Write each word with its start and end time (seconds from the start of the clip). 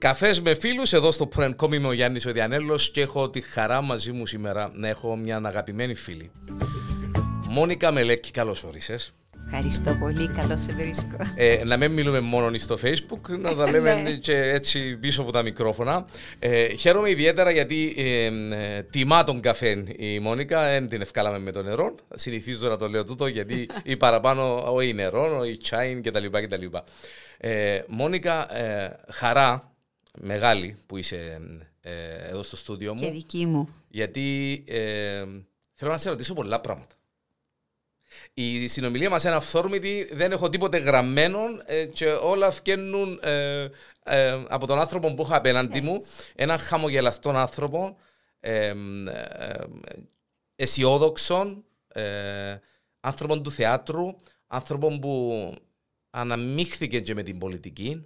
Καφές 0.00 0.40
με 0.40 0.54
φίλους, 0.54 0.92
εδώ 0.92 1.12
στο 1.12 1.26
Πρενκόμ 1.26 1.72
είμαι 1.72 1.86
ο 1.88 1.92
Γιάννης 1.92 2.26
ο 2.26 2.32
Διανέλος 2.32 2.90
και 2.90 3.00
έχω 3.00 3.30
τη 3.30 3.40
χαρά 3.40 3.80
μαζί 3.80 4.12
μου 4.12 4.26
σήμερα 4.26 4.70
να 4.74 4.88
έχω 4.88 5.16
μια 5.16 5.40
αγαπημένη 5.44 5.94
φίλη. 5.94 6.30
Μόνικα 7.48 7.92
Μελέκη, 7.92 8.30
καλώς 8.30 8.64
όρισες. 8.64 9.12
Ευχαριστώ 9.46 9.94
πολύ, 10.00 10.28
καλώς 10.28 10.60
σε 10.60 10.72
βρίσκω. 10.72 11.16
Ε, 11.34 11.64
να 11.64 11.76
μην 11.76 11.92
μιλούμε 11.92 12.20
μόνο 12.20 12.58
στο 12.58 12.78
Facebook, 12.82 13.38
να 13.38 13.54
τα 13.54 13.70
λέμε 13.70 13.94
Ναι. 14.02 14.10
και 14.10 14.36
έτσι 14.36 14.96
πίσω 14.96 15.22
από 15.22 15.32
τα 15.32 15.42
μικρόφωνα. 15.42 16.04
Ε, 16.38 16.74
χαίρομαι 16.74 17.10
ιδιαίτερα 17.10 17.50
γιατί 17.50 17.94
ε, 17.96 18.26
ε, 18.76 18.82
τιμά 18.82 19.24
τον 19.24 19.40
καφέ 19.40 19.84
η 19.96 20.18
Μόνικα, 20.18 20.64
δεν 20.64 20.88
την 20.88 21.00
ευκάλαμε 21.00 21.38
με 21.38 21.52
το 21.52 21.62
νερό. 21.62 21.94
Συνηθίζω 22.14 22.68
να 22.68 22.76
το 22.76 22.88
λέω 22.88 23.04
τούτο 23.04 23.26
γιατί 23.26 23.68
ή 23.82 23.96
παραπάνω 23.96 24.64
ή 24.82 24.92
νερό, 24.92 25.44
ή 25.44 25.56
τσάιν 25.56 26.02
κτλ. 26.02 26.26
κτλ. 26.26 26.64
Ε, 27.38 27.80
Μόνικα, 27.88 28.56
ε, 28.56 28.96
χαρά 29.10 29.69
μεγάλη 30.20 30.76
που 30.86 30.96
είσαι 30.96 31.40
ε, 31.80 32.14
εδώ 32.28 32.42
στο 32.42 32.56
στούντιο 32.56 32.94
μου. 32.94 33.00
Και 33.00 33.10
δική 33.10 33.46
μου. 33.46 33.68
Γιατί 33.88 34.64
ε, 34.66 35.24
θέλω 35.74 35.90
να 35.90 35.98
σε 35.98 36.08
ρωτήσω 36.08 36.34
πολλά 36.34 36.60
πράγματα. 36.60 36.94
Η 38.34 38.68
συνομιλία 38.68 39.10
μας 39.10 39.24
είναι 39.24 39.34
αυθόρμητη, 39.34 40.08
δεν 40.12 40.32
έχω 40.32 40.48
τίποτε 40.48 40.78
γραμμένο 40.78 41.40
ε, 41.66 41.84
και 41.84 42.06
όλα 42.06 42.50
φκαίνουν 42.50 43.20
ε, 43.22 43.68
ε, 44.04 44.44
από 44.48 44.66
τον 44.66 44.78
άνθρωπο 44.78 45.14
που 45.14 45.22
έχω 45.22 45.36
απέναντι 45.36 45.80
μου. 45.80 46.04
Έναν 46.34 46.58
χαμογελαστό 46.58 47.30
άνθρωπο, 47.30 47.96
ε, 48.40 48.66
ε, 48.66 48.74
αισιόδοξο, 50.56 51.64
ε, 51.88 52.56
άνθρωπο 53.00 53.40
του 53.40 53.50
θεάτρου, 53.50 54.18
άνθρωπο 54.46 54.98
που 54.98 55.54
αναμίχθηκε 56.10 57.00
και 57.00 57.14
με 57.14 57.22
την 57.22 57.38
πολιτική. 57.38 58.04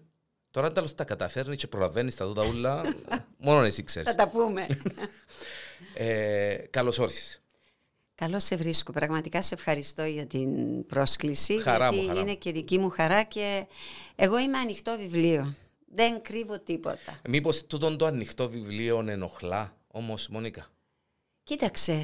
Τώρα 0.55 0.73
τέλος 0.73 0.95
τα 0.95 1.05
καταφέρνει 1.05 1.57
και 1.57 1.67
προλαβαίνεις 1.67 2.13
στα 2.13 2.27
τούτα 2.27 2.47
ούλα, 2.47 2.83
μόνο 3.39 3.63
εσύ 3.65 3.83
ξέρεις. 3.83 4.11
Θα 4.11 4.15
τα 4.17 4.29
πούμε. 4.29 4.67
Ε, 5.95 6.55
καλώς 6.71 6.99
όρισες. 6.99 7.43
Καλώς 8.15 8.45
σε 8.45 8.57
βρίσκω. 8.57 8.93
Πραγματικά 8.93 9.43
σε 9.43 9.55
ευχαριστώ 9.55 10.05
για 10.05 10.27
την 10.27 10.49
πρόσκληση. 10.87 11.61
Χαρά 11.63 11.87
μου, 11.87 11.93
γιατί 11.93 12.07
χαρά 12.09 12.21
μου. 12.21 12.27
είναι 12.27 12.37
και 12.37 12.53
δική 12.53 12.79
μου 12.79 12.91
χαρά 12.91 13.23
και 13.23 13.67
εγώ 14.15 14.39
είμαι 14.39 14.59
ανοιχτό 14.59 14.97
βιβλίο. 14.99 15.55
Δεν 15.87 16.23
κρύβω 16.23 16.59
τίποτα. 16.61 17.21
Μήπως 17.29 17.67
τούτον 17.67 17.97
το 17.99 18.07
ανοιχτό 18.07 18.49
βιβλίο 18.49 19.05
ενοχλά, 19.09 19.77
όμως 19.87 20.29
Μόνικα; 20.29 20.67
Κοίταξε, 21.43 22.03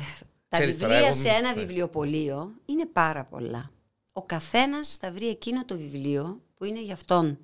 τα 0.48 0.56
Ξέρεις 0.58 0.78
τώρα, 0.78 0.92
βιβλία 0.92 1.08
εγώ 1.08 1.16
σε 1.20 1.28
μη- 1.28 1.34
ένα 1.36 1.54
ναι. 1.54 1.60
βιβλιοπωλείο 1.60 2.50
είναι 2.66 2.86
πάρα 2.86 3.24
πολλά. 3.24 3.70
Ο 4.12 4.22
καθένας 4.22 4.96
θα 4.96 5.12
βρει 5.12 5.28
εκείνο 5.28 5.64
το 5.64 5.76
βιβλίο 5.76 6.40
που 6.54 6.64
είναι 6.64 6.82
για 6.82 6.94
αυτόν. 6.94 7.38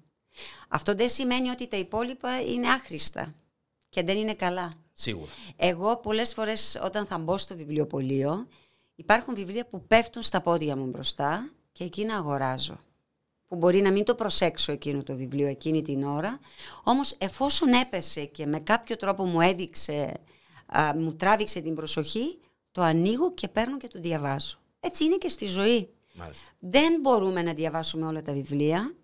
Αυτό 0.69 0.95
δεν 0.95 1.09
σημαίνει 1.09 1.51
ότι 1.51 1.67
τα 1.67 1.77
υπόλοιπα 1.77 2.41
είναι 2.43 2.69
άχρηστα 2.69 3.35
και 3.89 4.03
δεν 4.03 4.17
είναι 4.17 4.35
καλά. 4.35 4.73
Σίγουρα. 4.93 5.31
Εγώ 5.57 5.97
πολλές 5.97 6.35
φορές 6.35 6.79
όταν 6.83 7.07
θα 7.07 7.19
μπω 7.19 7.37
στο 7.37 7.57
βιβλιοπωλείο 7.57 8.47
υπάρχουν 8.97 9.35
βιβλία 9.35 9.67
που 9.67 9.87
πέφτουν 9.87 10.23
στα 10.23 10.41
πόδια 10.41 10.77
μου 10.77 10.87
μπροστά 10.87 11.51
και 11.73 11.85
εκείνα 11.85 12.17
αγοράζω. 12.17 12.79
Που 13.47 13.57
μπορεί 13.57 13.81
να 13.81 13.93
μην 13.93 14.05
το 14.05 14.15
προσέξω 14.15 14.73
εκείνο 14.73 15.03
το 15.03 15.15
βιβλίο 15.17 15.47
εκείνη 15.47 15.83
την 15.83 16.03
ώρα, 16.03 16.39
όμως 16.83 17.15
εφόσον 17.19 17.73
έπεσε 17.73 18.25
και 18.25 18.47
με 18.47 18.59
κάποιο 18.59 18.97
τρόπο 18.97 19.25
μου 19.25 19.41
έδειξε, 19.41 20.13
α, 20.67 20.95
μου 20.95 21.15
τράβηξε 21.15 21.61
την 21.61 21.75
προσοχή, 21.75 22.39
το 22.73 22.83
ανοίγω 22.83 23.33
και 23.33 23.49
παίρνω 23.49 23.77
και 23.77 23.89
το 23.89 23.99
διαβάζω. 24.01 24.57
Έτσι 24.81 25.05
είναι 25.05 25.17
και 25.17 25.29
στη 25.29 25.47
ζωή. 25.47 25.89
Μάλιστα. 26.13 26.45
Δεν 26.59 27.01
μπορούμε 27.01 27.43
να 27.43 27.55
διαβάσουμε 27.55 28.07
όλα 28.07 28.23
τα 28.23 28.33
βιβλία, 28.33 28.95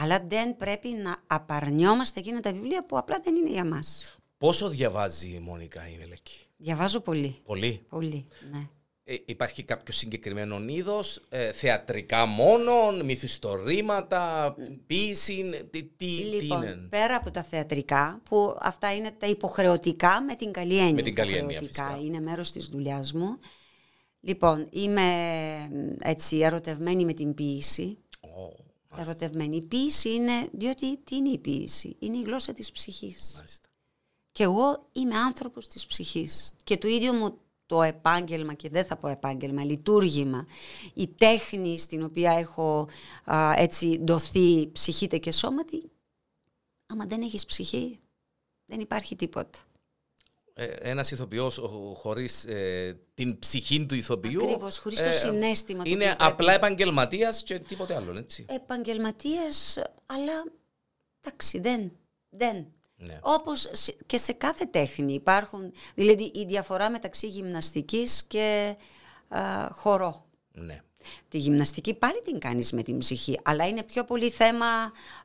αλλά 0.00 0.24
δεν 0.28 0.56
πρέπει 0.56 0.88
να 0.88 1.16
απαρνιόμαστε 1.26 2.20
εκείνα 2.20 2.40
τα 2.40 2.52
βιβλία 2.52 2.84
που 2.84 2.98
απλά 2.98 3.20
δεν 3.22 3.34
είναι 3.34 3.50
για 3.50 3.64
μας. 3.64 4.18
Πόσο 4.38 4.68
διαβάζει 4.68 5.28
η 5.28 5.38
Μόνικα 5.38 5.88
η 5.88 5.96
Μελέκη. 5.98 6.46
Διαβάζω 6.56 7.00
πολύ. 7.00 7.40
Πολύ; 7.44 7.84
Πολύ, 7.88 8.26
ναι. 8.50 8.68
Ε, 9.04 9.16
υπάρχει 9.24 9.64
κάποιος 9.64 9.96
συγκεκριμένο 9.96 10.62
είδος, 10.66 11.22
ε, 11.28 11.52
θεατρικά 11.52 12.26
μόνο, 12.26 12.72
μυθιστορήματα, 13.04 14.54
ποίηση, 14.86 15.66
τι, 15.70 15.82
τι, 15.82 15.88
τι 15.96 16.06
Λοιπόν, 16.06 16.62
είναι; 16.62 16.74
πέρα 16.88 17.16
από 17.16 17.30
τα 17.30 17.42
θεατρικά, 17.42 18.20
που 18.28 18.56
αυτά 18.60 18.94
είναι 18.94 19.10
τα 19.10 19.26
υποχρεωτικά 19.26 20.22
με 20.22 20.34
την 20.34 20.52
καλή 20.52 20.78
έννοια. 20.78 20.92
Με 20.92 21.02
την 21.02 21.14
καλή 21.14 21.36
έννοια, 21.36 21.50
Υποχρεωτικά, 21.50 21.84
φυσικά. 21.84 22.06
Είναι 22.06 22.20
μέρος 22.20 22.52
της 22.52 22.66
δουλειάς 22.66 23.12
μου. 23.12 23.38
Λοιπόν, 24.20 24.68
είμαι 24.70 25.02
μ, 25.70 25.96
έτσι 26.02 26.38
ερωτευμένη 26.38 27.04
με 27.04 27.12
την 27.12 27.34
ποίηση. 27.34 27.98
Ω, 28.20 28.59
Ερωτευμένη. 28.96 29.56
Η 29.56 29.62
ποίηση 29.62 30.14
είναι, 30.14 30.48
διότι 30.52 30.96
τι 30.96 31.16
είναι 31.16 31.28
η 31.28 31.38
ποίηση. 31.38 31.96
Είναι 31.98 32.16
η 32.16 32.22
γλώσσα 32.22 32.52
της 32.52 32.72
ψυχής. 32.72 33.32
μάλιστα. 33.36 33.68
Και 34.32 34.42
εγώ 34.42 34.88
είμαι 34.92 35.16
άνθρωπος 35.16 35.66
της 35.66 35.86
ψυχής. 35.86 36.54
Και 36.64 36.76
το 36.76 36.88
ίδιο 36.88 37.12
μου 37.12 37.38
το 37.66 37.82
επάγγελμα, 37.82 38.54
και 38.54 38.68
δεν 38.68 38.84
θα 38.84 38.96
πω 38.96 39.08
επάγγελμα, 39.08 39.64
λειτουργήμα, 39.64 40.46
η 40.94 41.08
τέχνη 41.08 41.78
στην 41.78 42.04
οποία 42.04 42.32
έχω 42.32 42.88
α, 43.24 43.52
έτσι 43.56 43.98
ντοθεί 43.98 44.70
ψυχήτε 44.72 45.18
και 45.18 45.32
σώματι, 45.32 45.90
άμα 46.86 47.06
δεν 47.06 47.22
έχεις 47.22 47.44
ψυχή, 47.46 48.00
δεν 48.64 48.80
υπάρχει 48.80 49.16
τίποτα. 49.16 49.58
Ε, 50.62 50.64
Ένας 50.90 51.10
ηθοποιός 51.10 51.60
χωρίς 51.94 52.44
την 53.14 53.38
ψυχή 53.38 53.86
του 53.86 53.94
ηθοποιού. 53.94 54.42
Ακριβώς, 54.42 54.78
χωρίς 54.78 55.02
το 55.02 55.10
συναίσθημα 55.12 55.82
το 55.84 55.90
Είναι 55.90 56.04
οποίο 56.04 56.16
πρέπει. 56.16 56.32
απλά 56.32 56.52
επαγγελματίας 56.54 57.42
και 57.42 57.58
τίποτε 57.58 57.94
άλλο, 57.94 58.16
έτσι. 58.18 58.46
Επαγγελματίας, 58.48 59.78
αλλά 60.06 60.32
εντάξει, 61.24 61.58
δεν, 61.60 61.92
δεν. 62.30 62.66
Ναι. 62.96 63.18
Όπως 63.20 63.68
σε- 63.72 63.96
και 64.06 64.18
σε 64.18 64.32
κάθε 64.32 64.64
τέχνη 64.64 65.12
υπάρχουν, 65.14 65.72
δηλαδή 65.94 66.30
η 66.34 66.44
διαφορά 66.44 66.90
μεταξύ 66.90 67.26
γυμναστικής 67.26 68.24
και 68.28 68.76
α, 69.28 69.68
χορό. 69.72 70.24
ναι. 70.52 70.82
Τη 71.28 71.38
γυμναστική 71.38 71.94
πάλι 71.94 72.20
την 72.24 72.38
κάνεις 72.38 72.72
με 72.72 72.82
την 72.82 72.98
ψυχή, 72.98 73.40
αλλά 73.44 73.68
είναι 73.68 73.82
πιο 73.82 74.04
πολύ 74.04 74.30
θέμα 74.30 74.66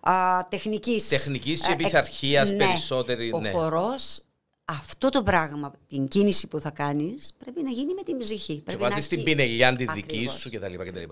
α, 0.02 0.47
τεχνικής. 0.50 1.07
Τεχνικής 1.07 1.62
και 1.62 1.72
Ε, 1.72 1.73
ε, 1.73 1.75
πειθαρχίας 1.75 2.52
ναι. 2.52 2.57
περισσότερη, 2.57 3.31
Ο 3.34 3.40
ναι. 3.40 3.52
χορός, 3.52 4.25
αυτό 4.66 5.09
το 5.09 5.24
πράγμα, 5.24 5.74
την 5.88 6.08
κίνηση 6.08 6.48
που 6.48 6.59
θα 6.59 6.72
κάνεις, 6.72 7.36
πρέπει 7.38 7.64
να 7.64 7.70
γίνει 7.72 7.94
με 7.94 8.03
την 8.03 8.18
ψυχή. 8.18 8.56
Και 8.56 8.62
Πρέπει 8.62 8.81
να 8.81 8.90
βάζεις 8.90 9.08
την 9.08 9.18
έχει- 9.18 9.28
πινελιά 9.28 9.76
τη 9.76 9.86
δική 9.86 10.00
Ακριβώς. 10.00 10.34
σου 10.34 10.50
κτλ. 10.50 10.74
κτλ. 10.76 11.03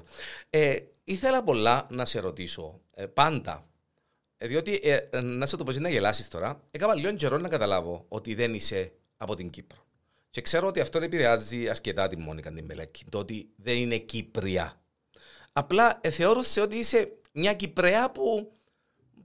Ε, 0.50 0.76
ήθελα 1.04 1.44
πολλά 1.44 1.88
να 1.90 2.06
σε 2.06 2.20
ρωτήσω 2.20 2.80
ε, 2.94 3.06
πάντα. 3.06 3.68
Ε, 4.38 4.48
διότι, 4.48 4.80
ε, 4.84 4.96
ε, 5.10 5.22
να 5.22 5.46
σε 5.46 5.58
το 5.58 5.64
πω 5.64 5.72
εσύ 5.72 5.80
να 5.80 5.90
γελάσεις 5.90 6.28
τώρα, 6.28 6.62
έκανα 6.72 6.96
λίγο 6.96 7.14
καιρό 7.14 7.38
να 7.38 7.48
καταλάβω 7.48 8.06
ότι 8.08 8.36
δεν 8.36 8.54
είσαι 8.54 8.92
από 9.18 9.36
την 9.36 9.50
Κύπρο. 9.50 9.86
Και 10.30 10.42
ξέρω 10.42 10.68
ότι 10.68 10.80
αυτό 10.80 10.98
επηρεάζει 10.98 11.70
αρκετά 11.70 12.08
τη 12.08 12.18
Μόνικα 12.18 12.52
την 12.52 12.66
Μελέκη. 12.66 13.04
Το 13.12 13.18
ότι 13.18 13.50
δεν 13.56 13.76
είναι 13.78 13.98
Κύπρια. 13.98 14.82
Απλά 15.54 15.98
ε, 16.02 16.10
θεώρησε 16.10 16.62
ότι 16.62 16.76
είσαι 16.76 17.12
μια 17.32 17.54
Κυπρέα 17.54 18.12
που 18.12 18.52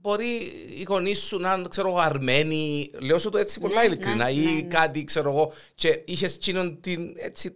μπορεί 0.01 0.35
οι 0.79 0.83
γονείς 0.87 1.19
σου 1.19 1.37
να 1.39 1.53
είναι, 1.53 1.67
ξέρω 1.67 1.87
εγώ, 1.87 1.97
Αρμένοι. 1.97 2.89
Λέω 2.99 3.19
σου 3.19 3.29
το 3.29 3.37
έτσι 3.37 3.59
πολλά 3.59 3.79
Ναι, 3.81 3.85
ειλικρινά. 3.87 4.25
ναι, 4.25 4.31
ή 4.31 4.45
ναι, 4.45 4.51
ναι. 4.51 4.61
κάτι, 4.61 5.03
ξέρω 5.03 5.29
εγώ. 5.29 5.51
Και 5.75 6.01
είχες 6.05 6.35
εκείνον 6.35 6.81
την. 6.81 7.13
Έτσι, 7.17 7.55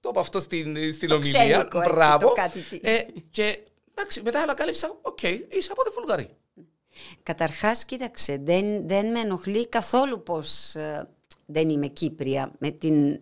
το 0.00 0.08
είπα 0.12 0.20
αυτό 0.20 0.40
στην, 0.40 0.92
στην 0.92 1.08
Το 1.08 1.14
ομιλία. 1.14 1.44
ξένικο, 1.44 1.78
έτσι, 1.80 1.92
Μπράβο. 1.92 2.28
το 2.28 2.32
κάτι 2.34 2.60
τι. 2.60 2.78
Ε, 2.82 2.98
και 3.30 3.58
εντάξει, 3.94 4.22
μετά 4.24 4.40
ανακάλυψα, 4.40 4.98
οκ, 5.02 5.22
είσαι 5.22 5.68
από 5.72 5.84
τη 5.84 5.90
Βουλγαρία. 5.94 6.28
Καταρχάς, 7.22 7.84
κοίταξε, 7.84 8.40
δεν, 8.42 8.88
δεν 8.88 9.10
με 9.10 9.20
ενοχλεί 9.20 9.68
καθόλου 9.68 10.22
πως 10.22 10.74
ε, 10.74 11.08
δεν 11.46 11.68
είμαι 11.68 11.86
Κύπρια 11.86 12.52
με, 12.58 12.70
την, 12.70 13.20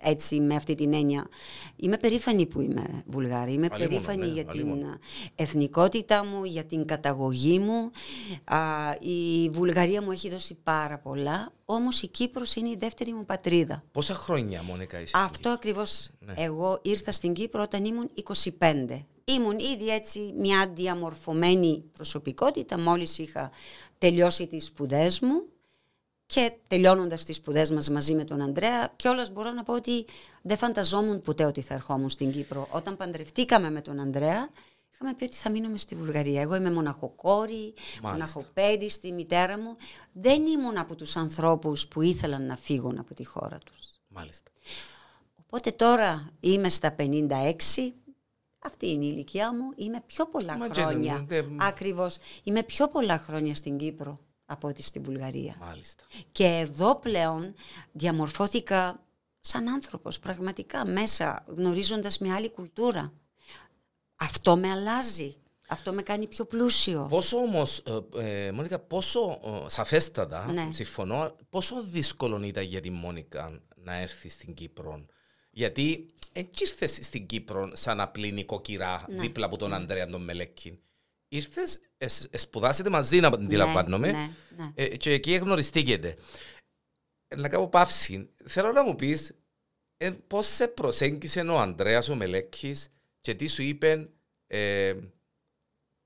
έτσι, 0.00 0.40
με 0.40 0.54
αυτή 0.54 0.74
την 0.74 0.92
έννοια. 0.94 1.28
Είμαι 1.76 1.96
περήφανη 1.96 2.46
που 2.46 2.60
είμαι 2.60 3.04
Βουλγάρη. 3.06 3.52
Είμαι 3.52 3.68
Αλλήμον, 3.72 3.88
περήφανη 3.88 4.26
ναι, 4.26 4.32
για 4.32 4.44
την 4.44 4.50
αλλήμον. 4.50 4.80
ε, 4.80 4.98
εθνικότητα 5.34 6.24
μου, 6.24 6.44
για 6.44 6.64
την 6.64 6.84
καταγωγή 6.84 7.58
μου. 7.58 7.90
Α, 8.44 8.58
η 9.00 9.48
Βουλγαρία 9.50 10.02
μου 10.02 10.10
έχει 10.10 10.30
δώσει 10.30 10.54
πάρα 10.62 10.98
πολλά, 10.98 11.52
όμως 11.64 12.02
η 12.02 12.08
Κύπρος 12.08 12.54
είναι 12.54 12.68
η 12.68 12.76
δεύτερη 12.78 13.12
μου 13.12 13.24
πατρίδα. 13.24 13.84
Πόσα 13.92 14.14
χρόνια, 14.14 14.62
Μόνικα, 14.62 15.00
είσαι. 15.00 15.12
Αυτό 15.14 15.48
ακριβώς. 15.48 16.10
Ναι. 16.18 16.34
Εγώ 16.36 16.78
ήρθα 16.82 17.12
στην 17.12 17.32
Κύπρο 17.32 17.62
όταν 17.62 17.84
ήμουν 17.84 18.10
25. 18.58 19.04
Ήμουν 19.24 19.58
ήδη 19.58 19.88
έτσι 19.88 20.32
μια 20.38 20.72
διαμορφωμένη 20.74 21.84
προσωπικότητα 21.92 22.78
μόλις 22.78 23.18
είχα 23.18 23.50
τελειώσει 23.98 24.46
τις 24.46 24.64
σπουδές 24.64 25.20
μου 25.20 25.44
και 26.26 26.52
τελειώνοντας 26.66 27.24
τις 27.24 27.36
σπουδές 27.36 27.70
μας 27.70 27.90
μαζί 27.90 28.14
με 28.14 28.24
τον 28.24 28.40
Ανδρέα 28.42 28.92
κιόλας 28.96 29.30
μπορώ 29.30 29.50
να 29.50 29.62
πω 29.62 29.72
ότι 29.74 30.04
δεν 30.42 30.56
φανταζόμουν 30.56 31.20
ποτέ 31.20 31.44
ότι 31.44 31.60
θα 31.60 31.74
ερχόμουν 31.74 32.08
στην 32.10 32.32
Κύπρο. 32.32 32.68
Όταν 32.70 32.96
παντρευτήκαμε 32.96 33.70
με 33.70 33.80
τον 33.80 34.00
Ανδρέα 34.00 34.48
είχαμε 34.94 35.14
πει 35.14 35.24
ότι 35.24 35.36
θα 35.36 35.50
μείνουμε 35.50 35.76
στη 35.76 35.94
Βουλγαρία. 35.94 36.40
Εγώ 36.40 36.54
είμαι 36.54 36.70
μοναχοκόρη, 36.72 37.74
μοναχοπέδι 38.02 38.88
στη 38.88 39.12
μητέρα 39.12 39.58
μου. 39.58 39.76
Δεν 40.12 40.46
ήμουν 40.46 40.78
από 40.78 40.94
τους 40.94 41.16
ανθρώπους 41.16 41.88
που 41.88 42.02
ήθελαν 42.02 42.46
να 42.46 42.56
φύγουν 42.56 42.98
από 42.98 43.14
τη 43.14 43.24
χώρα 43.24 43.58
τους. 43.58 43.98
Μάλιστα. 44.08 44.50
Οπότε 45.46 45.70
τώρα 45.70 46.30
είμαι 46.40 46.68
στα 46.68 46.92
56, 46.98 47.94
αυτή 48.58 48.88
είναι 48.90 49.04
η 49.04 49.08
ηλικία 49.12 49.54
μου, 49.54 49.72
είμαι 49.76 50.02
πιο 50.06 50.26
πολλά 50.26 50.56
Μα 50.56 50.68
και 50.68 50.80
χρόνια. 50.80 51.14
δεν- 51.14 51.26
δεν- 51.26 51.62
Ακριβώς, 51.62 52.16
είμαι 52.42 52.62
πιο 52.62 52.88
πολλά 52.88 53.18
χρόνια 53.18 53.54
στην 53.54 53.76
Κύπρο 53.76 54.20
από 54.46 54.68
ό,τι 54.68 54.82
στη 54.82 54.98
Βουλγαρία. 54.98 55.56
Μάλιστα. 55.60 56.04
Και 56.32 56.44
εδώ 56.46 56.96
πλέον 56.98 57.54
διαμορφώθηκα 57.92 59.00
σαν 59.40 59.68
άνθρωπος, 59.68 60.18
πραγματικά 60.18 60.86
μέσα, 60.86 61.44
γνωρίζοντας 61.46 62.18
μια 62.18 62.34
άλλη 62.34 62.50
κουλτούρα. 62.50 63.12
Αυτό 64.16 64.56
με 64.56 64.70
αλλάζει. 64.70 65.34
Αυτό 65.68 65.92
με 65.92 66.02
κάνει 66.02 66.26
πιο 66.26 66.44
πλούσιο. 66.44 67.06
Πόσο 67.10 67.36
όμως, 67.36 67.82
ε, 68.16 68.46
ε, 68.46 68.52
Μόνικα, 68.52 68.78
πόσο 68.78 69.40
ε, 69.44 69.68
σαφέστατα, 69.68 70.52
Ναι. 70.52 70.68
συμφωνώ, 70.72 71.36
πόσο 71.48 71.82
δύσκολο 71.82 72.42
ήταν 72.42 72.64
για 72.64 72.80
τη 72.80 72.90
Μόνικα 72.90 73.60
να 73.74 73.94
έρθει 73.94 74.28
στην 74.28 74.54
Κύπρο; 74.54 75.06
Γιατί 75.50 76.10
δεν 76.32 76.48
ήρθε 76.60 76.86
στην 76.86 77.26
Κύπρο 77.26 77.70
σαν 77.74 78.00
απλή 78.00 78.32
νοικοκυρά 78.32 79.04
Ναι. 79.08 79.18
δίπλα 79.20 79.46
από 79.46 79.56
τον 79.56 79.72
Ανδρέα 79.74 80.06
τον 80.06 80.24
Μελέκη. 80.24 80.80
Ήρθες, 81.28 81.80
σπουδάσετε 82.32 82.90
μαζί, 82.90 83.20
να 83.20 83.28
αντιλαμβάνομαι, 83.28 84.10
ναι, 84.12 84.30
ναι. 84.56 84.72
ε, 84.74 84.96
και 84.96 85.12
εκεί 85.12 85.34
γνωριστήκετε. 85.34 86.16
Ε, 87.28 87.36
Να 87.36 87.48
κάνω 87.48 87.68
παύση. 87.68 88.30
Θέλω 88.44 88.72
να 88.72 88.82
μου 88.84 88.96
πεις 88.96 89.34
ε, 89.96 90.10
πώς 90.10 90.46
σε 90.46 90.68
προσέγγισε 90.68 91.40
ο 91.40 91.58
Ανδρέας 91.58 92.08
ο 92.08 92.14
Μελέκης 92.14 92.88
και 93.20 93.34
τι 93.34 93.46
σου 93.46 93.62
είπε. 93.62 94.08
Ε, 94.46 94.94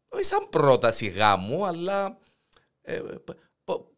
όχι 0.08 0.24
σαν 0.24 0.48
πρόταση 0.48 1.06
γάμου, 1.06 1.66
αλλά. 1.66 2.18
Ε, 2.82 2.98
π- 3.00 3.38
π- 3.64 3.88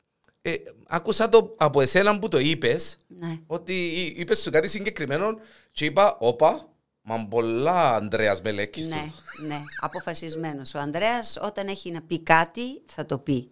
ε, 0.43 0.55
άκουσα 0.87 1.29
το 1.29 1.55
από 1.59 1.81
εσένα 1.81 2.19
που 2.19 2.29
το 2.29 2.39
είπες, 2.39 2.97
ναι. 3.07 3.39
ότι 3.47 3.95
είπες 4.17 4.39
σου 4.41 4.51
κάτι 4.51 4.69
συγκεκριμένο 4.69 5.39
και 5.73 5.85
είπα, 5.85 6.17
όπα, 6.19 6.72
μα 7.03 7.27
πολλά 7.31 7.95
Ανδρέας 7.95 8.43
Μελέκης 8.43 8.87
Ναι, 8.87 8.95
του. 9.37 9.47
ναι, 9.47 9.61
αποφασισμένος. 9.81 10.75
Ο 10.75 10.79
Ανδρέας 10.79 11.39
όταν 11.43 11.67
έχει 11.67 11.91
να 11.91 12.03
πει 12.03 12.23
κάτι 12.23 12.83
θα 12.87 13.07
το 13.07 13.19
πει. 13.19 13.51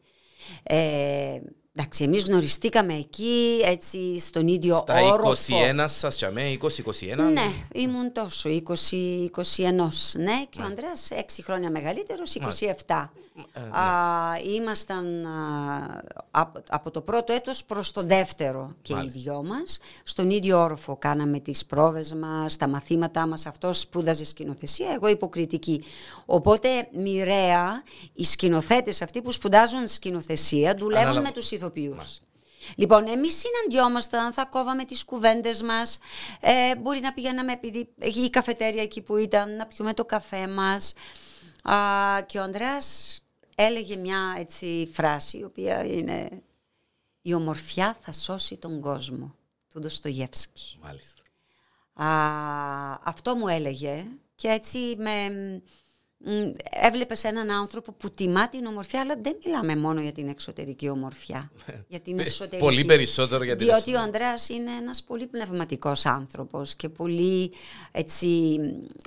Ε, 0.62 1.40
εντάξει, 1.80 2.04
εμείς 2.04 2.24
γνωριστήκαμε 2.24 2.92
εκεί 2.92 3.60
έτσι 3.64 4.18
στον 4.20 4.48
ίδιο 4.48 4.74
Στα 4.74 5.00
όροφο. 5.02 5.54
21 5.82 5.84
σας 5.86 6.16
και 6.16 6.24
αμέ, 6.24 6.58
20-21. 6.62 6.68
Ναι, 7.32 7.52
ήμουν 7.72 8.12
τόσο, 8.12 8.48
20-21, 8.48 8.62
ναι, 10.16 10.44
και 10.50 10.60
ο 10.60 10.64
Ανδρέας 10.64 11.08
6 11.10 11.42
χρόνια 11.42 11.70
μεγαλύτερος, 11.70 12.34
27. 12.86 13.10
Ε, 13.52 13.60
ναι. 13.60 13.78
Α, 13.78 13.84
ήμασταν 14.56 15.26
α, 15.26 16.02
από, 16.30 16.62
από 16.68 16.90
το 16.90 17.00
πρώτο 17.00 17.32
έτος 17.32 17.64
προς 17.64 17.92
το 17.92 18.02
δεύτερο 18.02 18.74
και 18.82 18.94
Μάλιστα. 18.94 19.18
οι 19.18 19.22
δυο 19.22 19.42
μας. 19.42 19.78
Στον 20.02 20.30
ίδιο 20.30 20.58
όροφο 20.58 20.96
κάναμε 20.96 21.38
τις 21.38 21.66
πρόβες 21.66 22.14
μας, 22.14 22.56
τα 22.56 22.68
μαθήματά 22.68 23.26
μας. 23.26 23.46
Αυτός 23.46 23.80
σπούδαζε 23.80 24.24
σκηνοθεσία, 24.24 24.92
εγώ 24.94 25.08
υποκριτική. 25.08 25.84
Οπότε 26.26 26.68
μοιραία 26.92 27.82
οι 28.14 28.24
σκηνοθέτες 28.24 29.02
αυτοί 29.02 29.22
που 29.22 29.32
σπουδάζουν 29.32 29.88
σκηνοθεσία 29.88 30.74
δουλεύουν 30.78 31.06
Ανάλαβα. 31.06 31.26
με 31.26 31.30
τους 31.34 31.50
ηθοποιούς. 31.50 31.69
Λοιπόν, 32.76 33.08
εμείς 33.08 33.38
συναντιόμασταν, 33.38 34.32
θα 34.32 34.44
κόβαμε 34.44 34.84
τις 34.84 35.04
κουβέντες 35.04 35.62
μας, 35.62 35.98
ε, 36.40 36.76
μπορεί 36.76 37.00
να 37.00 37.12
πηγαίναμε 37.12 37.52
επειδή 37.52 37.88
η 38.24 38.30
καφετέρια 38.30 38.82
εκεί 38.82 39.02
που 39.02 39.16
ήταν, 39.16 39.56
να 39.56 39.66
πιούμε 39.66 39.94
το 39.94 40.04
καφέ 40.04 40.46
μας. 40.46 40.92
Α, 41.62 41.76
και 42.26 42.38
ο 42.38 42.42
Ανδρέας 42.42 43.20
έλεγε 43.54 43.96
μια 43.96 44.34
έτσι 44.38 44.90
φράση, 44.92 45.38
η 45.38 45.44
οποία 45.44 45.84
είναι 45.84 46.42
«Η 47.22 47.34
ομορφιά 47.34 47.96
θα 48.00 48.12
σώσει 48.12 48.56
τον 48.56 48.80
κόσμο» 48.80 49.34
του 49.72 49.80
Ντοστογεύσκη. 49.80 50.76
Μάλιστα. 50.82 51.22
Α, 51.92 53.00
αυτό 53.04 53.36
μου 53.36 53.48
έλεγε 53.48 54.06
και 54.34 54.48
έτσι 54.48 54.94
με... 54.98 55.12
μ, 56.24 56.50
Έβλεπες 56.70 57.24
έναν 57.24 57.50
άνθρωπο 57.50 57.92
που 57.92 58.10
τιμά 58.10 58.48
την 58.48 58.66
ομορφιά, 58.66 59.00
αλλά 59.00 59.14
δεν 59.22 59.36
μιλάμε 59.44 59.76
μόνο 59.76 60.00
για 60.00 60.12
την 60.12 60.28
εξωτερική 60.28 60.88
ομορφιά. 60.88 61.50
για 61.88 62.00
την 62.00 62.18
Ε, 62.18 62.22
εσωτερική. 62.22 62.58
πολύ 62.64 62.84
περισσότερο 62.84 63.44
για 63.44 63.56
την 63.56 63.66
Διότι 63.66 63.80
ο 63.82 63.86
εσωτερική. 63.86 64.04
Ανδρέας 64.04 64.48
είναι 64.48 64.70
ένας 64.80 65.02
πολύ 65.02 65.26
πνευματικός 65.26 66.06
άνθρωπος 66.06 66.74
και 66.74 66.88
πολύ 66.88 67.52
έτσι 67.92 68.58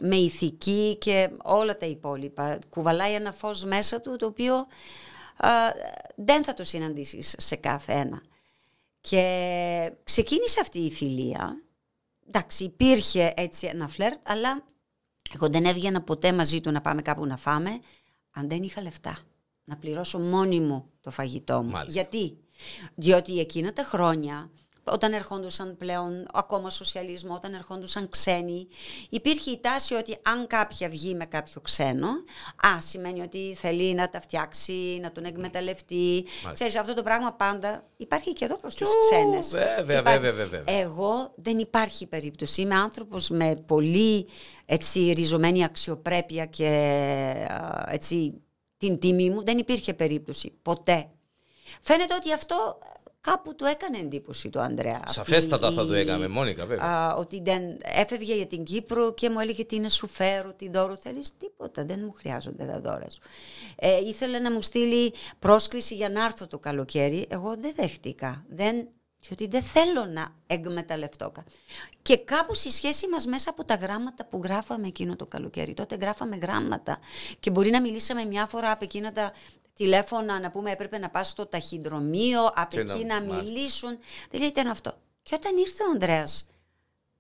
με 0.01 0.15
ηθική 0.15 0.97
και 0.99 1.29
όλα 1.43 1.77
τα 1.77 1.85
υπόλοιπα. 1.85 2.59
Κουβαλάει 2.69 3.13
ένα 3.13 3.31
φως 3.31 3.63
μέσα 3.63 4.01
του 4.01 4.15
το 4.15 4.25
οποίο 4.25 4.55
α, 5.37 5.49
δεν 6.15 6.43
θα 6.43 6.53
το 6.53 6.63
συναντήσεις 6.63 7.35
σε 7.37 7.55
κάθε 7.55 7.93
ένα. 7.93 8.21
Και 9.01 9.91
ξεκίνησε 10.03 10.59
αυτή 10.59 10.79
η 10.79 10.91
φιλία. 10.91 11.61
Εντάξει, 12.27 12.63
υπήρχε 12.63 13.33
έτσι 13.35 13.67
ένα 13.67 13.87
φλερτ, 13.87 14.17
αλλά 14.29 14.63
εγώ 15.33 15.49
δεν 15.49 15.65
έβγαινα 15.65 16.01
ποτέ 16.01 16.33
μαζί 16.33 16.61
του 16.61 16.71
να 16.71 16.81
πάμε 16.81 17.01
κάπου 17.01 17.25
να 17.25 17.37
φάμε, 17.37 17.79
αν 18.31 18.49
δεν 18.49 18.63
είχα 18.63 18.81
λεφτά. 18.81 19.17
Να 19.65 19.77
πληρώσω 19.77 20.19
μόνη 20.19 20.59
μου 20.59 20.89
το 21.01 21.11
φαγητό 21.11 21.63
μου. 21.63 21.69
Μάλιστα. 21.69 21.99
Γιατί; 22.01 22.37
Διότι 22.95 23.39
εκείνα 23.39 23.73
τα 23.73 23.83
χρόνια, 23.83 24.51
όταν 24.83 25.13
ερχόντουσαν 25.13 25.77
πλέον 25.77 26.27
ακόμα 26.33 26.69
σοσιαλισμό, 26.69 27.33
όταν 27.33 27.53
ερχόντουσαν 27.53 28.09
ξένοι, 28.09 28.67
υπήρχε 29.09 29.51
η 29.51 29.59
τάση 29.59 29.93
ότι 29.93 30.17
αν 30.21 30.47
κάποια 30.47 30.89
βγει 30.89 31.15
με 31.15 31.25
κάποιο 31.25 31.61
ξένο, 31.61 32.07
α, 32.67 32.81
σημαίνει 32.81 33.21
ότι 33.21 33.55
θέλει 33.59 33.93
να 33.93 34.09
τα 34.09 34.21
φτιάξει, 34.21 34.99
να 35.01 35.11
τον 35.11 35.23
εκμεταλλευτεί. 35.25 36.25
Ξέρεις, 36.53 36.75
αυτό 36.75 36.93
το 36.93 37.03
πράγμα 37.03 37.33
πάντα 37.33 37.83
υπάρχει 37.97 38.33
και 38.33 38.45
εδώ 38.45 38.57
προς 38.57 38.75
τις 38.75 38.87
Ου, 38.87 38.93
ξένες. 39.09 39.47
βέβαια, 39.49 39.99
Υπάρχει. 39.99 40.19
βέβαια, 40.19 40.47
βέβαια. 40.47 40.79
Εγώ 40.79 41.33
δεν 41.35 41.59
υπάρχει 41.59 42.05
περίπτωση. 42.07 42.61
Είμαι 42.61 42.75
άνθρωπος 42.75 43.29
με 43.29 43.55
πολύ 43.65 44.27
έτσι, 44.65 45.11
ριζωμένη 45.15 45.63
αξιοπρέπεια 45.63 46.45
και 46.45 46.67
α, 47.49 47.83
έτσι, 47.87 48.33
την 48.77 48.99
τιμή 48.99 49.29
μου. 49.29 49.43
Δεν 49.43 49.57
υπήρχε 49.57 49.93
περίπτωση. 49.93 50.53
Ποτέ. 50.61 51.09
Φαίνεται 51.81 52.15
ότι 52.15 52.33
αυτό 52.33 52.77
κάπου 53.23 53.55
του 53.55 53.65
έκανε 53.65 53.97
εντύπωση 53.97 54.49
του 54.49 54.59
Ανδρέα. 54.59 54.99
Αυτή 55.03 55.13
Σαφέστατα 55.13 55.71
θα 55.71 55.81
η- 55.83 55.87
το 55.87 55.93
έκαμε, 55.93 56.27
Μόνικα, 56.27 56.65
βέβαια. 56.65 56.85
Α, 56.85 57.15
ότι 57.15 57.41
δεν 57.43 57.61
έφευγε 57.81 58.35
για 58.35 58.47
την 58.47 58.63
Κύπρο 58.63 59.13
και 59.13 59.29
μου 59.29 59.39
έλεγε 59.39 59.65
τι 59.65 59.79
να 59.79 59.89
σου 59.89 60.07
φέρω, 60.07 60.53
τι 60.53 60.69
δώρο 60.69 60.95
θέλεις, 60.95 61.37
τίποτα, 61.37 61.85
δεν 61.85 61.99
μου 62.03 62.11
χρειάζονται 62.11 62.65
τα 62.65 62.79
δώρα 62.79 63.09
σου. 63.09 63.19
Ε, 63.75 63.97
ήθελε 63.99 64.39
να 64.39 64.51
μου 64.51 64.61
στείλει 64.61 65.13
πρόσκληση 65.39 65.95
για 65.95 66.09
να 66.09 66.23
έρθω 66.25 66.47
το 66.47 66.59
καλοκαίρι, 66.59 67.25
εγώ 67.29 67.55
δεν 67.59 67.73
δέχτηκα, 67.75 68.45
δεν, 68.49 68.87
διότι 69.19 69.47
δεν 69.47 69.61
θέλω 69.63 70.05
να 70.05 70.27
εκμεταλλευτώ. 70.47 71.31
κα- 71.31 71.43
Και 72.01 72.17
κάπου 72.17 72.53
στη 72.55 72.71
σχέση 72.71 73.07
μας 73.07 73.25
μέσα 73.25 73.49
από 73.49 73.63
τα 73.65 73.75
γράμματα 73.75 74.25
που 74.25 74.41
γράφαμε 74.43 74.87
εκείνο 74.87 75.15
το 75.15 75.25
καλοκαίρι, 75.25 75.73
τότε 75.73 75.95
γράφαμε 75.95 76.35
γράμματα 76.41 76.97
και 77.39 77.49
μπορεί 77.49 77.69
να 77.69 77.81
μιλήσαμε 77.81 78.25
μια 78.25 78.45
φορά 78.45 78.71
από 78.71 78.83
εκείνα 78.83 79.11
τα 79.11 79.31
τηλέφωνα 79.73 80.39
να 80.39 80.51
πούμε 80.51 80.71
έπρεπε 80.71 80.97
να 80.97 81.09
πας 81.09 81.27
στο 81.29 81.45
ταχυδρομείο, 81.45 82.45
από 82.45 82.69
Και 82.75 82.83
να- 82.83 82.93
εκεί 82.93 83.03
να 83.05 83.21
μάλιστα. 83.21 83.41
μιλήσουν. 83.41 83.97
Δηλαδή 84.29 84.49
ήταν 84.49 84.67
αυτό. 84.67 84.93
Και 85.21 85.35
όταν 85.35 85.57
ήρθε 85.57 85.83
ο 85.83 85.89
Ανδρέας 85.93 86.49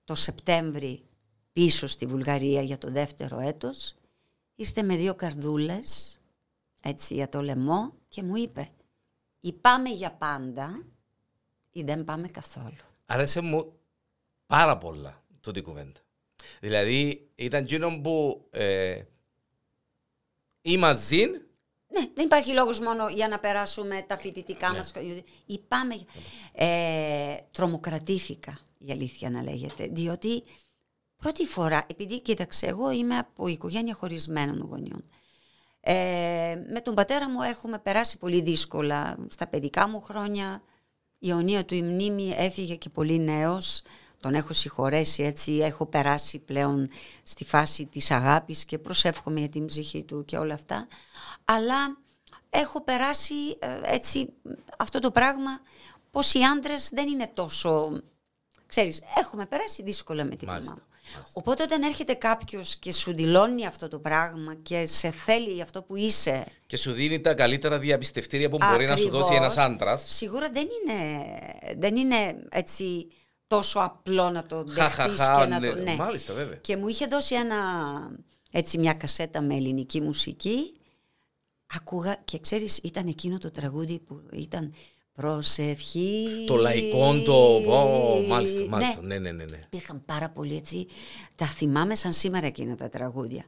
το 0.03 0.15
Σεπτέμβρη 0.15 1.03
πίσω 1.53 1.87
στη 1.87 2.05
Βουλγαρία 2.05 2.61
για 2.61 2.77
το 2.77 2.91
δεύτερο 2.91 3.39
έτος, 3.39 3.95
ήρθε 4.55 4.81
με 4.83 4.95
δύο 4.95 5.15
καρδούλες, 5.15 6.19
έτσι 6.83 7.13
για 7.13 7.29
το 7.29 7.41
λαιμό 7.41 7.93
και 8.07 8.23
μου 8.23 8.35
είπε 8.35 8.69
ή 9.39 9.53
πάμε 9.53 9.89
για 9.89 10.11
πάντα 10.11 10.85
ή 11.71 11.83
δεν 11.83 12.03
πάμε 12.03 12.27
καθόλου. 12.27 12.75
Άρεσε 13.05 13.41
μου 13.41 13.73
πάρα 14.45 14.77
πολλά 14.77 15.23
τούτη 15.41 15.59
η 15.59 15.61
κουβέντα. 15.61 15.99
Δηλαδή, 16.59 17.29
ήταν 17.35 17.61
εκείνο 17.63 18.01
που 18.01 18.47
ε, 18.51 19.03
ή 20.61 20.77
μαζί, 20.77 21.25
Ναι, 21.99 22.05
δεν 22.13 22.25
υπάρχει 22.25 22.51
λόγος 22.53 22.79
μόνο 22.79 23.07
για 23.09 23.27
να 23.27 23.39
περάσουμε 23.39 24.05
τα 24.07 24.17
φοιτητικά 24.17 24.69
Ναι. 24.69 24.77
μας. 24.77 24.93
Ή 25.45 25.59
πάμε... 25.67 25.93
για- 25.95 26.05
Ε, 26.53 27.37
τρομοκρατήθηκα, 27.51 28.59
η 28.77 28.91
αλήθεια 28.91 29.29
να 29.29 29.43
λέγεται, 29.43 29.87
διότι 29.91 30.43
πρώτη 31.15 31.45
φορά, 31.45 31.83
επειδή 31.87 32.21
κοίταξε, 32.21 32.65
εγώ 32.65 32.91
είμαι 32.91 33.17
από 33.17 33.47
οικογένεια 33.47 33.93
χωρισμένων 33.93 34.61
γονιών. 34.69 35.03
Ε, 35.85 36.55
με 36.73 36.81
τον 36.81 36.95
πατέρα 36.95 37.29
μου 37.29 37.41
έχουμε 37.41 37.79
περάσει 37.79 38.17
πολύ 38.17 38.41
δύσκολα 38.41 39.17
στα 39.29 39.47
παιδικά 39.47 39.87
μου 39.87 40.01
χρόνια. 40.01 40.61
Η 41.19 41.29
αιωνία 41.29 41.65
του 41.65 41.75
η 41.75 41.81
μνήμη 41.81 42.33
έφυγε 42.37 42.75
και 42.75 42.89
πολύ 42.89 43.19
νέος. 43.19 43.81
Τον 44.23 44.33
έχω 44.33 44.53
συγχωρέσει 44.53 45.23
έτσι, 45.23 45.51
έχω 45.51 45.85
περάσει 45.85 46.39
πλέον 46.39 46.89
στη 47.23 47.45
φάση 47.45 47.85
της 47.85 48.11
αγάπης 48.11 48.65
και 48.65 48.77
προσεύχομαι 48.77 49.39
για 49.39 49.49
την 49.49 49.65
ψυχή 49.65 50.03
του 50.03 50.25
και 50.25 50.37
όλα 50.37 50.53
αυτά. 50.53 50.87
Αλλά 51.45 51.97
έχω 52.49 52.83
περάσει 52.83 53.33
ε, 53.59 53.79
έτσι 53.83 54.29
αυτό 54.77 54.99
το 54.99 55.11
πράγμα 55.11 55.61
πως 56.11 56.33
οι 56.33 56.39
άντρες 56.41 56.89
δεν 56.93 57.07
είναι 57.07 57.31
τόσο... 57.33 58.01
Ξέρεις, 58.67 59.01
έχουμε 59.17 59.45
περάσει 59.45 59.83
δύσκολα 59.83 60.23
με 60.23 60.35
την 60.35 60.47
Μάλιστα, 60.47 60.71
μαμά 60.71 60.85
μου. 60.87 61.23
Οπότε 61.33 61.63
όταν 61.63 61.81
έρχεται 61.81 62.13
κάποιος 62.13 62.75
και 62.75 62.93
σου 62.93 63.13
δηλώνει 63.13 63.65
αυτό 63.65 63.87
το 63.87 63.99
πράγμα 63.99 64.55
και 64.55 64.85
σε 64.87 65.11
θέλει 65.11 65.53
για 65.53 65.63
αυτό 65.63 65.83
που 65.83 65.95
είσαι 65.95 66.45
και 66.65 66.77
σου 66.77 66.91
δίνει 66.91 67.21
τα 67.21 67.33
καλύτερα 67.33 67.79
διαπιστευτήρια 67.79 68.49
που 68.49 68.57
μπορεί 68.57 68.85
να 68.85 68.95
σου 68.95 69.07
Ακριβώς. 69.07 69.27
δώσει 69.27 69.35
ένας 69.35 69.57
άντρας. 69.57 70.03
Σίγουρα 70.07 70.49
δεν 70.49 70.67
είναι, 70.67 71.25
δεν 71.77 71.95
είναι 71.95 72.45
έτσι 72.49 73.07
τόσο 73.55 73.79
απλό 73.79 74.29
να 74.29 74.45
το 74.45 74.63
δεχτείς 74.63 74.95
Χαχαχά, 74.95 75.43
και 75.43 75.49
να 75.49 75.59
ναι, 75.59 75.69
το... 75.69 75.75
Ναι. 75.75 75.95
μάλιστα, 75.95 76.33
βέβαια. 76.33 76.55
Και 76.55 76.77
μου 76.77 76.87
είχε 76.87 77.05
δώσει 77.05 77.35
ένα, 77.35 77.55
έτσι 78.51 78.77
μια 78.77 78.93
κασέτα 78.93 79.41
με 79.41 79.55
ελληνική 79.55 80.01
μουσική 80.01 80.73
άκουγα 81.75 82.15
και 82.25 82.39
ξέρεις 82.39 82.77
ήταν 82.77 83.07
εκείνο 83.07 83.37
το 83.37 83.51
τραγούδι 83.51 83.99
που 83.99 84.21
ήταν 84.33 84.73
προσευχή. 85.13 86.27
Το 86.47 86.55
λαϊκό, 86.55 87.21
το. 87.21 87.57
Oh, 87.57 88.27
μάλιστα, 88.27 88.67
μάλιστα. 88.67 89.01
Ναι. 89.01 89.17
ναι, 89.17 89.31
ναι, 89.31 89.43
ναι, 89.43 89.59
Υπήρχαν 89.65 90.05
πάρα 90.05 90.29
πολλοί 90.29 90.55
έτσι. 90.55 90.87
Τα 91.35 91.45
θυμάμαι 91.45 91.95
σαν 91.95 92.13
σήμερα 92.13 92.45
εκείνα 92.45 92.75
τα 92.75 92.89
τραγούδια. 92.89 93.45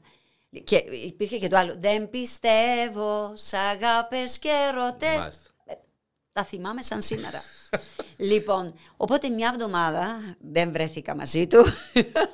Και 0.64 0.76
υπήρχε 1.06 1.38
και 1.38 1.48
το 1.48 1.58
άλλο. 1.58 1.76
Δεν 1.80 2.10
πιστεύω 2.10 3.34
σ' 3.36 3.54
αγάπες 3.54 4.40
και 4.40 4.50
ερωτές. 4.70 5.55
Τα 6.36 6.44
θυμάμαι 6.46 6.82
σαν 6.82 7.02
σήμερα. 7.02 7.42
λοιπόν, 8.32 8.74
οπότε 8.98 9.30
μια 9.30 9.52
εβδομάδα 9.54 10.36
δεν 10.52 10.72
βρέθηκα 10.72 11.16
μαζί 11.16 11.48
του. 11.48 11.66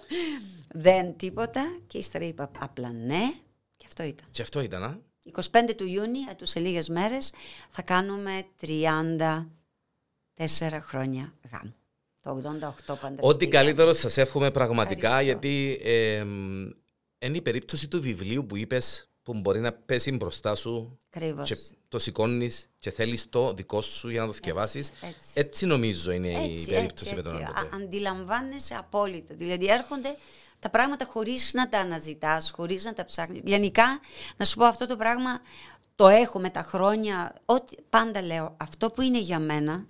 δεν 0.86 1.18
τίποτα 1.18 1.80
και 1.88 1.98
ύστερα 1.98 2.26
είπα 2.26 2.52
απλά 2.60 2.90
ναι 2.90 3.34
και 3.78 3.86
αυτό 3.88 4.04
ήταν. 4.04 4.28
Και 4.32 4.42
αυτό 4.42 4.62
ήταν, 4.62 4.84
α; 4.84 5.00
25 5.32 5.42
του 5.76 5.86
Ιούνιου, 5.86 6.36
του 6.38 6.46
σε 6.46 6.60
λίγες 6.60 6.90
μέρες, 6.90 7.34
θα 7.70 7.82
κάνουμε 7.82 8.44
34 8.62 9.46
χρόνια 10.82 11.34
γάμου. 11.52 11.76
Το 12.22 12.32
88 12.32 12.40
παντρευτήκα. 12.86 13.28
Ό,τι 13.28 13.48
καλύτερο 13.48 13.94
σας 13.94 14.18
εύχομαι 14.18 14.52
πραγματικά, 14.52 15.22
γιατί 15.22 15.80
ε, 15.84 16.26
είναι 17.20 17.38
η 17.38 17.42
περίπτωση 17.42 17.88
του 17.88 18.02
βιβλίου 18.02 18.46
που 18.46 18.58
είπες 18.58 19.11
που 19.24 19.34
μπορεί 19.34 19.60
να 19.60 19.72
πέσει 19.72 20.12
μπροστά 20.12 20.56
σου 20.56 21.00
Ακριβώς. 21.10 21.50
και 21.50 21.58
το 21.88 22.00
σηκώνεις 22.00 22.70
και 22.80 22.92
θέλεις 22.92 23.30
το 23.30 23.54
δικό 23.54 23.82
σου 23.82 24.10
για 24.10 24.22
να 24.22 24.28
το 24.28 24.34
σκευάσεις. 24.34 24.90
Έτσι, 24.90 25.30
έτσι. 25.34 25.66
νομίζω 25.66 26.12
είναι 26.12 26.30
έτσι, 26.30 26.52
η 26.52 26.66
περίπτωση 26.66 27.10
έτσι, 27.10 27.16
με 27.16 27.22
τον 27.22 27.34
Αντιλαμβάνεσαι 27.34 27.84
Αντιλαμβάνεσαι 27.84 28.76
απόλυτα. 28.76 29.36
Δηλαδή 29.36 29.68
έρχονται 29.72 30.16
τα 30.60 30.70
πράγματα 30.70 31.06
χωρίς 31.06 31.54
να 31.54 31.70
τα 31.70 31.80
αναζητάς, 31.80 32.52
χωρίς 32.52 32.84
να 32.84 32.94
τα 32.94 33.06
ψάχνεις. 33.06 33.42
Γενικά, 33.46 34.00
να 34.38 34.46
σου 34.46 34.58
πω 34.58 34.66
αυτό 34.66 34.86
το 34.86 34.96
πράγμα 34.96 35.40
το 35.96 36.08
έχω 36.08 36.40
με 36.40 36.50
τα 36.50 36.62
χρόνια. 36.62 37.42
Ότι, 37.46 37.78
πάντα 37.90 38.22
λέω 38.22 38.56
αυτό 38.60 38.92
που 38.92 39.02
είναι 39.02 39.20
για 39.20 39.40
μένα. 39.40 39.86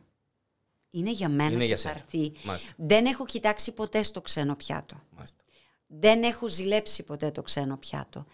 Είναι 0.90 1.12
για 1.12 1.30
μένα 1.30 1.52
είναι 1.52 1.66
και 1.66 1.76
θα 1.76 1.90
έρθει. 1.90 2.32
Δεν 2.76 3.06
έχω 3.06 3.26
κοιτάξει 3.26 3.72
ποτέ 3.72 4.04
στο 4.04 4.22
ξένο 4.22 4.56
πιάτο. 4.56 4.96
Μάλιστα. 5.10 5.44
Δεν 5.88 6.24
έχω 6.24 6.48
ζηλέψει 6.48 7.04
ποτέ 7.04 7.32
το 7.32 7.42
ξένο 7.42 7.78
πιάτο. 7.78 8.26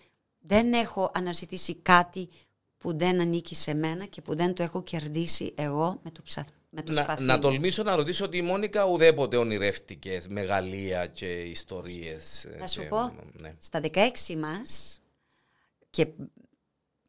Δεν 0.47 0.73
έχω 0.73 1.11
αναζητήσει 1.13 1.75
κάτι 1.75 2.29
που 2.77 2.97
δεν 2.97 3.21
ανήκει 3.21 3.55
σε 3.55 3.73
μένα 3.73 4.05
και 4.05 4.21
που 4.21 4.35
δεν 4.35 4.53
το 4.53 4.63
έχω 4.63 4.83
κερδίσει 4.83 5.53
εγώ 5.55 5.99
με 6.03 6.11
το, 6.11 6.21
ψα... 6.21 6.45
με 6.69 6.81
το 6.81 6.91
να, 6.91 7.19
να 7.19 7.39
τολμήσω 7.39 7.83
να 7.83 7.95
ρωτήσω 7.95 8.25
ότι 8.25 8.37
η 8.37 8.41
Μόνικα 8.41 8.85
ουδέποτε 8.85 9.37
ονειρεύτηκε 9.37 10.21
μεγαλεία 10.29 11.07
και 11.07 11.25
ιστορίες. 11.25 12.47
Να 12.57 12.63
ε, 12.63 12.67
σου 12.67 12.81
και, 12.81 12.87
πω, 12.87 13.13
ναι. 13.33 13.55
στα 13.59 13.81
16 13.93 14.09
μας 14.37 15.01
και 15.89 16.07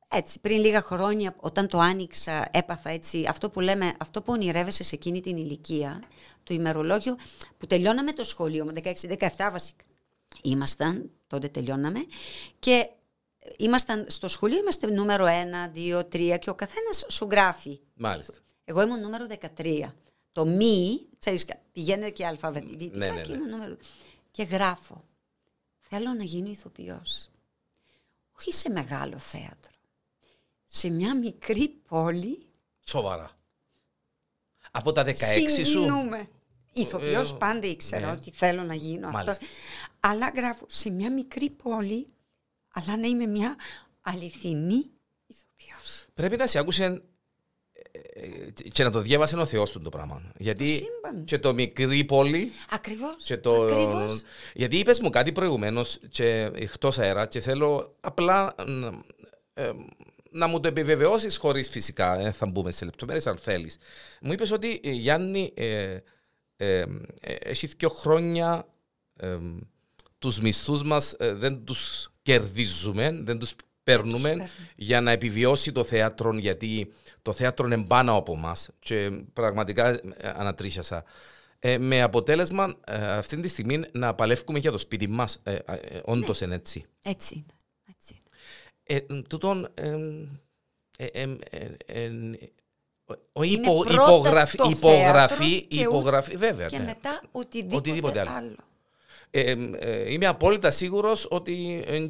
έτσι 0.08 0.40
πριν 0.40 0.60
λίγα 0.60 0.82
χρόνια 0.82 1.34
όταν 1.40 1.68
το 1.68 1.78
άνοιξα 1.78 2.48
έπαθα 2.52 2.90
έτσι 2.90 3.26
αυτό 3.28 3.50
που 3.50 3.60
λέμε, 3.60 3.92
αυτό 3.98 4.22
που 4.22 4.32
ονειρεύεσαι 4.32 4.84
σε 4.84 4.94
εκείνη 4.94 5.20
την 5.20 5.36
ηλικία 5.36 6.02
το 6.42 6.54
ημερολόγιο 6.54 7.16
που 7.58 7.66
τελειώναμε 7.66 8.12
το 8.12 8.24
σχολείο 8.24 8.64
με 8.64 8.72
16-17 8.84 9.28
βασικά 9.52 9.84
ήμασταν, 10.42 11.10
τότε 11.26 11.48
τελειώναμε 11.48 12.06
και 12.58 12.88
ήμασταν 13.56 14.04
στο 14.08 14.28
σχολείο, 14.28 14.58
είμαστε 14.58 14.90
νούμερο 14.90 15.26
1, 15.26 15.76
2, 15.76 15.98
3 15.98 16.38
και 16.40 16.50
ο 16.50 16.54
καθένας 16.54 17.04
σου 17.08 17.28
γράφει. 17.30 17.80
Μάλιστα. 17.94 18.32
Εγώ 18.64 18.82
ήμουν 18.82 19.00
νούμερο 19.00 19.26
13. 19.56 19.92
Το 20.32 20.46
μη, 20.46 21.06
ξέρεις, 21.18 21.46
πηγαίνετε 21.72 22.10
και 22.10 22.26
αλφαβητικά 22.26 22.96
ναι, 22.96 23.10
ναι, 23.10 23.22
και 23.22 23.36
ναι. 23.36 23.50
νούμερο... 23.50 23.76
Και 24.30 24.42
γράφω, 24.42 25.04
θέλω 25.80 26.12
να 26.12 26.24
γίνω 26.24 26.50
ηθοποιός. 26.50 27.30
Όχι 28.38 28.52
σε 28.52 28.70
μεγάλο 28.70 29.18
θέατρο. 29.18 29.72
Σε 30.64 30.88
μια 30.88 31.18
μικρή 31.18 31.68
πόλη. 31.68 32.38
Σοβαρά. 32.84 33.30
Από 34.70 34.92
τα 34.92 35.04
16 35.04 35.14
σου; 35.14 35.64
Συγκινούμε. 35.64 36.28
Ηθοποιός 36.72 37.32
Ε, 37.32 37.36
πάντα 37.38 37.66
ήξερα 37.66 38.06
ναι. 38.06 38.12
ότι 38.12 38.30
θέλω 38.30 38.62
να 38.62 38.74
γίνω 38.74 39.10
Μάλιστα. 39.10 39.30
αυτό. 39.30 39.46
Αλλά 40.00 40.32
γράφω 40.36 40.64
σε 40.68 40.90
μια 40.90 41.12
μικρή 41.12 41.50
πόλη, 41.50 42.06
αλλά 42.72 42.96
να 42.96 43.06
είμαι 43.06 43.26
μια 43.26 43.56
αληθινή 44.00 44.90
ηθοποιός. 45.26 46.06
Πρέπει 46.14 46.36
να 46.36 46.46
σε 46.46 46.58
άκουσε 46.58 47.02
ε, 48.12 48.26
ε, 48.26 48.50
και 48.50 48.84
να 48.84 48.90
το 48.90 49.00
διάβασε 49.00 49.36
ο 49.36 49.46
Θεός 49.46 49.70
του 49.70 49.80
το 49.80 49.88
πράγμα. 49.88 50.32
Γιατί 50.36 50.66
σύμπαν. 50.66 51.24
και 51.24 51.38
το 51.38 51.54
μικρή 51.54 52.04
πόλη 52.04 52.52
Ακριβώς. 52.70 53.24
και 53.24 53.36
το... 53.36 53.62
Ακριβώς. 53.62 54.22
Γιατί 54.54 54.76
είπες 54.78 55.00
μου 55.00 55.10
κάτι 55.10 55.32
προηγουμένως 55.32 55.98
και 56.08 56.50
εκτός 56.54 56.98
αέρα 56.98 57.26
και 57.26 57.40
θέλω 57.40 57.96
απλά 58.00 58.54
να, 58.66 59.00
ε, 59.54 59.70
να 60.30 60.46
μου 60.46 60.60
το 60.60 60.68
επιβεβαιώσεις 60.68 61.36
χωρίς 61.36 61.68
φυσικά, 61.68 62.20
ε, 62.20 62.32
θα 62.32 62.46
μπούμε 62.46 62.70
σε 62.70 62.84
λεπτομέρειες 62.84 63.26
αν 63.26 63.36
θέλεις. 63.38 63.78
Μου 64.20 64.32
είπες 64.32 64.50
ότι 64.50 64.80
ε, 64.82 64.90
Γιάννη 64.90 65.52
ε, 65.56 65.98
ε, 66.60 66.84
ε, 67.20 67.32
έχει 67.40 67.66
δύο 67.66 67.88
χρόνια 67.88 68.66
ε, 69.16 69.38
τους 70.18 70.40
μισθούς 70.40 70.82
μας 70.82 71.12
ε, 71.12 71.32
δεν 71.32 71.64
τους 71.64 72.10
κερδίζουμε, 72.28 73.20
δεν 73.22 73.38
τους 73.38 73.54
παίρνουμε 73.84 74.28
παίρνουμε. 74.28 74.50
για 74.76 75.00
να 75.00 75.10
επιβιώσει 75.10 75.72
το 75.72 75.84
θέατρο 75.84 76.38
γιατί 76.38 76.92
το 77.22 77.32
θέατρο 77.32 77.66
είναι 77.66 77.84
πάνω 77.84 78.16
από 78.16 78.36
μας 78.36 78.68
και 78.78 79.10
πραγματικά 79.32 79.88
ε, 79.88 80.00
ανατρίχιασα. 80.34 81.04
Ε, 81.58 81.78
με 81.78 82.02
αποτέλεσμα 82.02 82.74
ε, 82.86 83.06
αυτή 83.06 83.40
τη 83.40 83.48
στιγμή 83.48 83.84
να 83.92 84.14
παλεύουμε 84.14 84.58
για 84.58 84.70
το 84.72 84.78
σπίτι 84.78 85.08
μας. 85.08 85.40
Ε, 85.42 85.54
ε, 85.54 85.74
ε, 85.74 86.00
όντως 86.04 86.40
είναι 86.40 86.54
έτσι. 86.54 86.84
Έτσι 87.02 87.34
είναι. 87.34 87.54
Έτσι 87.90 88.14
είναι. 88.14 89.06
Ε, 89.08 89.22
τούτον, 89.22 89.68
ε, 89.74 89.96
ε, 90.98 91.22
ε, 91.22 91.36
ε, 91.50 92.02
ε, 92.04 92.10
ο 93.32 93.42
Είναι 93.42 93.62
υπο, 93.62 93.84
πρώτα 93.84 94.02
υπογραφή, 94.02 94.56
το 94.56 94.68
υπογραφή, 94.70 95.44
θέατρο 95.44 95.66
και 95.66 95.80
υπογραφή, 95.80 96.36
βέβαια. 96.36 96.66
Και 96.66 96.78
ναι. 96.78 96.84
μετά 96.84 97.22
οτιδήποτε, 97.32 97.76
Οτιδήποτε 97.76 98.20
άλλο. 98.20 98.30
άλλο. 98.36 98.67
Ε, 99.30 99.40
ε, 99.40 99.56
ε, 99.78 100.12
είμαι 100.12 100.26
απόλυτα 100.26 100.70
σίγουρος 100.70 101.26
ότι 101.30 101.84
ε, 101.86 102.06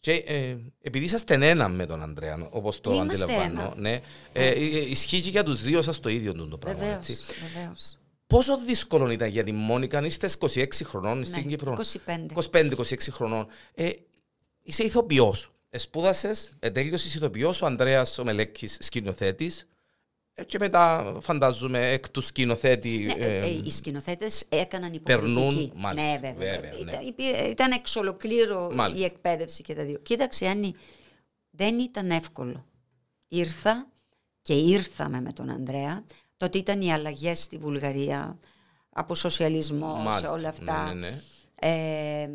και, 0.00 0.12
ε, 0.12 0.56
επειδή 0.80 1.04
είσαστε 1.04 1.34
ένα 1.40 1.68
με 1.68 1.86
τον 1.86 2.02
Ανδρέα, 2.02 2.48
όπως 2.50 2.80
το 2.80 2.92
Είμαστε 2.92 3.22
αντιλαμβάνω, 3.24 3.60
ένα. 3.60 3.74
ναι, 3.76 4.00
ε, 4.32 4.48
ε, 4.48 4.60
ισχύει 4.90 5.20
και 5.20 5.30
για 5.30 5.42
τους 5.42 5.62
δύο 5.62 5.82
σας 5.82 6.00
το 6.00 6.08
ίδιο 6.08 6.32
το 6.32 6.58
πράγμα. 6.58 6.80
Βεβαίως, 6.80 6.96
έτσι. 7.08 7.16
βεβαίως. 7.52 7.98
Πόσο 8.26 8.58
δύσκολο 8.66 9.10
ήταν 9.10 9.28
για 9.28 9.44
τη 9.44 9.52
Μόνικα, 9.52 9.98
αν 9.98 10.04
είστε 10.04 10.30
26 10.38 10.66
χρονών 10.84 11.24
στην 11.24 11.42
Ναι, 11.44 11.48
Κύπρο. 11.50 11.78
25. 12.06 12.50
25-26 12.50 13.10
χρονών. 13.10 13.46
Ε, 13.74 13.88
είσαι 14.62 14.82
ηθοποιός. 14.82 15.50
Σπούδασε, 15.70 16.32
τέλειωσες 16.72 17.14
ηθοποιός, 17.14 17.62
ο 17.62 17.66
Ανδρέας 17.66 18.18
ο 18.18 18.24
Μελέκης 18.24 18.76
σκηνοθέτης. 18.80 19.66
Ε, 20.40 20.44
και 20.44 20.58
μετά 20.58 21.16
φαντάζομαι 21.20 21.90
εκ 21.92 22.08
του 22.08 22.20
σκηνοθέτη. 22.20 22.98
Ναι, 23.16 23.24
ε, 23.26 23.38
ε, 23.38 23.44
ε, 23.44 23.46
οι 23.64 23.70
σκηνοθέτες 23.70 24.44
έκαναν 24.48 25.00
περνούν, 25.02 25.36
υποκριτική. 25.48 25.72
μάλιστα, 25.76 26.10
ναι, 26.10 26.18
βέβαια. 26.18 26.52
βέβαια, 26.54 26.70
ναι. 26.72 26.90
Ήταν, 26.90 27.06
υπή- 27.06 27.50
ήταν 27.50 27.70
εξ 27.70 27.96
ολοκλήρου 27.96 28.74
Μάλιστα. 28.74 29.02
η 29.02 29.04
εκπαίδευση 29.04 29.62
και 29.62 29.74
τα 29.74 29.84
δύο. 29.84 29.98
Κοίταξε, 29.98 30.46
Άννη, 30.46 30.74
δεν 31.50 31.78
ήταν 31.78 32.10
εύκολο. 32.10 32.64
Ήρθα 33.28 33.86
και 34.42 34.54
ήρθαμε 34.54 35.20
με 35.20 35.32
τον 35.32 35.50
Ανδρέα. 35.50 36.04
Τότε 36.36 36.58
ήταν 36.58 36.80
οι 36.80 36.92
αλλαγές 36.92 37.42
στη 37.42 37.56
Βουλγαρία, 37.58 38.38
από 38.90 39.14
σοσιαλισμό, 39.14 39.94
σε 39.96 40.02
μάλιστα. 40.02 40.32
όλα 40.32 40.48
αυτά. 40.48 40.84
Ναι, 40.84 40.92
ναι, 40.94 41.08
ναι. 41.08 41.20
Ε, 41.60 42.28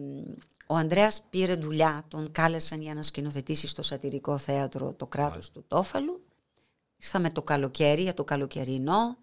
ο 0.67 0.75
Ανδρέας 0.75 1.23
πήρε 1.29 1.55
δουλειά, 1.55 2.03
τον 2.07 2.31
κάλεσαν 2.31 2.81
για 2.81 2.93
να 2.93 3.03
σκηνοθετήσει 3.03 3.67
στο 3.67 3.81
σατυρικό 3.81 4.37
θέατρο 4.37 4.93
το 4.93 5.07
κράτος 5.07 5.51
του 5.51 5.65
Τόφαλου. 5.67 6.23
Ήρθαμε 7.03 7.29
το 7.29 7.41
καλοκαίρι, 7.41 8.01
για 8.01 8.13
το 8.13 8.23
καλοκαιρινό. 8.23 9.17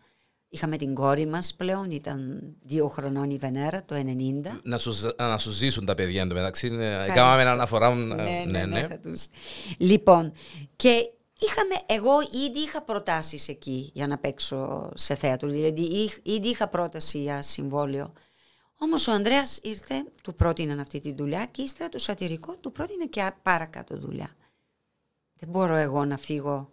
Είχαμε 0.48 0.76
την 0.76 0.94
κόρη 0.94 1.26
μας 1.26 1.54
πλέον, 1.54 1.90
ήταν 1.90 2.40
δύο 2.62 2.88
χρονών 2.88 3.30
η 3.30 3.36
Βενέρα, 3.36 3.84
το 3.84 3.94
90. 3.94 4.60
Να 4.62 4.78
σου, 4.78 4.90
ζ- 4.92 5.16
να 5.18 5.38
σου 5.38 5.50
ζήσουν 5.50 5.84
τα 5.86 5.94
παιδιά 5.94 6.22
εντωμεταξύ. 6.22 6.66
ε, 6.66 6.86
Ευχαριστώ. 6.90 7.14
Κάναμε 7.14 7.40
ένα 7.40 7.52
αναφορά. 7.52 7.86
ε, 7.88 7.94
ναι, 7.94 8.44
ναι, 8.46 8.64
ναι, 8.66 8.86
θα 8.86 8.98
τους... 8.98 9.26
Λοιπόν, 9.78 10.32
και 10.76 10.88
είχαμε, 11.38 11.74
εγώ 11.86 12.12
ήδη 12.46 12.58
είχα 12.58 12.82
προτάσεις 12.82 13.48
εκεί 13.48 13.90
για 13.94 14.06
να 14.06 14.18
παίξω 14.18 14.90
σε 14.94 15.14
θέατρο. 15.14 15.48
Δηλαδή, 15.48 15.80
είχ- 15.82 16.18
ήδη 16.22 16.48
είχα 16.48 16.68
πρόταση 16.68 17.18
για 17.22 17.42
συμβόλαιο. 17.42 18.12
Όμως 18.78 19.08
ο 19.08 19.12
Ανδρέας 19.12 19.58
ήρθε, 19.62 19.94
του 20.22 20.34
πρότειναν 20.34 20.80
αυτή 20.80 20.98
τη 21.00 21.14
δουλειά 21.14 21.46
και 21.50 21.62
ύστερα 21.62 21.88
το 21.88 21.98
σατυρικό 21.98 22.56
του 22.56 22.72
πρότεινε 22.72 23.04
και 23.06 23.22
α- 23.22 23.38
παρακάτω 23.42 23.96
δουλειά. 23.98 24.28
Δεν 25.34 25.48
μπορώ 25.48 25.74
εγώ 25.74 26.04
να 26.04 26.16
φύγω, 26.16 26.72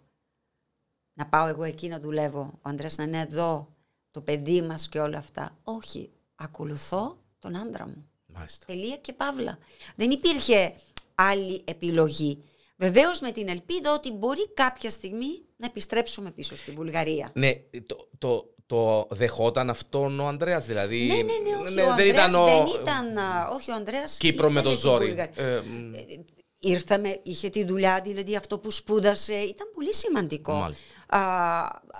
να 1.18 1.26
πάω 1.26 1.46
εγώ 1.46 1.62
εκεί 1.62 1.88
να 1.88 2.00
δουλεύω, 2.00 2.40
ο 2.40 2.68
Ανδρέας 2.68 2.96
να 2.96 3.04
είναι 3.04 3.20
εδώ, 3.20 3.74
το 4.10 4.20
παιδί 4.20 4.62
μας 4.62 4.88
και 4.88 4.98
όλα 5.00 5.18
αυτά. 5.18 5.58
Όχι, 5.62 6.10
ακολουθώ 6.34 7.18
τον 7.38 7.56
άντρα 7.56 7.86
μου. 7.86 8.10
Μάλιστα. 8.26 8.66
Τελεία 8.66 8.96
και 8.96 9.12
παύλα. 9.12 9.58
Δεν 9.96 10.10
υπήρχε 10.10 10.74
άλλη 11.14 11.62
επιλογή. 11.64 12.42
Βεβαίως 12.76 13.20
με 13.20 13.32
την 13.32 13.48
ελπίδα 13.48 13.92
ότι 13.94 14.12
μπορεί 14.12 14.52
κάποια 14.54 14.90
στιγμή 14.90 15.42
να 15.56 15.66
επιστρέψουμε 15.66 16.30
πίσω 16.30 16.56
στη 16.56 16.70
Βουλγαρία. 16.70 17.30
Ναι, 17.34 17.52
το, 17.86 18.08
το, 18.18 18.54
το 18.66 19.06
δεχόταν 19.10 19.70
αυτόν 19.70 20.20
ο 20.20 20.26
Ανδρέας, 20.26 20.66
δηλαδή. 20.66 21.06
Ναι, 21.06 21.14
ναι, 21.14 21.22
ναι, 21.22 21.56
όχι, 21.56 21.70
ο 21.70 21.74
δεν 21.74 21.88
Ανδρέας 21.88 22.10
ήταν 22.12 22.34
ο. 22.34 22.44
δεν 22.44 22.80
ήταν, 22.80 23.18
α, 23.18 23.48
όχι 23.52 23.70
ο 23.70 23.74
Ανδρέας 23.74 24.16
Κύπρο 24.16 24.50
με 24.50 24.60
ήθελε 24.60 24.74
το 24.74 24.80
τη 24.80 24.86
ζόρι. 24.86 25.06
Βουλγαρία. 25.06 25.44
Ε, 25.44 25.60
μ, 25.60 25.92
ήρθαμε, 26.58 27.20
είχε 27.22 27.48
τη 27.48 27.64
δουλειά, 27.64 28.00
δηλαδή 28.00 28.36
αυτό 28.36 28.58
που 28.58 28.70
σπούδασε, 28.70 29.34
ήταν 29.34 29.70
πολύ 29.74 29.94
σημαντικό. 29.94 30.52
Μάλιστα. 30.52 30.84
Α, 31.08 31.20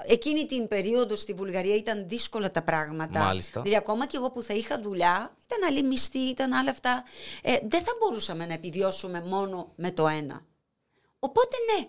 εκείνη 0.06 0.46
την 0.46 0.68
περίοδο 0.68 1.16
στη 1.16 1.32
Βουλγαρία 1.32 1.76
ήταν 1.76 2.08
δύσκολα 2.08 2.50
τα 2.50 2.62
πράγματα. 2.62 3.20
Μάλιστα. 3.20 3.60
Δηλαδή 3.60 3.78
ακόμα 3.78 4.06
και 4.06 4.16
εγώ 4.16 4.30
που 4.30 4.42
θα 4.42 4.54
είχα 4.54 4.80
δουλειά, 4.80 5.36
ήταν 5.44 5.68
άλλη 5.68 5.82
μισθή, 5.82 6.18
ήταν 6.18 6.52
άλλα 6.52 6.70
αυτά. 6.70 7.04
Ε, 7.42 7.56
δεν 7.62 7.82
θα 7.82 7.92
μπορούσαμε 8.00 8.46
να 8.46 8.52
επιβιώσουμε 8.52 9.22
μόνο 9.22 9.72
με 9.76 9.90
το 9.90 10.08
ένα. 10.08 10.46
Οπότε 11.18 11.56
ναι, 11.72 11.88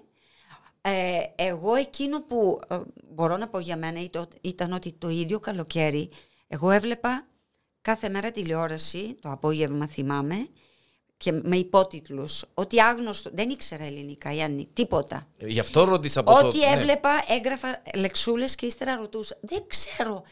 ε, 0.82 1.22
εγώ 1.36 1.76
εκείνο 1.76 2.22
που 2.22 2.60
ε, 2.68 2.80
μπορώ 3.10 3.38
να 3.38 3.48
πω 3.48 3.60
για 3.60 3.78
μένα 3.78 4.02
ήταν, 4.02 4.28
ήταν 4.42 4.74
ότι 4.74 4.92
το 4.92 5.10
ίδιο 5.10 5.40
καλοκαίρι 5.40 6.10
εγώ 6.48 6.72
έβλεπα 6.72 7.28
κάθε 7.82 8.10
μέρα 8.10 8.32
τηλεόραση, 8.32 9.18
το 9.22 9.32
απόγευμα 9.32 9.88
θυμάμαι, 9.88 10.48
και 11.20 11.32
με 11.32 11.58
υπότιτλους, 11.58 12.46
ότι 12.54 12.82
άγνωστο, 12.82 13.30
δεν 13.34 13.50
ήξερα 13.50 13.84
ελληνικά 13.84 14.32
Γιάννη, 14.32 14.68
τίποτα. 14.74 15.28
Ε, 15.38 15.48
Γι' 15.48 15.60
αυτό 15.60 15.84
ρώτησα 15.84 16.24
πόσο... 16.24 16.48
Ό,τι 16.48 16.58
ναι. 16.58 16.66
έβλεπα 16.66 17.10
έγραφα 17.28 17.82
λεξούλες 17.96 18.56
και 18.56 18.66
ύστερα 18.66 18.96
ρωτούσα. 18.96 19.38
Δεν 19.42 19.64
ξέρω 19.68 20.24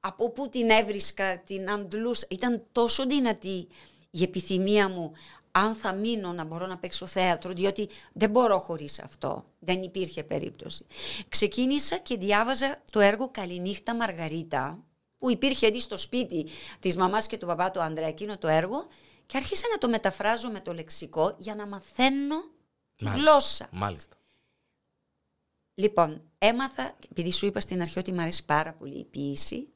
από 0.00 0.30
πού 0.30 0.48
την 0.48 0.70
έβρισκα, 0.70 1.38
την 1.38 1.70
αντλούσα. 1.70 2.26
Ήταν 2.30 2.62
τόσο 2.72 3.06
δυνατή 3.06 3.68
η 4.10 4.22
επιθυμία 4.22 4.88
μου 4.88 5.12
αν 5.50 5.74
θα 5.74 5.92
μείνω 5.92 6.32
να 6.32 6.44
μπορώ 6.44 6.66
να 6.66 6.78
παίξω 6.78 7.06
θέατρο, 7.06 7.52
διότι 7.52 7.88
δεν 8.12 8.30
μπορώ 8.30 8.58
χωρίς 8.58 9.00
αυτό. 9.00 9.44
Δεν 9.58 9.82
υπήρχε 9.82 10.22
περίπτωση. 10.22 10.86
Ξεκίνησα 11.28 11.96
και 11.98 12.16
διάβαζα 12.16 12.82
το 12.92 13.00
έργο 13.00 13.28
«Καληνύχτα 13.28 13.96
Μαργαρίτα», 13.96 14.84
που 15.18 15.30
υπήρχε 15.30 15.66
ήδη 15.66 15.80
στο 15.80 15.96
σπίτι 15.96 16.46
της 16.80 16.96
μαμάς 16.96 17.26
και 17.26 17.36
του 17.36 17.46
παπά 17.46 17.70
του 17.70 17.80
Ανδρέα, 17.80 18.08
εκείνο 18.08 18.38
το 18.38 18.48
έργο, 18.48 18.86
και 19.26 19.36
άρχισα 19.36 19.68
να 19.72 19.78
το 19.78 19.88
μεταφράζω 19.88 20.50
με 20.50 20.60
το 20.60 20.72
λεξικό 20.74 21.34
για 21.38 21.54
να 21.54 21.66
μαθαίνω 21.66 22.40
τη 22.96 23.04
Μάλιστα. 23.04 23.30
γλώσσα. 23.30 23.68
Μάλιστα. 23.70 24.16
Λοιπόν, 25.74 26.22
έμαθα, 26.38 26.96
επειδή 27.10 27.32
σου 27.32 27.46
είπα 27.46 27.60
στην 27.60 27.80
αρχή 27.80 27.98
ότι 27.98 28.12
μου 28.12 28.20
αρέσει 28.20 28.44
πάρα 28.44 28.72
πολύ 28.72 28.98
η 28.98 29.04
ποίηση, 29.04 29.68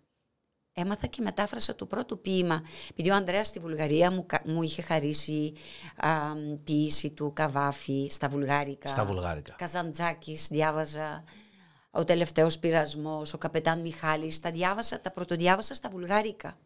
έμαθα 0.72 1.06
και 1.06 1.22
μετάφρασα 1.22 1.74
το 1.74 1.86
πρώτο 1.86 2.16
ποίημα. 2.16 2.62
Επειδή 2.90 3.10
ο 3.10 3.14
Ανδρέας 3.14 3.46
στη 3.46 3.58
Βουλγαρία 3.60 4.10
μου, 4.10 4.26
κα- 4.26 4.42
μου 4.46 4.62
είχε 4.62 4.82
χαρίσει 4.82 5.52
α, 5.96 6.32
ποίηση 6.64 7.10
του 7.10 7.32
Καβάφη 7.32 8.08
στα 8.10 8.28
βουλγάρικα. 8.28 8.88
Στα 8.88 9.04
βουλγάρικα. 9.04 9.52
Καζαντζάκης 9.58 10.48
διάβαζα, 10.48 11.24
ο 11.90 12.04
τελευταίος 12.04 12.58
πειρασμός, 12.58 13.32
ο 13.34 13.38
καπετάν 13.38 13.80
Μιχάλης, 13.80 14.40
τα 14.40 14.50
διάβασα, 14.50 15.00
τα 15.00 15.10
πρωτοδιάβασα 15.10 15.74
στα 15.74 15.88
βουλγάρικα. 15.88 16.58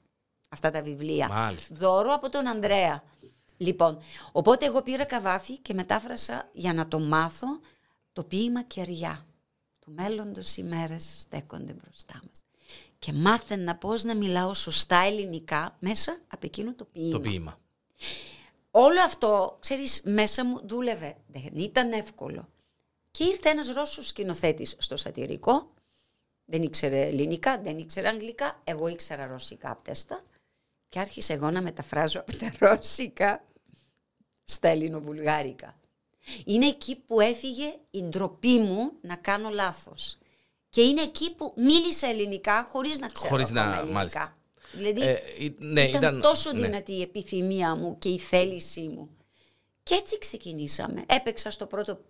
Αυτά 0.52 0.70
τα 0.70 0.82
βιβλία. 0.82 1.28
Μάλιστα. 1.28 1.74
Δώρο 1.78 2.12
από 2.12 2.30
τον 2.30 2.46
Ανδρέα. 2.46 3.02
Λοιπόν, 3.56 3.98
οπότε 4.32 4.66
εγώ 4.66 4.82
πήρα 4.82 5.04
καβάφι 5.04 5.58
και 5.58 5.74
μετάφρασα 5.74 6.48
για 6.52 6.74
να 6.74 6.88
το 6.88 6.98
μάθω 7.00 7.60
το 8.12 8.22
ποίημα 8.24 8.62
«Κεριά». 8.62 9.26
Του 9.78 9.92
μέλλοντος 9.92 10.56
οι 10.56 10.62
μέρες 10.62 11.14
στέκονται 11.18 11.72
μπροστά 11.72 12.22
μας. 12.26 12.44
Και 12.98 13.12
μάθαινα 13.12 13.76
πώς 13.76 14.04
να 14.04 14.14
μιλάω 14.14 14.54
σωστά 14.54 14.96
ελληνικά 14.96 15.76
μέσα 15.78 16.20
από 16.28 16.46
εκείνο 16.46 16.74
το 16.74 16.84
ποίημα. 16.84 17.12
Το 17.12 17.20
ποίημα. 17.20 17.58
Όλο 18.70 19.02
αυτό, 19.02 19.56
ξέρεις, 19.60 20.00
μέσα 20.04 20.44
μου 20.44 20.60
δούλευε. 20.66 21.16
Δεν 21.26 21.50
ήταν 21.54 21.92
εύκολο. 21.92 22.48
Και 23.10 23.24
ήρθε 23.24 23.48
ένας 23.48 23.68
Ρώσος 23.68 24.06
σκηνοθέτης 24.06 24.74
στο 24.78 24.96
σατυρικό. 24.96 25.72
Δεν 26.44 26.62
ήξερε 26.62 27.06
ελληνικά, 27.06 27.60
δεν 27.60 27.78
ήξερε 27.78 28.08
αγγλικά. 28.08 28.60
Εγώ 28.64 28.88
ήξερα 28.88 29.26
ρωσικά 29.26 29.70
απτέστα. 29.70 30.24
Και 30.92 30.98
άρχισα 31.00 31.34
εγώ 31.34 31.50
να 31.50 31.62
μεταφράζω 31.62 32.20
από 32.20 32.36
τα 32.36 32.52
ρώσικα 32.58 33.44
στα 34.44 34.68
ελληνοβουλγάρικα. 34.68 35.78
Είναι 36.44 36.66
εκεί 36.66 36.96
που 36.96 37.20
έφυγε 37.20 37.74
η 37.90 38.02
ντροπή 38.02 38.58
μου 38.58 38.92
να 39.00 39.16
κάνω 39.16 39.48
λάθος. 39.50 40.18
Και 40.68 40.82
είναι 40.82 41.00
εκεί 41.02 41.34
που 41.34 41.52
μίλησα 41.56 42.06
ελληνικά 42.06 42.64
χωρίς 42.70 42.98
να 42.98 43.06
ξέρω 43.06 43.28
Χωρίς 43.28 43.50
να- 43.50 43.60
ακόμα 43.60 43.76
ελληνικά. 43.76 43.98
μάλιστα. 43.98 44.36
Δηλαδή, 44.72 45.00
Ε, 45.02 45.18
ή- 45.38 45.56
ναι, 45.58 45.82
ήταν, 45.82 46.00
ήταν- 46.02 46.20
τόσο 46.20 46.52
ναι. 46.52 46.60
δυνατή 46.60 46.92
η 46.92 47.02
επιθυμία 47.02 47.74
μου 47.76 47.98
και 47.98 48.08
η 48.08 48.18
θέλησή 48.18 48.88
μου. 48.88 49.08
Και 49.82 49.94
έτσι 49.94 50.18
ξεκινήσαμε. 50.18 51.04
Έπαιξα 51.08 51.50
στο 51.50 51.66
πρώτο, 51.66 52.04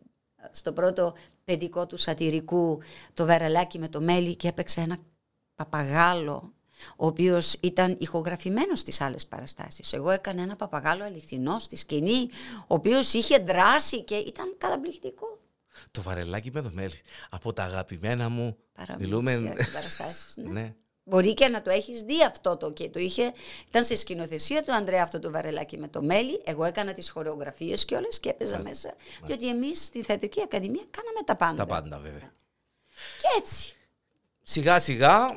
στο 0.50 0.72
πρώτο 0.72 1.14
παιδικό 1.44 1.86
του 1.86 1.96
σατυρικού 1.96 2.80
το 3.14 3.24
βερελάκι 3.24 3.78
με 3.78 3.88
το 3.88 4.00
μέλι 4.00 4.36
και 4.36 4.48
έπαιξα 4.48 4.80
ένα 4.80 4.98
παπαγάλο 5.54 6.52
ο 6.96 7.06
οποίος 7.06 7.56
ήταν 7.60 7.96
ηχογραφημένος 8.00 8.78
στις 8.78 9.00
άλλες 9.00 9.26
παραστάσεις. 9.26 9.92
Εγώ 9.92 10.10
έκανα 10.10 10.42
ένα 10.42 10.56
παπαγάλο 10.56 11.04
αληθινό 11.04 11.58
στη 11.58 11.76
σκηνή, 11.76 12.28
ο 12.60 12.74
οποίος 12.74 13.12
είχε 13.12 13.38
δράσει 13.38 14.02
και 14.02 14.14
ήταν 14.14 14.54
καταπληκτικό. 14.58 15.40
Το 15.90 16.02
βαρελάκι 16.02 16.50
με 16.50 16.62
το 16.62 16.70
μέλι. 16.72 17.00
Από 17.30 17.52
τα 17.52 17.62
αγαπημένα 17.62 18.28
μου. 18.28 18.56
Παραμύθια 18.72 19.06
Μιλούμε. 19.06 19.54
και 19.56 19.70
παραστάσεις, 19.72 20.34
ναι. 20.36 20.50
ναι. 20.50 20.74
Μπορεί 21.04 21.34
και 21.34 21.48
να 21.48 21.62
το 21.62 21.70
έχεις 21.70 22.02
δει 22.02 22.24
αυτό 22.24 22.56
το 22.56 22.72
και 22.72 22.88
το 22.88 22.98
είχε, 22.98 23.32
ήταν 23.68 23.84
σε 23.84 23.96
σκηνοθεσία 23.96 24.62
του 24.62 24.72
Ανδρέα 24.72 25.02
αυτό 25.02 25.18
το 25.18 25.30
βαρελάκι 25.30 25.78
με 25.78 25.88
το 25.88 26.02
μέλι. 26.02 26.42
Εγώ 26.44 26.64
έκανα 26.64 26.92
τις 26.94 27.10
χορεογραφίες 27.10 27.84
και 27.84 27.94
όλες 27.94 28.20
και 28.20 28.28
έπαιζα 28.28 28.58
μέσα. 28.58 28.94
Διότι 29.24 29.48
εμείς 29.48 29.84
στη 29.84 30.02
Θεατρική 30.02 30.40
Ακαδημία 30.42 30.84
κάναμε 30.90 31.20
τα 31.24 31.36
πάντα. 31.36 31.54
Τα 31.54 31.66
πάντα 31.66 31.98
βέβαια. 31.98 32.32
Και 33.18 33.38
έτσι, 33.38 33.74
Σιγά 34.42 34.80
σιγά, 34.80 35.28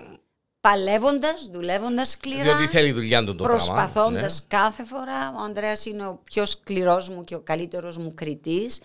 παλεύοντας, 0.66 1.50
δουλεύοντας 1.52 2.10
σκληρά, 2.10 2.44
διότι 2.44 2.68
θέλει 2.68 2.92
δουλειά 2.92 3.24
του 3.24 3.36
το 3.36 3.44
πράγμα. 3.44 3.56
προσπαθώντας 3.56 4.40
ναι. 4.40 4.58
κάθε 4.58 4.84
φορά. 4.84 5.34
Ο 5.38 5.42
Ανδρέας 5.42 5.86
είναι 5.86 6.08
ο 6.08 6.20
πιο 6.24 6.46
σκληρός 6.46 7.10
μου 7.10 7.24
και 7.24 7.36
ο 7.36 7.42
καλύτερος 7.42 7.98
μου 7.98 8.14
κριτής 8.14 8.80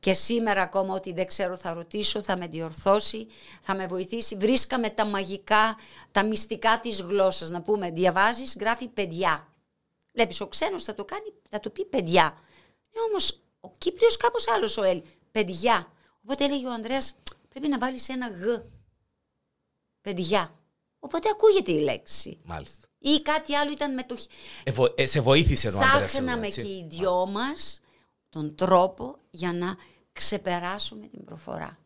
και 0.00 0.12
σήμερα 0.12 0.62
ακόμα 0.62 0.94
ότι 0.94 1.12
δεν 1.12 1.26
ξέρω 1.26 1.56
θα 1.56 1.72
ρωτήσω, 1.72 2.22
θα 2.22 2.36
με 2.36 2.46
διορθώσει, 2.46 3.26
θα 3.62 3.74
με 3.74 3.86
βοηθήσει. 3.86 4.36
Βρίσκαμε 4.36 4.88
τα 4.88 5.04
μαγικά, 5.04 5.76
τα 6.10 6.24
μυστικά 6.24 6.80
της 6.80 7.00
γλώσσας. 7.00 7.50
Να 7.50 7.62
πούμε, 7.62 7.90
διαβάζεις, 7.90 8.56
γράφει 8.60 8.88
παιδιά. 8.88 9.48
Βλέπεις, 10.12 10.40
ο 10.40 10.46
ξένος 10.46 10.84
θα 10.84 10.94
το 10.94 11.04
κάνει, 11.04 11.32
θα 11.50 11.60
το 11.60 11.70
πει 11.70 11.84
παιδιά. 11.84 12.38
Ε, 12.92 13.00
όμως, 13.08 13.40
ο 13.60 13.70
Κύπριος 13.78 14.16
κάπως 14.16 14.48
άλλος 14.48 14.76
ο 14.76 14.82
Έλλη. 14.82 15.04
Παιδιά. 15.32 15.92
Οπότε 16.22 16.44
έλεγε 16.44 16.66
ο 16.66 16.72
Ανδρέας, 16.72 17.14
πρέπει 17.48 17.68
να 17.68 17.78
βάλεις 17.78 18.08
ένα 18.08 18.28
γ. 18.28 18.42
Παιδιά. 20.00 20.52
Οπότε 21.04 21.28
ακούγεται 21.28 21.72
η 21.72 21.80
λέξη. 21.80 22.38
Μάλιστα. 22.44 22.86
Ή 22.98 23.20
κάτι 23.22 23.54
άλλο 23.54 23.70
ήταν 23.72 23.94
με 23.94 24.02
το 24.02 24.16
χ- 24.16 24.24
Ε, 24.64 24.70
βο- 24.72 24.92
ε, 24.96 25.06
σε 25.06 25.20
βοήθησε 25.20 25.68
ο 25.68 25.70
Ανδρέας 25.70 25.94
εδώ, 25.94 26.06
Ψάχναμε 26.06 26.46
έτσι. 26.46 26.62
και 26.62 26.68
οι 26.68 26.86
δυο 26.90 27.26
μας 27.26 27.80
τον 28.28 28.54
τρόπο 28.54 29.16
για 29.30 29.52
να 29.52 29.76
ξεπεράσουμε 30.12 31.06
την 31.06 31.24
προφορά. 31.24 31.78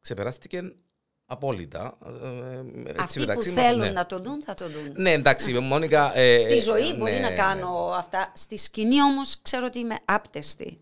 Ξεπεράστηκε 0.00 0.74
απόλυτα. 1.26 1.98
ε, 2.22 2.28
ε, 2.28 2.58
έτσι 2.90 2.94
Αυτοί 3.02 3.14
που 3.20 3.26
μεταξύ 3.26 3.50
μας, 3.50 3.64
θέλουν 3.64 3.78
ναι. 3.80 3.90
να 3.90 4.06
το 4.06 4.18
δουν 4.18 4.42
θα 4.42 4.54
το 4.54 4.68
δουν. 4.68 4.92
Ναι, 4.96 5.12
εντάξει, 5.12 5.58
Μόνικα. 5.58 6.16
ε, 6.18 6.38
Στη 6.38 6.52
ε, 6.52 6.60
ζωή 6.60 6.88
ε, 6.88 6.94
μπορεί 6.94 7.12
ναι, 7.12 7.18
να 7.18 7.28
ναι. 7.30 7.36
κάνω 7.36 7.90
αυτά. 7.96 8.32
Στη 8.34 8.56
σκηνή 8.56 9.02
όμως 9.02 9.42
ξέρω 9.42 9.66
ότι 9.66 9.78
είμαι 9.78 9.96
άπτεστη. 10.04 10.80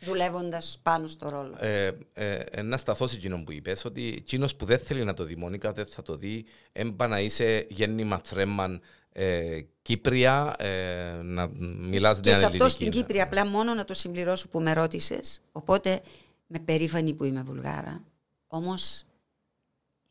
Δουλεύοντας 0.00 0.78
πάνω 0.82 1.06
στο 1.06 1.28
ρόλο. 1.28 1.56
Ε, 1.58 1.86
ε, 2.12 2.34
ε, 2.34 2.62
να 2.62 2.76
σταθώ 2.76 3.06
σε 3.06 3.16
εκείνο 3.16 3.42
που 3.44 3.52
είπες, 3.52 3.84
ότι 3.84 4.14
εκείνος 4.16 4.56
που 4.56 4.64
δεν 4.64 4.78
θέλει 4.78 5.04
να 5.04 5.14
το 5.14 5.24
δει, 5.24 5.36
Μόνικα, 5.36 5.72
δεν 5.72 5.86
θα 5.86 6.02
το 6.02 6.16
δει. 6.16 6.44
Έμπα 6.72 7.06
να 7.06 7.20
είσαι 7.20 7.66
γέννημα 7.68 8.20
θρέμμαν 8.24 8.80
ε, 9.12 9.60
Κύπρια, 9.82 10.54
ε, 10.58 11.12
να 11.22 11.46
μιλάς 11.78 12.20
Και 12.20 12.30
νέα 12.30 12.38
σε 12.38 12.44
αυτό 12.44 12.64
ελληνική. 12.64 12.82
στην 12.82 12.90
Κύπρη, 12.90 13.20
απλά 13.20 13.46
μόνο 13.46 13.74
να 13.74 13.84
το 13.84 13.94
συμπληρώσω 13.94 14.48
που 14.48 14.60
με 14.60 14.72
ρώτησες. 14.72 15.42
Οπότε 15.52 16.00
με 16.46 16.58
περήφανη 16.58 17.14
που 17.14 17.24
είμαι 17.24 17.42
Βουλγάρα. 17.42 18.04
Όμως 18.46 19.04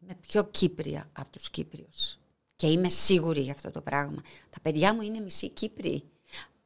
είμαι 0.01 0.17
πιο 0.21 0.47
Κύπρια 0.51 1.09
από 1.13 1.29
τους 1.29 1.49
Κύπριους. 1.49 2.17
Και 2.55 2.67
είμαι 2.67 2.89
σίγουρη 2.89 3.41
για 3.41 3.51
αυτό 3.51 3.71
το 3.71 3.81
πράγμα. 3.81 4.21
Τα 4.49 4.59
παιδιά 4.61 4.93
μου 4.93 5.01
είναι 5.01 5.19
μισή 5.19 5.49
Κύπροι. 5.49 6.03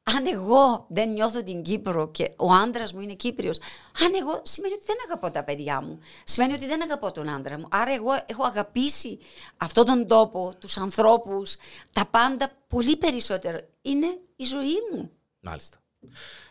Αν 0.03 0.25
εγώ 0.25 0.85
δεν 0.89 1.09
νιώθω 1.09 1.43
την 1.43 1.61
Κύπρο 1.61 2.11
και 2.11 2.31
ο 2.35 2.51
άντρας 2.51 2.93
μου 2.93 2.99
είναι 2.99 3.13
Κύπριος, 3.13 3.59
αν 4.05 4.13
εγώ 4.19 4.41
σημαίνει 4.43 4.73
ότι 4.73 4.85
δεν 4.85 4.95
αγαπώ 5.07 5.31
τα 5.31 5.43
παιδιά 5.43 5.81
μου. 5.81 5.99
Σημαίνει 6.23 6.53
ότι 6.53 6.65
δεν 6.65 6.81
αγαπώ 6.81 7.11
τον 7.11 7.29
άντρα 7.29 7.57
μου. 7.57 7.67
Άρα 7.71 7.93
εγώ 7.93 8.11
έχω 8.25 8.43
αγαπήσει 8.43 9.19
αυτόν 9.57 9.85
τον 9.85 10.07
τόπο, 10.07 10.55
τους 10.59 10.77
ανθρώπους, 10.77 11.55
τα 11.93 12.05
πάντα 12.05 12.51
πολύ 12.67 12.97
περισσότερο. 12.97 13.59
Είναι 13.81 14.07
η 14.35 14.43
ζωή 14.43 14.75
μου. 14.93 15.11
Μάλιστα. 15.39 15.81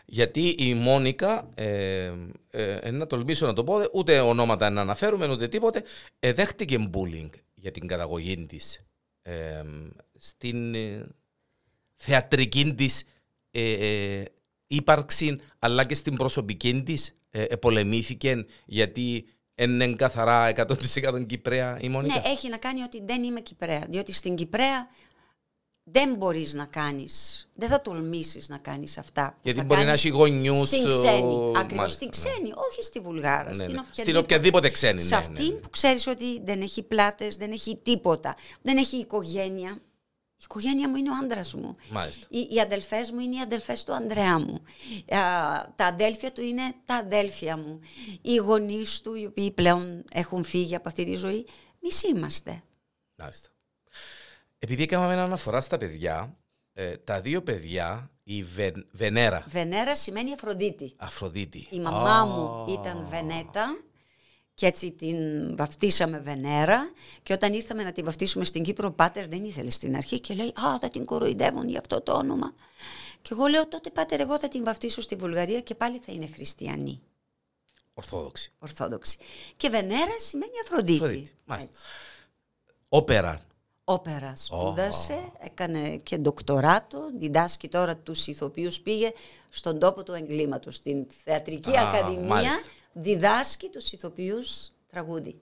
Γιατί 0.05 0.47
η 0.47 0.73
Μόνικα, 0.73 1.49
ε, 1.55 2.13
ε, 2.49 2.75
ε, 2.75 2.91
να 2.91 3.07
τολμήσω 3.07 3.45
να 3.45 3.53
το 3.53 3.63
πω, 3.63 3.79
ούτε 3.93 4.19
ονόματα 4.19 4.69
να 4.69 4.81
αναφέρουμε, 4.81 5.31
ούτε 5.31 5.47
τίποτε, 5.47 5.83
ε, 6.19 6.33
δέχτηκε 6.33 6.89
bullying 6.93 7.29
για 7.53 7.71
την 7.71 7.87
καταγωγή 7.87 8.45
της. 8.45 8.85
Ε, 9.21 9.63
στην 10.17 10.75
ε, 10.75 11.05
θεατρική 11.95 12.73
της 12.73 13.03
ε, 13.51 13.71
ε, 13.71 14.23
ύπαρξη, 14.67 15.39
αλλά 15.59 15.85
και 15.85 15.95
στην 15.95 16.15
προσωπική 16.15 16.83
της, 16.83 17.15
ε, 17.31 17.43
ε, 17.43 17.55
πολεμήθηκε 17.55 18.45
γιατί 18.65 19.25
είναι 19.55 19.93
καθαρά 19.93 20.53
100% 20.55 21.25
Κυπρέα 21.25 21.77
η 21.81 21.89
Μόνικα; 21.89 22.13
Ναι, 22.13 22.21
έχει 22.25 22.49
να 22.49 22.57
κάνει 22.57 22.81
ότι 22.81 23.01
δεν 23.05 23.23
είμαι 23.23 23.39
Κυπρέα. 23.39 23.85
Διότι 23.89 24.13
στην 24.13 24.35
Κυπρέα 24.35 24.89
δεν 25.83 26.15
μπορείς 26.15 26.53
να 26.53 26.65
κάνεις, 26.65 27.47
δεν 27.53 27.69
θα 27.69 27.81
τολμήσεις 27.81 28.49
να 28.49 28.57
κάνεις 28.57 28.97
αυτά. 28.97 29.31
που 29.31 29.39
Γιατί 29.41 29.59
θα 29.59 29.65
μπορεί 29.65 29.79
να 29.79 29.85
κάνεις 29.85 30.05
έχει 30.05 30.13
γονιούς, 30.13 30.67
Στην 30.67 30.85
ε, 30.85 30.89
ξένη, 30.89 31.51
ακριβώς 31.55 31.75
μάλιστα, 31.75 31.87
στην 31.87 32.05
ναι. 32.05 32.11
ξένη, 32.11 32.53
όχι 32.69 32.83
στη 32.83 32.99
Βουλγάρα. 32.99 33.49
Ναι, 33.49 33.53
στην, 33.53 33.65
ναι. 33.65 33.79
οποιαδήποτε, 33.79 34.01
Στην 34.01 34.17
οποιαδήποτε 34.17 34.69
ξένη, 34.69 35.01
Σε 35.01 35.07
ναι, 35.07 35.15
αυτή 35.15 35.43
ναι, 35.43 35.53
ναι. 35.53 35.59
που 35.59 35.69
ξέρεις 35.69 36.07
ότι 36.07 36.41
δεν 36.43 36.61
έχει 36.61 36.83
πλάτες, 36.83 37.35
δεν 37.35 37.51
έχει 37.51 37.79
τίποτα, 37.83 38.35
δεν 38.61 38.77
έχει 38.77 38.97
οικογένεια. 38.97 39.81
Η 40.41 40.43
οικογένεια 40.43 40.89
μου 40.89 40.95
είναι 40.95 41.09
ο 41.09 41.13
άντρας 41.23 41.53
μου. 41.53 41.75
Μάλιστα. 41.89 42.25
Οι, 42.29 42.47
οι 42.51 42.59
αδελφές 42.59 43.11
μου 43.11 43.19
είναι 43.19 43.35
οι 43.35 43.39
αδελφές 43.39 43.83
του 43.83 43.93
Ανδρέα 43.93 44.39
μου. 44.39 44.53
Α, 45.17 45.19
τα 45.75 45.85
αδέλφια 45.85 46.31
του 46.31 46.41
είναι 46.41 46.61
τα 46.85 46.95
αδέλφια 46.95 47.57
μου. 47.57 47.79
Οι 48.21 48.35
γονείς 48.35 49.01
του, 49.01 49.15
οι 49.15 49.25
οποίοι 49.25 49.51
πλέον 49.51 50.03
έχουν 50.11 50.43
φύγει 50.43 50.75
από 50.75 50.87
αυτή 50.87 51.05
τη 51.05 51.15
ζωή, 51.15 51.47
εμείς 51.83 52.03
είμαστε. 52.03 52.63
Μάλιστα. 53.15 53.49
Επειδή 54.59 54.83
έκαναμε 54.83 55.13
ένα 55.13 55.23
αναφορά 55.23 55.61
στα 55.61 55.77
παιδιά, 55.77 56.37
ε, 56.73 56.97
τα 56.97 57.21
δύο 57.21 57.41
παιδιά, 57.43 58.11
η 58.23 58.43
Βεν- 58.43 58.85
Βενέρα, 58.91 59.45
Βενέρα 59.47 59.95
σημαίνει 59.95 60.33
Αφροδίτη. 60.33 60.93
Αφροδίτη. 60.97 61.67
Η 61.69 61.79
μαμά 61.79 62.19
Α, 62.19 62.25
μου 62.25 62.65
ήταν 62.73 63.05
Βενέτα 63.09 63.81
και 64.61 64.67
έτσι 64.67 64.91
την 64.91 65.17
βαφτίσαμε 65.55 66.19
Βενέρα 66.19 66.91
και 67.23 67.33
όταν 67.33 67.53
ήρθαμε 67.53 67.83
να 67.83 67.91
την 67.91 68.05
βαφτίσουμε 68.05 68.43
στην 68.43 68.63
Κύπρο 68.63 68.87
ο 68.87 68.91
Πάτερ 68.91 69.27
δεν 69.27 69.43
ήθελε 69.43 69.69
στην 69.69 69.95
αρχή 69.95 70.19
και 70.19 70.33
λέει 70.33 70.47
«Α, 70.47 70.79
θα 70.81 70.89
την 70.89 71.05
κοροϊδεύουν 71.05 71.69
για 71.69 71.79
αυτό 71.79 72.01
το 72.01 72.13
όνομα». 72.13 72.55
Και 73.21 73.29
εγώ 73.31 73.45
λέω 73.45 73.67
«Τότε 73.67 73.89
Πάτερ 73.89 74.19
εγώ 74.19 74.39
θα 74.39 74.47
την 74.47 74.63
βαφτίσω 74.63 75.01
στη 75.01 75.15
Βουλγαρία 75.15 75.61
και 75.61 75.75
πάλι 75.75 76.01
θα 76.05 76.11
είναι 76.11 76.27
χριστιανή, 76.27 77.01
Ορθόδοξη. 77.93 78.51
ορθόδοξη». 78.59 79.17
Και 79.55 79.69
Βενέρα 79.69 80.19
σημαίνει 80.19 80.51
Αφροδίτη. 80.63 81.03
Αφροδίτη, 81.03 81.35
μάλιστα. 81.45 81.71
Έτσι. 81.71 81.85
Όπερα. 82.89 83.45
Όπερα 83.93 84.33
σπούδασε, 84.35 85.31
έκανε 85.39 85.95
και 86.03 86.17
ντοκτοράτο, 86.17 86.99
διδάσκει 87.17 87.69
τώρα 87.69 87.97
τους 87.97 88.27
ηθοποιούς, 88.27 88.79
πήγε 88.79 89.11
στον 89.49 89.79
τόπο 89.79 90.03
του 90.03 90.13
εγκλήματος, 90.13 90.75
στην 90.75 91.05
Θεατρική 91.23 91.77
Α, 91.77 91.89
Ακαδημία, 91.89 92.27
μάλιστα. 92.27 92.61
διδάσκει 92.93 93.69
τους 93.69 93.91
ηθοποιούς 93.91 94.71
τραγούδι 94.87 95.41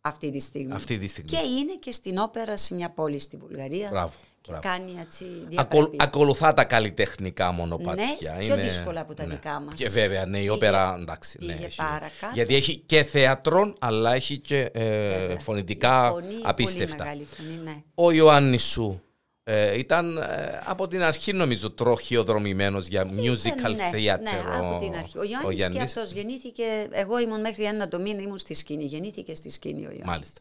αυτή 0.00 0.30
τη 0.30 0.40
στιγμή. 0.40 0.72
Αυτή 0.72 0.98
τη 0.98 1.06
στιγμή. 1.06 1.30
Και 1.30 1.46
είναι 1.46 1.74
και 1.76 1.92
στην 1.92 2.18
όπερα 2.18 2.56
σε 2.56 2.74
μια 2.74 2.90
πόλη 2.90 3.18
στη 3.18 3.36
Βουλγαρία 3.36 3.88
Μπράβο, 3.90 4.12
και 4.12 4.14
μπράβο. 4.14 4.37
Κάνει 4.60 4.96
έτσι 5.00 5.24
Ακολ, 5.54 5.80
διαπρέπει. 5.80 5.96
ακολουθά 6.00 6.54
τα 6.54 6.64
καλλιτεχνικά 6.64 7.52
μονοπάτια. 7.52 8.04
Ναι, 8.38 8.44
πιο 8.44 8.56
δύσκολα 8.56 9.00
από 9.00 9.14
τα 9.14 9.26
ναι. 9.26 9.34
δικά 9.34 9.60
μας. 9.60 9.74
Και 9.74 9.88
βέβαια, 9.88 10.26
ναι, 10.26 10.36
η 10.38 10.40
Πήγε- 10.40 10.52
όπερα, 10.54 10.96
εντάξει. 11.00 11.38
ναι, 11.40 11.52
πήγε 11.52 11.64
έχει- 11.66 11.76
παρακάτω. 11.76 12.32
Γιατί 12.34 12.54
έχει 12.54 12.76
και 12.76 13.02
θέατρο, 13.04 13.74
αλλά 13.78 14.14
έχει 14.14 14.38
και 14.38 14.70
ε, 14.72 15.08
Βέβαια. 15.18 15.38
φωνητικά 15.38 16.10
Φωνή, 16.10 16.26
Πολύ 16.26 16.40
απίστευτα. 16.44 16.96
μεγάλη 17.04 17.26
φωνή, 17.36 17.60
ναι. 17.64 17.82
Ο 17.94 18.10
Ιωάννης 18.12 18.62
σου 18.62 19.02
ε, 19.44 19.78
ήταν 19.78 20.16
ε, 20.16 20.60
από 20.64 20.88
την 20.88 21.02
αρχή 21.02 21.32
νομίζω 21.32 21.70
τροχιοδρομημένος 21.70 22.86
για 22.86 23.04
musical 23.06 23.74
ναι, 23.76 23.90
theater. 23.92 24.20
Ναι, 24.22 24.56
από 24.58 24.78
την 24.84 24.94
αρχή. 24.94 25.18
Ο 25.18 25.22
Γιάννης, 25.24 25.48
και 25.48 25.54
Γιάννης. 25.54 25.80
αυτός 25.82 26.12
γεννήθηκε, 26.12 26.62
εγώ 26.90 27.18
ήμουν 27.18 27.40
μέχρι 27.40 27.64
ένα 27.64 27.88
το 27.88 27.98
μήνα 27.98 28.20
ήμουν 28.22 28.38
στη 28.38 28.54
σκηνή, 28.54 28.84
γεννήθηκε 28.84 29.34
στη 29.34 29.50
σκηνή 29.50 29.78
ο 29.78 29.80
Γιάννης. 29.80 30.04
Μάλιστα. 30.04 30.40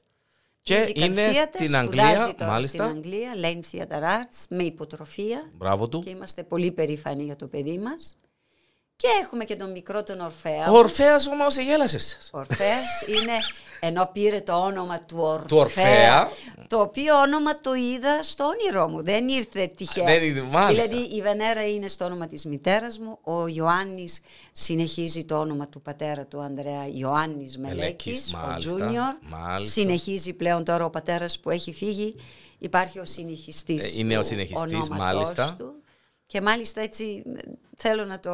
Και 0.68 0.86
Musical 0.88 0.98
είναι 0.98 1.32
theater, 1.32 1.50
στην 1.54 1.68
σπουδάζει 1.68 1.76
Αγγλία, 1.76 2.36
τώρα 2.38 2.52
μάλιστα. 2.52 2.84
Στην 2.84 2.98
Αγγλία, 2.98 3.32
Lane 3.42 3.76
Theatre 3.76 4.02
Arts, 4.04 4.46
με 4.50 4.64
υποτροφία 4.64 5.52
Μπράβο 5.54 5.88
του. 5.88 6.00
και 6.04 6.10
είμαστε 6.10 6.44
πολύ 6.44 6.72
περήφανοι 6.72 7.24
για 7.24 7.36
το 7.36 7.48
παιδί 7.48 7.78
μας. 7.78 8.18
Και 9.00 9.08
έχουμε 9.24 9.44
και 9.44 9.56
τον 9.56 9.72
μικρό 9.72 10.04
τον 10.04 10.20
Ορφέα. 10.22 10.72
Ο 10.72 10.78
Ορφέας 10.78 11.28
όμως 11.28 11.58
γέλασες. 11.58 12.18
Ο 12.34 12.38
Ορφέας 12.40 12.86
είναι, 13.08 13.34
ενώ 13.80 14.10
πήρε 14.14 14.42
το 14.42 14.54
όνομα 14.54 15.00
του 15.00 15.18
Ορφέα, 15.20 15.46
Του 15.48 15.58
Ορφέα. 15.58 16.30
το 16.68 16.80
οποίο 16.82 17.16
όνομα 17.16 17.60
το 17.62 17.74
είδα 17.74 18.24
στο 18.24 18.44
όνειρό 18.46 18.88
μου, 18.90 19.04
δεν 19.04 19.28
ήρθε 19.28 19.68
τυχαία. 19.68 20.06
Δεν 20.06 20.24
είδε, 20.24 20.42
μάλιστα. 20.42 20.88
Δηλαδή 20.88 21.16
η 21.16 21.22
Βενέρα 21.22 21.68
είναι 21.70 21.88
στο 21.88 22.06
όνομα 22.06 22.28
της 22.28 22.46
μητέρας 22.46 23.00
μου, 23.00 23.20
ο 23.24 23.48
Ιωάννης 23.48 24.20
συνεχίζει 24.52 25.26
το 25.26 25.38
όνομα 25.40 25.68
του 25.68 25.82
πατέρα 25.82 26.26
του 26.26 26.40
Ανδρέα 26.42 26.88
Ιωάννης 26.94 27.58
Μελέκης, 27.58 27.78
Μελέκης, 27.80 28.34
ο 28.34 28.38
μάλιστα, 28.38 28.58
Τζούνιορ. 28.76 29.16
μάλιστα. 29.22 29.82
Συνεχίζει 29.82 30.34
πλέον 30.34 30.64
τώρα 30.64 30.86
ο 30.86 30.90
πατέρας 30.90 31.40
που 31.40 31.50
έχει 31.50 31.74
φύγει, 31.74 32.16
υπάρχει 32.58 33.00
ο 33.00 33.06
συνεχιστής 33.06 33.84
Ε, 33.84 33.92
είναι 33.96 34.18
ο 34.18 34.22
του 34.22 34.26
συνεχιστής, 34.28 34.62
ονόματός 34.62 34.98
μάλιστα. 34.98 35.56
Του. 35.58 35.74
Και 36.26 36.42
μάλιστα 36.42 36.82
έτσι 36.82 37.24
ε, 37.36 37.40
θέλω 37.78 38.06
να 38.06 38.20
το 38.20 38.32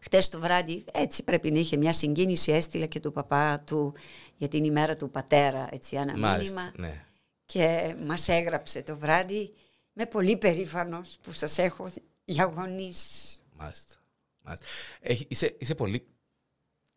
Χτες 0.00 0.28
το 0.28 0.40
βράδυ 0.40 0.84
έτσι 0.92 1.22
πρέπει 1.22 1.50
να 1.50 1.58
είχε 1.58 1.76
μια 1.76 1.92
συγκίνηση 1.92 2.52
έστειλα 2.52 2.86
και 2.86 3.00
του 3.00 3.12
παπά 3.12 3.60
του 3.60 3.94
για 4.36 4.48
την 4.48 4.64
ημέρα 4.64 4.96
του 4.96 5.10
πατέρα 5.10 5.68
έτσι 5.70 5.96
ένα 5.96 6.12
μήνυμα 6.12 6.28
Μάλιστα. 6.28 6.72
Ναι. 6.76 7.04
και 7.46 7.94
μας 8.06 8.28
έγραψε 8.28 8.82
το 8.82 8.98
βράδυ 8.98 9.54
με 9.92 10.06
πολύ 10.06 10.36
περήφανος 10.36 11.18
που 11.22 11.32
σας 11.32 11.58
έχω 11.58 11.90
για 12.24 12.44
γονείς. 12.44 13.02
Μάλιστα. 13.56 13.94
Μάλιστα. 14.42 14.66
Έχει- 15.00 15.26
είσαι, 15.28 15.56
είσαι 15.58 15.74
πολύ 15.74 16.06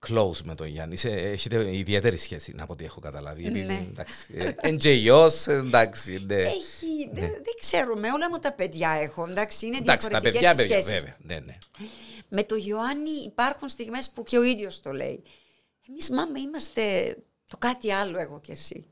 close 0.07 0.41
με 0.43 0.55
τον 0.55 0.67
Γιάννη. 0.67 0.93
Είσαι, 0.93 1.09
έχετε 1.09 1.75
ιδιαίτερη 1.77 2.17
σχέση, 2.17 2.55
από 2.59 2.73
ό,τι 2.73 2.85
έχω 2.85 2.99
καταλάβει. 2.99 3.45
Επειδή, 3.47 3.65
Ναι. 3.65 3.85
εντάξει, 3.89 4.33
ε, 4.33 4.53
NGOs, 4.61 5.47
εντάξει. 5.47 6.23
Ναι. 6.27 6.35
Έχει, 6.35 7.09
δεν, 7.13 7.29
δεν 7.29 7.53
ξέρουμε, 7.59 8.11
όλα 8.11 8.29
μου 8.29 8.37
τα 8.39 8.51
παιδιά 8.53 8.89
έχω, 8.89 9.27
εντάξει, 9.29 9.65
είναι 9.65 9.77
εντάξει, 9.77 10.09
τα 10.09 10.19
διαφορετικές 10.19 10.55
παιδιά, 10.55 10.63
οι 10.65 10.67
παιδιά, 10.67 10.81
σχέσεις. 10.81 11.01
βέβαια. 11.01 11.17
Ναι, 11.39 11.45
ναι. 11.45 11.57
Με 12.29 12.43
το 12.43 12.55
Ιωάννη 12.55 13.09
υπάρχουν 13.25 13.69
στιγμές 13.69 14.09
που 14.09 14.23
και 14.23 14.37
ο 14.37 14.43
ίδιος 14.43 14.81
το 14.81 14.91
λέει. 14.91 15.23
Εμείς 15.89 16.09
μάμα 16.09 16.39
είμαστε 16.39 17.15
το 17.47 17.57
κάτι 17.57 17.91
άλλο 17.91 18.19
εγώ 18.19 18.39
και 18.39 18.51
εσύ. 18.51 18.85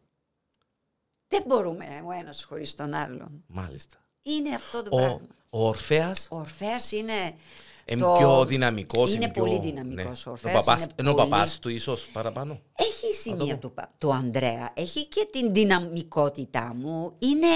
Δεν 1.28 1.43
μπορούμε 1.48 1.86
ο 2.06 2.12
ένας 2.12 2.43
χωρίς 2.43 2.76
τον 2.76 2.93
άλλον. 2.93 3.43
Μάλιστα. 3.48 4.06
Είναι 4.22 4.56
αυτό 4.56 4.84
το 4.84 4.89
Ο, 4.91 4.98
πράγμα. 4.98 5.28
ο 5.50 5.67
Ορφέας; 5.67 6.28
Ο 6.30 6.38
Ορφέας 6.38 6.91
είναι... 6.91 7.36
είναι 7.91 8.02
το- 8.02 8.15
πιο 8.17 8.45
δυναμικός. 8.45 9.13
Είναι 9.13 9.30
πιο- 9.30 9.43
πολύ 9.43 9.60
δυναμικός 9.60 10.25
ο 10.25 10.30
Ο 10.30 10.32
Ορφέας. 10.32 10.54
παπάς, 10.63 10.82
είναι 10.82 10.91
ενώ 10.95 11.12
ο 11.12 11.13
πολύ- 11.13 11.30
παπάς 11.30 11.60
του 11.60 11.69
ίσως 11.69 12.10
παραπάνω. 12.13 12.60
Έχει 12.75 13.06
η 13.06 13.10
το 13.34 13.38
σημεία 13.38 13.54
πω. 13.56 13.60
του, 13.62 13.71
πα- 13.73 13.91
του 13.97 14.13
Ανδρέα. 14.13 14.71
Έχει 14.73 15.06
και 15.06 15.28
την 15.32 15.54
δυναμικότητά 15.54 16.73
μου. 16.75 17.13
Είναι... 17.19 17.47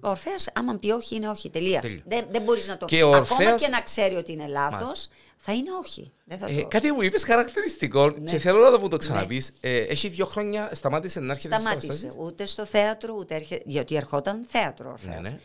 Ο 0.00 0.08
Ορφέας, 0.08 0.48
άμα 0.54 0.74
πει 0.76 0.90
όχι, 0.90 1.14
είναι 1.16 1.28
όχι. 1.28 1.50
Τελεία. 1.50 1.80
Τελεία. 1.80 2.02
Δεν, 2.06 2.24
δεν 2.30 2.42
μπορείς 2.42 2.68
να 2.68 2.76
το... 2.76 2.86
Και 2.86 3.02
ο 3.02 3.08
Ακόμα 3.12 3.36
Ορφέας- 3.38 3.62
και 3.62 3.68
να 3.68 3.80
ξέρει 3.80 4.14
ότι 4.14 4.32
είναι 4.32 4.46
λάθος, 4.46 4.80
Μάλιστα. 4.82 5.12
θα 5.36 5.52
είναι 5.52 5.70
όχι. 5.84 6.12
Δεν 6.24 6.38
θα 6.38 6.46
Ε, 6.46 6.60
το... 6.60 6.66
κάτι 6.68 6.92
μου 6.92 7.02
είπες 7.02 7.24
χαρακτηριστικό 7.24 8.10
Ναι. 8.10 8.30
και 8.30 8.38
θέλω 8.38 8.58
να 8.64 8.70
το 8.70 8.78
μου 8.80 8.88
το 8.88 8.96
ξαναπείς. 8.96 9.52
Ε, 9.60 9.76
έχει 9.76 10.08
δύο 10.08 10.26
χρόνια 10.26 10.70
σταμάτησε 10.74 11.20
να 11.20 11.32
έρχεται 11.32 11.54
στις 11.54 11.62
Σταμάτησε. 11.64 11.86
παραστάσεις; 11.86 12.16
Ούτε 12.26 12.46
στο 12.46 12.64
θέατρο, 12.64 13.14
ούτε 13.18 13.34
έρχεται. 13.34 13.62
Γιατί 13.66 13.96
ερχόταν 13.96 14.44
θέατρο 14.48 14.88
ο 14.88 14.92
Ορφέας. 14.92 15.14
Ναι, 15.14 15.20
ναι. 15.30 15.38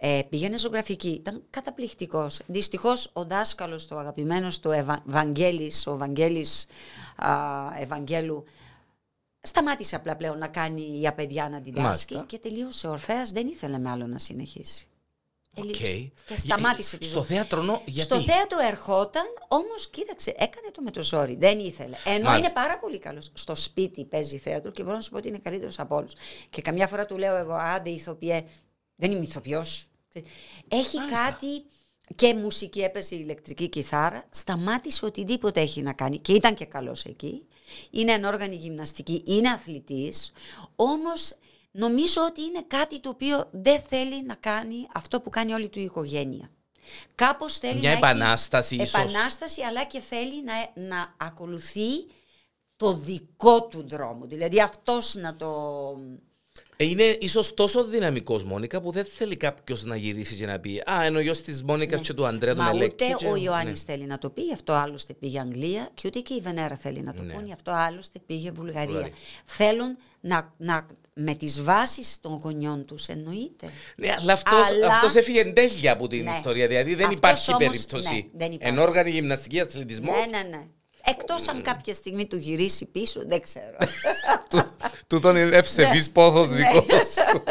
Ε, 0.00 0.20
πήγαινε 0.28 0.58
ζωγραφική. 0.58 1.08
Ήταν 1.08 1.42
καταπληκτικός. 1.50 2.40
Δυστυχώς 2.46 3.10
ο 3.12 3.24
δάσκαλος 3.24 3.86
του 3.86 3.96
αγαπημένος 3.98 4.60
του 4.60 4.70
Ευα... 4.70 5.00
Βαγγέλης, 5.04 5.86
ο 5.86 5.96
Βαγγέλης 5.96 6.66
α, 7.16 7.30
Ευαγγέλου, 7.78 8.44
σταμάτησε 9.40 9.96
απλά 9.96 10.16
πλέον 10.16 10.38
να 10.38 10.48
κάνει 10.48 10.80
για 10.80 11.14
παιδιά 11.14 11.48
να 11.48 11.58
διδάσκει 11.58 12.14
Μάλιστα. 12.14 12.24
και 12.36 12.38
τελείωσε. 12.48 12.86
Ο 12.86 12.90
Ορφέας 12.90 13.30
δεν 13.30 13.46
ήθελε 13.46 13.78
με 13.78 13.90
άλλο 13.90 14.06
να 14.06 14.18
συνεχίσει. 14.18 14.86
Τελείωσε. 15.54 15.82
Οκ. 15.82 16.26
Και 16.26 16.36
σταμάτησε 16.36 16.96
Ε, 16.96 16.98
τη 16.98 17.04
Στο 17.04 17.14
ζωή. 17.22 17.26
θέατρο, 17.36 17.62
no, 17.62 17.82
γιατί; 17.84 18.14
Στο 18.14 18.20
θέατρο 18.32 18.58
ερχόταν, 18.60 19.24
όμως 19.48 19.88
κοίταξε, 19.88 20.30
έκανε 20.36 20.70
το 20.72 20.82
με 20.82 20.90
το 20.90 21.02
ζόρι. 21.02 21.36
Δεν 21.36 21.58
ήθελε. 21.58 21.96
Ενώ 22.04 22.24
Μάλιστα. 22.24 22.36
είναι 22.36 22.50
πάρα 22.52 22.78
πολύ 22.78 22.98
καλός. 22.98 23.30
Στο 23.34 23.54
σπίτι 23.54 24.04
παίζει 24.04 24.38
θέατρο 24.38 24.70
και 24.70 24.82
μπορώ 24.82 24.94
να 24.96 25.00
σου 25.02 25.10
πω 25.10 25.16
ότι 25.16 25.28
είναι 25.28 25.38
καλύτερος 25.38 25.78
από 25.78 25.96
όλους. 25.96 26.12
Και 26.50 26.62
καμιά 26.62 26.86
φορά 26.86 27.06
του 27.06 27.18
λέω 27.18 27.36
εγώ, 27.36 27.52
άντε 27.54 27.90
ηθοποιέ, 27.90 28.44
δεν 28.98 29.10
είμαι 29.10 29.24
ηθοποιός. 29.24 29.88
Έχει 30.68 30.96
Μάλιστα. 30.96 31.24
κάτι 31.24 31.64
και 32.14 32.34
μουσική 32.34 32.80
έπαιζε 32.80 33.14
ηλεκτρική 33.14 33.68
κιθάρα, 33.68 34.24
σταμάτησε 34.30 35.04
οτιδήποτε 35.04 35.60
έχει 35.60 35.82
να 35.82 35.92
κάνει 35.92 36.18
και 36.18 36.32
ήταν 36.32 36.54
και 36.54 36.64
καλός 36.64 37.04
εκεί. 37.04 37.46
Είναι 37.90 38.12
ανόργανη 38.12 38.56
γυμναστική, 38.56 39.22
είναι 39.26 39.48
αθλητής, 39.48 40.32
όμως 40.76 41.34
νομίζω 41.70 42.22
ότι 42.22 42.42
είναι 42.42 42.64
κάτι 42.66 43.00
το 43.00 43.08
οποίο 43.08 43.48
δεν 43.50 43.82
θέλει 43.88 44.22
να 44.22 44.34
κάνει 44.34 44.86
αυτό 44.94 45.20
που 45.20 45.30
κάνει 45.30 45.52
όλη 45.52 45.68
του 45.68 45.78
η 45.78 45.82
οικογένεια. 45.82 46.50
Κάπως 47.14 47.58
θέλει 47.58 47.78
Μια 47.78 47.90
να 47.90 47.96
επανάσταση 47.96 48.74
έχει 48.74 48.84
ίσως. 48.84 49.00
επανάσταση, 49.00 49.62
αλλά 49.62 49.84
και 49.84 50.00
θέλει 50.00 50.42
να, 50.42 50.52
να 50.86 51.14
ακολουθεί 51.16 52.06
το 52.76 52.94
δικό 52.94 53.62
του 53.62 53.88
δρόμο. 53.88 54.26
Δηλαδή 54.26 54.60
αυτός 54.60 55.14
να 55.14 55.36
το... 55.36 55.50
Ε, 56.80 56.84
Είναι 56.84 57.02
ίσως 57.20 57.54
τόσο 57.54 57.84
δυναμικός 57.84 58.44
Μόνικα 58.44 58.80
που 58.80 58.90
δεν 58.90 59.04
θέλει 59.04 59.36
κάποιος 59.36 59.84
να 59.84 59.96
γυρίσει 59.96 60.34
και 60.36 60.46
να 60.46 60.58
πει 60.60 60.82
Α, 60.90 61.06
είναι 61.06 61.16
ο 61.18 61.20
γιος 61.20 61.42
της 61.42 61.62
Μόνικας 61.62 62.00
και 62.00 62.12
του 62.12 62.26
Αντρέα 62.26 62.52
του 62.54 62.58
Ναι. 62.60 62.66
Μα 62.66 62.72
Μελέκη. 62.72 63.04
ούτε 63.04 63.14
και- 63.18 63.26
ο 63.26 63.36
Ιωάννη 63.36 63.70
ναι. 63.70 63.76
θέλει 63.76 64.04
να 64.06 64.18
το 64.18 64.30
πει, 64.30 64.42
γι' 64.42 64.52
αυτό 64.52 64.72
άλλωστε 64.72 65.14
πήγε 65.14 65.40
Αγγλία 65.40 65.88
και 65.94 66.02
ούτε 66.06 66.18
και 66.20 66.34
η 66.34 66.40
Βενέρα 66.40 66.76
θέλει 66.76 67.00
να 67.00 67.14
το 67.14 67.22
Ναι. 67.22 67.32
πούν, 67.32 67.46
γι' 67.46 67.52
αυτό 67.52 67.70
άλλωστε 67.70 68.18
πήγε 68.26 68.50
Βουλγαρία. 68.50 68.86
Βουλγαρία. 68.86 69.12
Θέλουν 69.44 69.96
να, 70.20 70.54
να, 70.56 70.86
με 71.14 71.34
τις 71.34 71.62
βάσεις 71.62 72.20
των 72.20 72.40
γονιών 72.42 72.84
τους 72.86 73.06
εννοείται. 73.06 73.68
Ναι, 73.96 74.14
αλλά 74.20 74.32
αυτός, 74.32 74.70
Αλλά- 74.70 74.86
αυτός 74.86 75.14
έφυγε 75.14 75.44
τέλεια 75.52 75.92
από 75.92 76.06
την 76.08 76.24
Ναι. 76.24 76.32
ιστορία. 76.36 76.66
Δηλαδή 76.66 76.90
δεν 76.94 77.04
Αυτός 77.04 77.18
υπάρχει 77.18 77.52
όμως, 77.52 77.66
περίπτωση. 77.66 78.14
ναι, 78.14 78.44
δεν 78.44 78.52
υπάρχει. 78.52 78.74
Ενόργανη 78.74 79.10
γυμναστικής 79.10 79.60
αθλητισμός. 79.60 80.26
Ναι, 80.26 80.38
ναι, 80.38 80.48
ναι. 80.56 80.66
Εκτός 81.04 81.48
αν 81.48 81.62
κάποια 81.62 81.94
στιγμή 81.94 82.26
του 82.26 82.36
γυρίσει 82.36 82.86
πίσω, 82.86 83.22
δεν 83.26 83.40
ξέρω. 83.40 83.76
του, 84.50 84.64
του 85.06 85.20
τον 85.20 85.36
ευσεβή 85.36 86.08
πόθος 86.10 86.50
Ναι. 86.50 86.56
δικός 86.56 87.06
σου. 87.06 87.42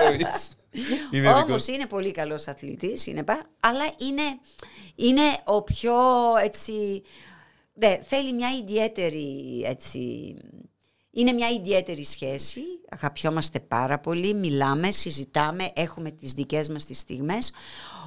Όμως 1.43 1.67
είναι 1.67 1.85
πολύ 1.85 2.11
καλός 2.11 2.47
αθλητής, 2.47 3.07
είναι 3.07 3.23
πα, 3.23 3.45
αλλά 3.59 3.85
είναι, 3.97 4.21
είναι 4.95 5.21
ο 5.45 5.63
πιο 5.63 5.95
έτσι. 6.43 7.01
Ναι, 7.73 7.99
θέλει 8.07 8.33
μια 8.33 8.49
ιδιαίτερη 8.61 9.61
έτσι, 9.65 9.99
είναι 11.11 11.31
μια 11.31 11.49
ιδιαίτερη 11.49 12.05
σχέση, 12.05 12.61
αγαπιόμαστε 12.89 13.59
πάρα 13.59 13.99
πολύ, 13.99 14.33
μιλάμε, 14.33 14.91
συζητάμε, 14.91 15.71
έχουμε 15.75 16.11
τις 16.11 16.33
δικές 16.33 16.69
μας 16.69 16.85
τις 16.85 16.99
στιγμές, 16.99 17.51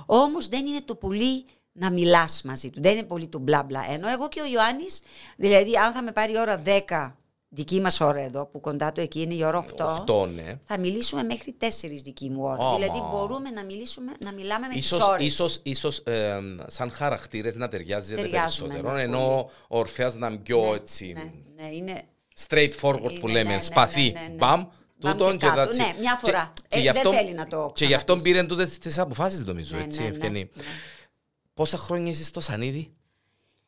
όμως 0.07 0.49
δεν 0.49 0.67
είναι 0.67 0.81
το 0.85 0.95
πολύ 0.95 1.45
να 1.73 1.91
μιλάς 1.91 2.43
μαζί 2.45 2.71
του, 2.71 2.81
δεν 2.83 2.93
είναι 2.93 3.03
πολύ 3.03 3.27
το 3.27 3.39
μπλα 3.39 3.63
μπλα. 3.63 3.85
Ενώ 3.91 4.09
εγώ 4.09 4.29
και 4.29 4.41
ο 4.41 4.47
Ιωάννης, 4.47 5.01
δηλαδή 5.37 5.77
αν 5.77 5.93
θα 5.93 6.03
με 6.03 6.13
πάρει 6.13 6.39
ώρα 6.39 6.63
10 6.89 7.13
δική 7.49 7.81
μας 7.81 8.01
ώρα 8.01 8.21
εδώ, 8.21 8.47
που 8.47 8.61
κοντά 8.61 8.93
του 8.93 9.01
εκεί 9.01 9.21
είναι 9.21 9.35
η 9.35 9.45
ώρα 9.45 9.65
8, 10.07 10.25
8 10.25 10.29
ναι. 10.29 10.59
θα 10.65 10.79
μιλήσουμε 10.79 11.23
μέχρι 11.23 11.57
4 11.61 11.65
δική 12.05 12.31
μου 12.31 12.43
ώρα. 12.43 12.63
Άμα. 12.67 12.75
Δηλαδή 12.75 13.01
μπορούμε 13.11 13.51
να, 13.51 13.65
μιλήσουμε, 13.65 14.13
να 14.25 14.33
μιλάμε 14.33 14.67
με 14.67 14.75
Ίσως, 14.75 14.99
τις 14.99 15.09
ώρες. 15.09 15.27
ίσως, 15.27 15.61
ίσως 15.63 15.99
ε, 15.99 16.39
σαν 16.67 16.91
χαρακτήρες 16.91 17.55
να 17.57 17.69
ταιριάζεται 17.69 18.21
Ταιριάζουμε, 18.23 18.69
περισσότερο, 18.69 18.97
ναι, 18.97 19.03
ενώ 19.03 19.51
ο 19.69 19.79
Ορφέας 19.79 20.15
να 20.15 20.27
είναι 20.27 20.37
πιο 20.39 20.75
έτσι 20.75 21.13
Ναι, 21.17 21.31
ναι, 21.63 21.69
είναι 21.75 22.03
straightforward 22.49 23.19
που 23.21 23.29
Είναι, 23.29 23.33
λέμε, 23.33 23.51
ναι, 23.51 23.55
ναι, 23.57 23.61
σπαθί, 23.63 24.13
ναι, 24.13 24.21
ναι, 24.21 24.27
ναι. 24.29 24.35
μπαμ, 24.35 24.67
Μπαμ 25.01 25.13
τούτον 25.13 25.31
και 25.39 25.47
και 25.47 25.53
κάτω. 25.55 25.71
that's 25.73 25.77
Ναι, 25.77 25.93
it. 25.97 26.01
μια 26.01 26.19
φορά. 26.23 26.53
Και, 26.69 26.77
Ε, 26.77 26.81
γι' 26.81 26.87
δεν 26.87 26.97
αυτό, 26.97 27.13
θέλει 27.13 27.33
να 27.33 27.47
το 27.47 27.73
και 27.75 27.85
γι' 27.85 27.95
αυτό 27.95 28.15
ξαναπείς. 28.15 28.33
πήρε 28.33 28.47
τούτες 28.47 28.79
τις 28.79 28.99
αποφάσεις 28.99 29.45
νομίζω, 29.45 29.77
Ναι, 29.77 29.83
έτσι, 29.83 29.99
ναι, 30.01 30.09
ναι, 30.09 30.11
Ευκαινή. 30.17 30.51
Ναι. 31.61 31.71
Πόσα 31.71 31.77
χρόνια 31.77 32.11
είσαι 32.11 32.25
στο 32.25 32.41
Σανίδι; 32.41 32.95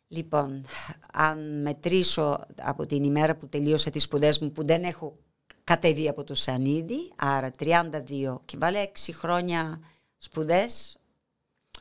Λοιπόν, 0.08 0.64
αν 1.12 1.62
μετρήσω 1.62 2.46
από 2.60 2.86
την 2.86 3.04
ημέρα 3.04 3.36
που 3.36 3.46
τελείωσα 3.46 3.90
τις 3.90 4.02
σπουδές 4.02 4.38
μου 4.38 4.52
που 4.52 4.66
δεν 4.66 4.82
έχω 4.82 5.18
κατέβει 5.64 6.08
από 6.08 6.24
το 6.24 6.34
Σανίδι, 6.34 7.12
άρα 7.16 7.50
32 7.58 8.40
και 8.44 8.56
βάλε 8.60 8.90
6 9.06 9.12
χρόνια 9.12 9.80
σπουδές. 10.16 10.96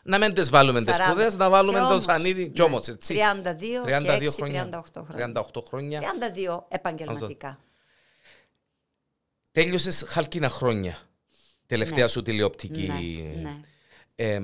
Να 0.03 0.17
μην 0.17 0.33
τις 0.33 0.49
βάλουμε 0.49 0.83
τις 0.83 0.97
40. 0.97 1.01
σπουδές, 1.05 1.35
να 1.35 1.49
βάλουμε 1.49 1.79
Και 1.79 1.85
το 1.85 1.91
όμως, 1.91 2.03
Σανίδι, 2.03 2.49
κι 2.49 2.59
ναι, 2.59 2.65
όμως, 2.65 2.87
έτσι. 2.87 3.13
32 3.13 3.85
και 3.85 3.97
32 3.97 4.29
6, 4.29 4.31
χρόνια. 4.31 4.69
38 4.69 5.03
χρόνια. 5.03 5.31
38 5.53 5.61
χρόνια. 5.67 6.01
32 6.01 6.65
επαγγελματικά. 6.67 7.59
Τέλειωσες 9.51 10.03
χάλκινα 10.07 10.49
χρόνια. 10.49 10.97
Τελευταία 11.65 12.03
Ναι. 12.03 12.09
σου 12.09 12.21
τηλεοπτική. 12.21 12.87
Ναι, 12.87 13.49
ναι. 13.49 13.59
Ε, 14.15 14.39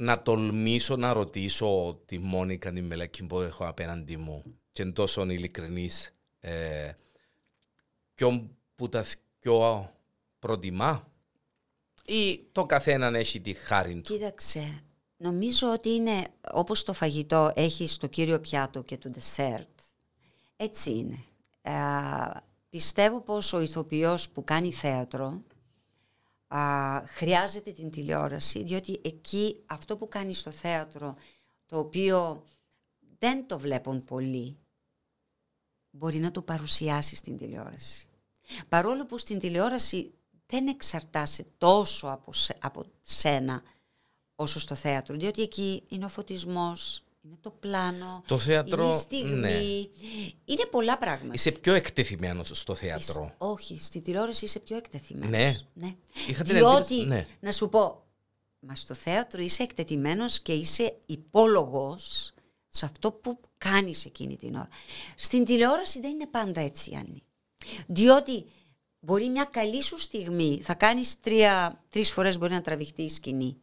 να 0.00 0.22
τολμήσω 0.22 0.96
να 0.96 1.12
ρωτήσω 1.12 2.00
τη 2.06 2.18
Μόνικα 2.18 2.72
την 2.72 2.84
Μελέκη 2.84 3.24
που 3.24 3.40
έχω 3.40 3.66
απέναντι 3.66 4.16
μου 4.16 4.44
και 4.72 4.82
είναι 4.82 4.92
τόσο 4.92 5.30
ειλικρινής 5.30 6.14
ε, 6.40 6.92
ποιον 8.14 8.56
που 8.74 8.88
τα 8.88 9.04
πιο 9.38 9.90
προτιμά 10.38 11.12
ή 12.06 12.40
το 12.52 12.66
καθέναν 12.66 13.14
έχει 13.14 13.40
τη 13.40 13.52
χάρη 13.52 13.94
του; 13.94 14.00
Κοίταξε, 14.00 14.82
νομίζω 15.16 15.72
ότι 15.72 15.88
είναι 15.88 16.24
όπως 16.52 16.82
το 16.82 16.92
φαγητό 16.92 17.52
έχει 17.54 17.88
το 17.98 18.06
κύριο 18.06 18.40
πιάτο 18.40 18.82
και 18.82 18.96
το 18.96 19.10
dessert. 19.14 19.74
Έτσι 20.56 20.90
είναι. 20.90 21.18
Α, 21.62 22.42
πιστεύω 22.70 23.20
πως 23.20 23.52
ο 23.52 23.60
ηθοποιός 23.60 24.30
που 24.30 24.44
κάνει 24.44 24.72
θέατρο 24.72 25.42
α, 26.54 27.02
χρειάζεται 27.06 27.72
την 27.72 27.90
τηλεόραση, 27.90 28.62
διότι 28.64 29.00
εκεί 29.04 29.62
αυτό 29.66 29.96
που 29.96 30.08
κάνει 30.08 30.32
στο 30.32 30.50
θέατρο, 30.50 31.16
το 31.66 31.78
οποίο 31.78 32.44
δεν 33.18 33.46
το 33.46 33.58
βλέπουν 33.58 34.04
πολλοί, 34.04 34.58
μπορεί 35.90 36.18
να 36.18 36.30
το 36.30 36.42
παρουσιάσει 36.42 37.16
στην 37.16 37.36
τηλεόραση. 37.36 38.08
Παρόλο 38.68 39.06
που 39.06 39.18
στην 39.18 39.38
τηλεόραση 39.38 40.14
δεν 40.46 40.66
εξαρτάσαι 40.68 41.46
τόσο 41.58 42.08
από, 42.08 42.32
σε- 42.32 42.56
από 42.60 42.84
σένα 43.00 43.62
όσο 44.34 44.60
στο 44.60 44.74
θέατρο, 44.74 45.16
διότι 45.16 45.42
εκεί 45.42 45.82
είναι 45.88 46.04
ο 46.04 46.08
φωτισμός, 46.08 47.02
είναι 47.22 47.36
το 47.40 47.50
πλάνο, 47.50 48.22
Το 48.26 48.38
θέατρο, 48.38 48.84
είναι 48.84 48.94
η 48.94 48.98
στιγμή, 48.98 49.34
ναι. 49.34 49.50
είναι 50.44 50.64
πολλά 50.70 50.98
πράγματα. 50.98 51.34
Είσαι 51.34 51.50
πιο 51.52 51.74
εκτεθειμένος 51.74 52.50
στο 52.52 52.74
θέατρο. 52.74 53.22
Είσαι- 53.22 53.34
όχι, 53.38 53.78
στη 53.80 54.00
τηλεόραση 54.00 54.44
είσαι 54.44 54.58
πιο 54.58 54.76
εκτεθειμένος. 54.76 55.30
Ναι. 55.30 55.56
ναι. 55.74 55.94
Είχα 56.28 56.42
την 56.44 56.54
Διότι, 56.54 56.74
εντύπωση- 56.94 57.06
ναι. 57.06 57.26
να 57.40 57.52
σου 57.52 57.68
πω, 57.68 58.04
μα 58.60 58.74
στο 58.74 58.94
θέατρο 58.94 59.42
είσαι 59.42 59.62
εκτεθειμένος 59.62 60.40
και 60.40 60.52
είσαι 60.52 60.98
υπόλογος 61.06 62.32
σε 62.68 62.84
αυτό 62.84 63.12
που 63.12 63.40
κάνεις 63.58 64.04
εκείνη 64.04 64.36
την 64.36 64.54
ώρα. 64.54 64.68
Στην 65.16 65.44
τηλεόραση 65.44 66.00
δεν 66.00 66.10
είναι 66.10 66.26
πάντα 66.26 66.60
έτσι, 66.60 66.94
Άννη. 66.94 67.22
Διότι 67.86 68.44
μπορεί 69.00 69.28
μια 69.28 69.44
καλή 69.44 69.82
σου 69.82 69.98
στιγμή, 69.98 70.60
θα 70.62 70.74
κάνεις 70.74 71.20
τρία, 71.20 71.82
τρεις 71.88 72.10
φορές 72.12 72.38
μπορεί 72.38 72.52
να 72.52 72.60
τραβηχτεί 72.60 73.02
η 73.02 73.08
σκηνή 73.10 73.56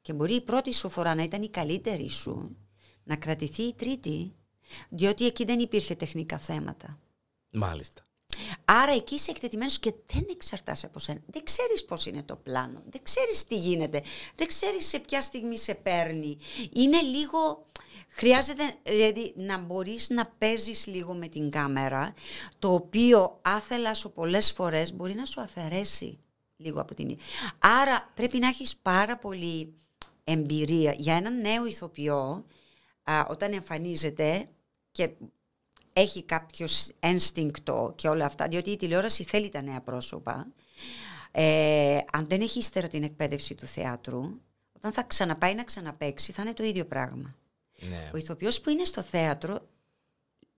και 0.00 0.12
μπορεί 0.12 0.34
η 0.34 0.40
πρώτη 0.40 0.72
σου 0.72 0.88
φορά 0.88 1.14
να 1.14 1.22
ήταν 1.22 1.42
η 1.42 1.48
καλύτερη 1.48 2.08
σου, 2.08 2.56
να 3.04 3.16
κρατηθεί 3.16 3.62
η 3.62 3.74
τρίτη, 3.74 4.32
διότι 4.88 5.26
εκεί 5.26 5.44
δεν 5.44 5.58
υπήρχε 5.58 5.94
τεχνικά 5.94 6.38
θέματα. 6.38 6.98
Μάλιστα. 7.50 8.02
Άρα 8.64 8.92
εκεί 8.92 9.14
είσαι 9.14 9.30
εκτεθειμένος 9.30 9.78
και 9.78 9.94
δεν 10.06 10.26
εξαρτάσαι 10.30 10.86
από 10.86 10.98
σένα. 10.98 11.20
Δεν 11.26 11.44
ξέρεις 11.44 11.84
πώς 11.84 12.06
είναι 12.06 12.22
το 12.22 12.36
πλάνο. 12.36 12.82
Δεν 12.88 13.02
ξέρεις 13.02 13.46
τι 13.46 13.56
γίνεται. 13.56 14.02
Δεν 14.34 14.46
ξέρεις 14.46 14.86
σε 14.86 14.98
ποια 14.98 15.22
στιγμή 15.22 15.58
σε 15.58 15.74
παίρνει. 15.74 16.38
Είναι 16.72 17.00
λίγο... 17.00 17.66
Χρειάζεται 18.08 18.74
δηλαδή, 18.82 19.32
να 19.36 19.58
μπορείς 19.58 20.08
να 20.10 20.26
παίζεις 20.38 20.86
λίγο 20.86 21.14
με 21.14 21.28
την 21.28 21.50
κάμερα, 21.50 22.14
το 22.58 22.72
οποίο 22.74 23.38
άθελα 23.42 23.94
σου 23.94 24.12
πολλές 24.12 24.52
φορές 24.52 24.94
μπορεί 24.94 25.14
να 25.14 25.24
σου 25.24 25.40
αφαιρέσει 25.40 26.18
λίγο 26.56 26.80
από 26.80 26.94
την... 26.94 27.18
Άρα 27.58 28.10
πρέπει 28.14 28.38
να 28.38 28.48
έχεις 28.48 28.76
πάρα 28.76 29.18
πολύ 29.18 29.74
εμπειρία 30.24 30.94
για 30.98 31.14
έναν 31.14 31.40
νέο 31.40 31.66
ηθοποιό 31.66 32.44
α, 33.02 33.26
όταν 33.28 33.52
εμφανίζεται 33.52 34.48
και 34.92 35.10
έχει 35.92 36.22
κάποιος 36.22 36.88
ένστικτο 36.98 37.92
και 37.96 38.08
όλα 38.08 38.24
αυτά, 38.24 38.48
διότι 38.48 38.70
η 38.70 38.76
τηλεόραση 38.76 39.24
θέλει 39.24 39.48
τα 39.48 39.62
νέα 39.62 39.80
πρόσωπα. 39.80 40.46
Ε, 41.30 41.98
αν 42.12 42.26
δεν 42.28 42.40
έχει 42.40 42.58
ύστερα 42.58 42.88
την 42.88 43.02
εκπαίδευση 43.02 43.54
του 43.54 43.66
θεάτρου, 43.66 44.22
όταν 44.72 44.92
θα 44.92 45.02
ξαναπάει 45.02 45.54
να 45.54 45.64
ξαναπαίξει, 45.64 46.32
θα 46.32 46.42
είναι 46.42 46.54
το 46.54 46.64
ίδιο 46.64 46.86
πράγμα. 46.86 47.36
Ναι. 47.78 48.10
Ο 48.14 48.16
ηθοποιός 48.16 48.60
που 48.60 48.70
είναι 48.70 48.84
στο 48.84 49.02
θέατρο 49.02 49.68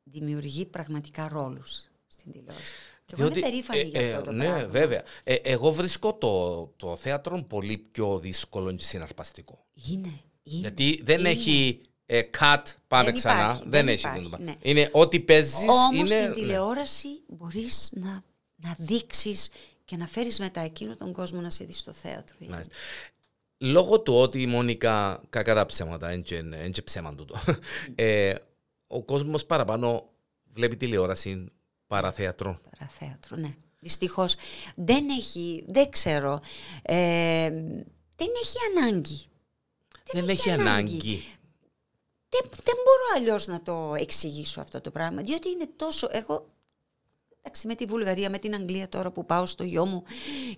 δημιουργεί 0.03 0.67
πραγματικά 0.67 1.29
ρόλους 1.29 1.91
στην 2.07 2.33
τηλεόραση. 2.33 2.73
Και 3.07 3.15
εγώ 3.19 3.27
είμαι 3.27 3.41
περήφανη 3.41 3.81
ε, 3.81 3.83
για 3.83 4.01
ε, 4.01 4.13
αυτό 4.13 4.25
το 4.25 4.33
ναι, 4.33 4.45
πράγμα. 4.45 4.69
βέβαια. 4.69 5.03
Ε, 5.25 5.35
εγώ 5.35 5.73
βρίσκω 5.73 6.15
το, 6.15 6.67
το 6.77 6.97
θέατρο 6.97 7.43
πολύ 7.43 7.79
πιο 7.79 8.19
δύσκολο 8.19 8.73
και 8.73 8.85
συναρπαστικό. 8.85 9.65
Είναι, 9.75 10.21
είναι. 10.43 10.61
Γιατί 10.61 11.01
δεν 11.05 11.19
είναι. 11.19 11.29
έχει 11.29 11.81
ε, 12.07 12.21
cut, 12.39 12.63
πάμε 12.89 13.05
Δεν 13.05 13.15
ξανά. 13.15 13.35
υπάρχει, 13.35 13.61
δεν, 13.63 13.71
δεν 13.71 13.89
έχει. 13.89 13.99
υπάρχει, 13.99 14.19
αυτό 14.19 14.31
το 14.31 14.37
πράγμα. 14.37 14.47
ναι. 14.63 14.71
Είναι 14.71 14.89
ό,τι 14.93 15.21
παίζεις. 15.21 15.55
Όμως 15.69 15.97
είναι, 15.97 16.07
στην 16.07 16.19
ναι. 16.19 16.31
τηλεόραση 16.35 17.09
μπορείς 17.27 17.91
να, 17.93 18.23
να 18.57 18.77
δείξεις 18.79 19.49
και 19.85 19.97
να 19.97 20.07
φέρεις 20.07 20.39
μετά 20.39 20.61
εκείνο 20.61 20.97
τον 20.97 21.13
κόσμο 21.13 21.41
να 21.41 21.51
σε 21.51 21.65
δει 21.65 21.73
στο 21.73 21.93
θέατρο. 21.93 22.37
Μάλιστα. 22.49 22.75
Λόγω 23.59 24.01
του 24.01 24.15
ότι 24.15 24.43
η 24.43 24.47
Μόνικα, 24.47 25.23
κακά 25.31 25.55
τα 25.55 25.67
ψέματα, 25.67 26.09
δεν 26.09 26.23
και 26.73 26.83
ψέμα 26.83 27.15
τούτο, 27.15 27.41
ε, 27.95 28.35
ο 28.87 29.03
κόσμος 29.03 29.47
παραπάνω 29.47 30.09
βλέπει 30.53 30.77
τηλεόραση 30.77 31.47
παρά 31.87 32.13
θέατρο. 32.13 32.61
Παραθέατρο, 32.71 33.37
ναι. 33.37 33.55
Δυστυχώς 33.81 34.35
δεν 34.75 35.09
έχει, 35.09 35.65
δεν 35.69 35.91
ξέρω, 35.91 36.41
ε, 36.83 37.49
δεν 38.17 38.29
έχει 38.43 38.57
ανάγκη. 38.77 39.25
Δεν 40.13 40.29
έχει 40.29 40.51
ανάγκη. 40.51 41.25
Δεν, 42.35 42.51
δεν 42.51 42.75
μπορώ 42.85 43.05
αλλιώς 43.17 43.47
να 43.47 43.63
το 43.63 43.95
εξηγήσω 43.99 44.61
αυτό 44.61 44.81
το 44.81 44.91
πράγμα, 44.91 45.23
διότι 45.23 45.49
είναι 45.51 45.69
τόσο, 45.77 46.09
εγώ, 46.11 46.47
εντάξει 47.47 47.67
με 47.67 47.75
τη 47.75 47.85
Βουλγαρία, 47.85 48.31
με 48.31 48.39
την 48.39 48.55
Αγγλία 48.55 48.89
τώρα 48.89 49.11
που 49.11 49.25
πάω 49.25 49.47
στο 49.47 49.65
γιο 49.65 49.87
μου 49.87 50.03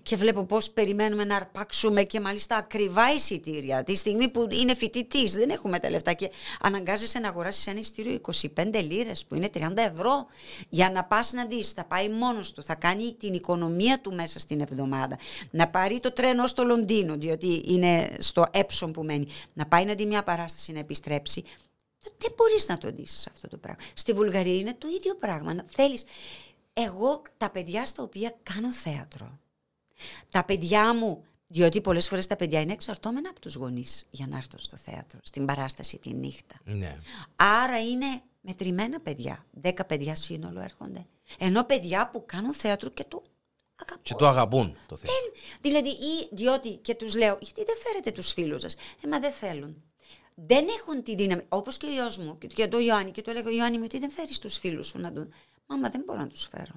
και 0.03 0.15
βλέπω 0.15 0.45
πώς 0.45 0.71
περιμένουμε 0.71 1.23
να 1.23 1.35
αρπάξουμε 1.35 2.03
και 2.03 2.19
μάλιστα 2.19 2.55
ακριβά 2.55 3.13
εισιτήρια, 3.13 3.83
τη 3.83 3.95
στιγμή 3.95 4.29
που 4.29 4.47
είναι 4.51 4.75
φοιτητής, 4.75 5.33
δεν 5.33 5.49
έχουμε 5.49 5.79
τα 5.79 5.89
λεφτά 5.89 6.13
και 6.13 6.31
αναγκάζεσαι 6.61 7.19
να 7.19 7.27
αγοράσεις 7.27 7.67
ένα 7.67 7.79
εισιτήριο 7.79 8.19
25 8.55 8.83
λίρες 8.83 9.25
που 9.25 9.35
είναι 9.35 9.49
30 9.53 9.59
ευρώ 9.75 10.25
για 10.69 10.91
να 10.91 11.03
πας 11.03 11.31
να 11.31 11.45
δεις, 11.45 11.71
θα 11.71 11.85
πάει 11.85 12.09
μόνος 12.09 12.51
του, 12.51 12.63
θα 12.63 12.75
κάνει 12.75 13.13
την 13.19 13.33
οικονομία 13.33 13.99
του 13.99 14.13
μέσα 14.13 14.39
στην 14.39 14.61
εβδομάδα, 14.61 15.17
να 15.51 15.67
πάρει 15.67 15.99
το 15.99 16.11
τρένο 16.11 16.47
στο 16.47 16.63
Λονδίνο, 16.63 17.15
διότι 17.15 17.63
είναι 17.67 18.09
στο 18.19 18.45
Έψον 18.51 18.91
που 18.91 19.03
μένει, 19.03 19.27
να 19.53 19.65
πάει 19.65 19.85
να 19.85 19.93
δει 19.93 20.05
μια 20.05 20.23
παράσταση 20.23 20.71
να 20.71 20.79
επιστρέψει, 20.79 21.43
δεν 22.17 22.31
μπορείς 22.35 22.67
να 22.67 22.77
το 22.77 22.91
δεις 22.91 23.27
αυτό 23.33 23.47
το 23.47 23.57
πράγμα. 23.57 23.81
Στη 23.93 24.13
Βουλγαρία 24.13 24.55
είναι 24.55 24.73
το 24.73 24.87
ίδιο 24.87 25.15
πράγμα. 25.15 25.53
Να- 25.53 25.65
Θέλεις. 25.67 26.03
Εγώ 26.73 27.21
τα 27.37 27.49
παιδιά 27.49 27.85
στα 27.85 28.03
οποία 28.03 28.35
κάνω 28.43 28.71
θέατρο, 28.73 29.39
τα 30.31 30.43
παιδιά 30.45 30.93
μου, 30.95 31.25
διότι 31.47 31.81
πολλές 31.81 32.07
φορές 32.07 32.27
τα 32.27 32.35
παιδιά 32.35 32.59
είναι 32.61 32.73
εξαρτώμενα 32.73 33.29
από 33.29 33.39
τους 33.39 33.55
γονείς 33.55 34.05
για 34.09 34.27
να 34.27 34.37
έρθουν 34.37 34.59
στο 34.59 34.77
θέατρο, 34.77 35.19
στην 35.23 35.45
παράσταση 35.45 35.97
τη 35.97 36.13
νύχτα. 36.13 36.55
Ναι. 36.63 36.99
Άρα 37.35 37.79
είναι 37.81 38.21
μετρημένα 38.41 38.99
παιδιά. 38.99 39.45
Δέκα 39.51 39.85
παιδιά 39.85 40.15
σύνολο 40.15 40.59
έρχονται. 40.61 41.05
Ενώ 41.39 41.63
παιδιά 41.63 42.09
που 42.09 42.23
κάνουν 42.25 42.53
θέατρο 42.53 42.89
και 42.89 43.03
το 43.03 43.23
αγαπώ. 43.75 44.01
Και 44.01 44.13
το 44.13 44.27
αγαπούν 44.27 44.77
το 44.87 44.95
θέμα. 44.95 45.11
Δηλαδή, 45.61 45.89
ή 45.89 46.27
διότι 46.31 46.69
και 46.75 46.95
τους 46.95 47.15
λέω, 47.15 47.37
γιατί 47.41 47.63
δεν 47.65 47.75
φέρετε 47.83 48.11
τους 48.11 48.31
φίλους 48.31 48.61
σας; 48.61 48.75
Ε, 49.03 49.07
μα 49.07 49.19
δεν 49.19 49.31
θέλουν. 49.31 49.83
Δεν 50.39 50.65
έχουν 50.79 51.03
τη 51.03 51.15
δύναμη. 51.15 51.41
Όπως 51.49 51.77
και 51.77 51.85
ο 51.85 51.89
γιος 51.89 52.17
μου 52.17 52.37
και- 52.37 52.47
και 52.47 52.67
το 52.67 52.79
Ιωάννη, 52.79 53.11
και 53.11 53.21
το 53.21 53.31
λέγω 53.31 53.49
Ιωάννη 53.49 53.77
μου, 53.77 53.83
ότι 53.85 53.99
δεν 53.99 54.09
φέρεις 54.11 54.39
τους 54.39 54.57
φίλους 54.57 54.87
σου 54.87 54.99
να 54.99 55.11
δουν. 55.11 55.33
Μάμα, 55.65 55.89
δεν 55.89 56.01
μπορώ 56.05 56.19
να 56.19 56.27
τους 56.27 56.47
φέρω. 56.51 56.73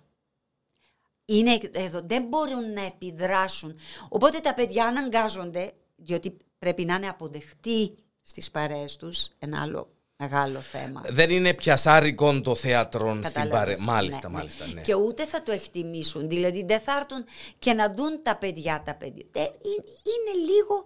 Είναι 1.24 1.58
εδώ, 1.72 2.00
δεν 2.04 2.22
μπορούν 2.22 2.72
να 2.72 2.82
επιδράσουν. 2.84 3.78
Οπότε 4.08 4.38
τα 4.38 4.54
παιδιά 4.54 4.84
αναγκάζονται, 4.86 5.72
διότι 5.96 6.36
πρέπει 6.58 6.84
να 6.84 6.94
είναι 6.94 7.08
αποδεχτοί 7.08 7.94
στις 8.22 8.50
παρέες 8.50 8.96
τους, 8.96 9.28
ένα 9.38 9.60
άλλο 9.62 9.92
μεγάλο 10.16 10.60
θέμα. 10.60 11.02
Δεν 11.08 11.30
είναι 11.30 11.54
πιασάρικο 11.54 12.40
το 12.40 12.54
θέατρο 12.54 13.08
στην 13.10 13.22
Κατάλαβες. 13.22 13.58
παρέ. 13.58 13.76
Μάλιστα, 13.78 14.28
Ναι, 14.28 14.36
μάλιστα. 14.36 14.66
Ναι. 14.66 14.80
Και 14.80 14.94
ούτε 14.94 15.26
θα 15.26 15.42
το 15.42 15.52
εκτιμήσουν. 15.52 16.28
Δηλαδή 16.28 16.64
δεν 16.64 16.80
θα 16.80 16.96
έρθουν 16.96 17.24
και 17.58 17.72
να 17.72 17.94
δουν 17.94 18.22
τα 18.22 18.36
παιδιά 18.36 18.82
τα 18.86 18.94
παιδιά. 18.94 19.24
Δεν- 19.30 19.44
είναι, 19.62 19.84
είναι 19.86 20.44
λίγο... 20.52 20.84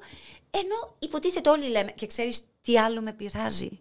Ενώ 0.51 0.97
υποτίθεται 0.99 1.51
όλοι 1.51 1.69
λέμε 1.69 1.91
και 1.91 2.07
ξέρεις 2.07 2.49
τι 2.65 2.79
άλλο 2.79 3.03
με 3.03 3.13
πειράζει; 3.13 3.81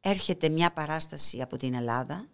Έρχεται 0.00 0.48
μια 0.48 0.72
παράσταση 0.72 1.40
από 1.42 1.56
την 1.56 1.74
Ελλάδα 1.74 2.28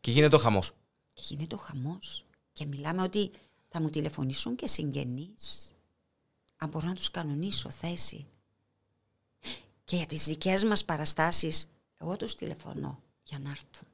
Και 0.00 0.10
γίνεται 0.10 0.36
ο 0.36 0.38
χαμός. 0.38 0.72
και 1.14 1.22
γίνεται 1.28 1.54
ο 1.54 1.58
χαμός. 1.58 2.24
Και 2.52 2.64
μιλάμε 2.66 3.02
ότι 3.02 3.30
θα 3.68 3.80
μου 3.80 3.90
τηλεφωνήσουν 3.90 4.56
και 4.56 4.66
συγγενείς. 4.68 5.72
Αν 6.56 6.68
μπορώ 6.68 6.86
να 6.86 6.94
τους 6.94 7.10
κανονίσω 7.10 7.70
θέση. 7.70 8.26
Και 9.84 9.96
για 9.96 10.06
τις 10.06 10.24
δικές 10.24 10.64
μας 10.64 10.84
παραστάσεις, 10.84 11.68
εγώ 12.00 12.16
τους 12.16 12.34
τηλεφωνώ 12.34 13.02
για 13.22 13.38
να 13.38 13.50
έρθουν. 13.50 13.86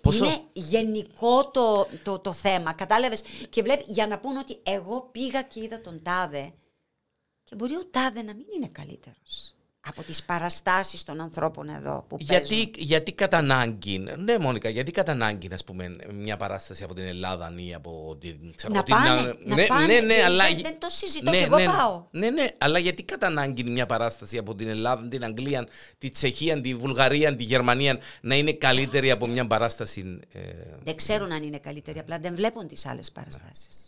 Πόσο- 0.00 0.24
Είναι 0.24 0.42
γενικό 0.52 1.50
το, 1.50 1.88
το, 2.04 2.18
το 2.18 2.32
θέμα, 2.32 2.72
κατάλαβες; 2.72 3.22
Και 3.50 3.62
βλέπει, 3.62 3.84
για 3.92 4.06
να 4.06 4.18
πούν 4.18 4.36
ότι 4.36 4.58
εγώ 4.62 5.02
πήγα 5.02 5.42
και 5.42 5.62
είδα 5.62 5.80
τον 5.80 6.02
Τάδε 6.02 6.52
και 7.44 7.54
μπορεί 7.54 7.74
ο 7.76 7.86
Τάδε 7.90 8.22
να 8.22 8.34
μην 8.34 8.44
είναι 8.56 8.68
καλύτερος 8.72 9.54
από 9.86 10.02
τις 10.02 10.22
παραστάσεις 10.22 11.04
των 11.04 11.20
ανθρώπων 11.20 11.68
εδώ 11.68 12.04
που 12.08 12.16
παίζουν. 12.26 12.56
Γιατί, 12.56 12.82
γιατί 12.82 13.12
κατά 13.12 13.36
ανάγκη, 13.36 13.98
ναι 13.98 14.38
Μόνικα, 14.38 14.68
γιατί 14.68 14.90
κατά 14.90 15.12
ανάγκη, 15.12 15.48
ας 15.52 15.64
πούμε, 15.64 15.96
μια 16.14 16.36
παράσταση 16.36 16.84
από 16.84 16.94
την 16.94 17.06
Ελλάδα 17.06 17.52
ή 17.56 17.74
από 17.74 18.16
την... 18.20 18.54
Ξέρω, 18.56 18.72
Να 18.74 18.82
την- 18.82 18.94
πάνε, 18.94 19.34
να 19.44 19.54
ναι, 19.54 19.66
πάνε. 19.66 19.86
ναι, 19.86 20.00
ναι, 20.00 20.14
Δεν- 20.14 20.24
αλλά... 20.24 20.44
δεν- 20.46 20.62
δεν 20.62 20.78
το 20.78 20.86
συζητώ 20.90 21.30
και 21.30 21.36
εγώ 21.36 21.56
πάω. 21.56 22.06
Ναι, 22.10 22.30
ναι, 22.30 22.46
αλλά 22.58 22.78
γιατί 22.78 23.02
κατά 23.02 23.26
ανάγκη 23.26 23.64
μια 23.64 23.86
παράσταση 23.86 24.38
από 24.38 24.54
την 24.54 24.68
Ελλάδα, 24.68 25.08
την 25.08 25.24
Αγγλία, 25.24 25.66
τη 25.98 26.08
Τσεχία, 26.08 26.60
τη 26.60 26.74
Βουλγαρία, 26.74 27.36
τη 27.36 27.44
Γερμανία 27.44 27.98
να 28.20 28.34
είναι 28.34 28.52
καλύτερη 28.52 29.10
από 29.10 29.26
μια 29.26 29.46
παράσταση... 29.46 30.18
Ε, 30.32 30.40
Δεν 30.84 30.96
ξέρουν 30.96 31.32
αν 31.32 31.42
είναι 31.42 31.58
καλύτεροι, 31.58 31.98
απλά 31.98 32.18
δεν 32.18 32.34
βλέπουν 32.34 32.68
τις 32.68 32.86
άλλες 32.86 33.12
παραστάσεις. 33.12 33.83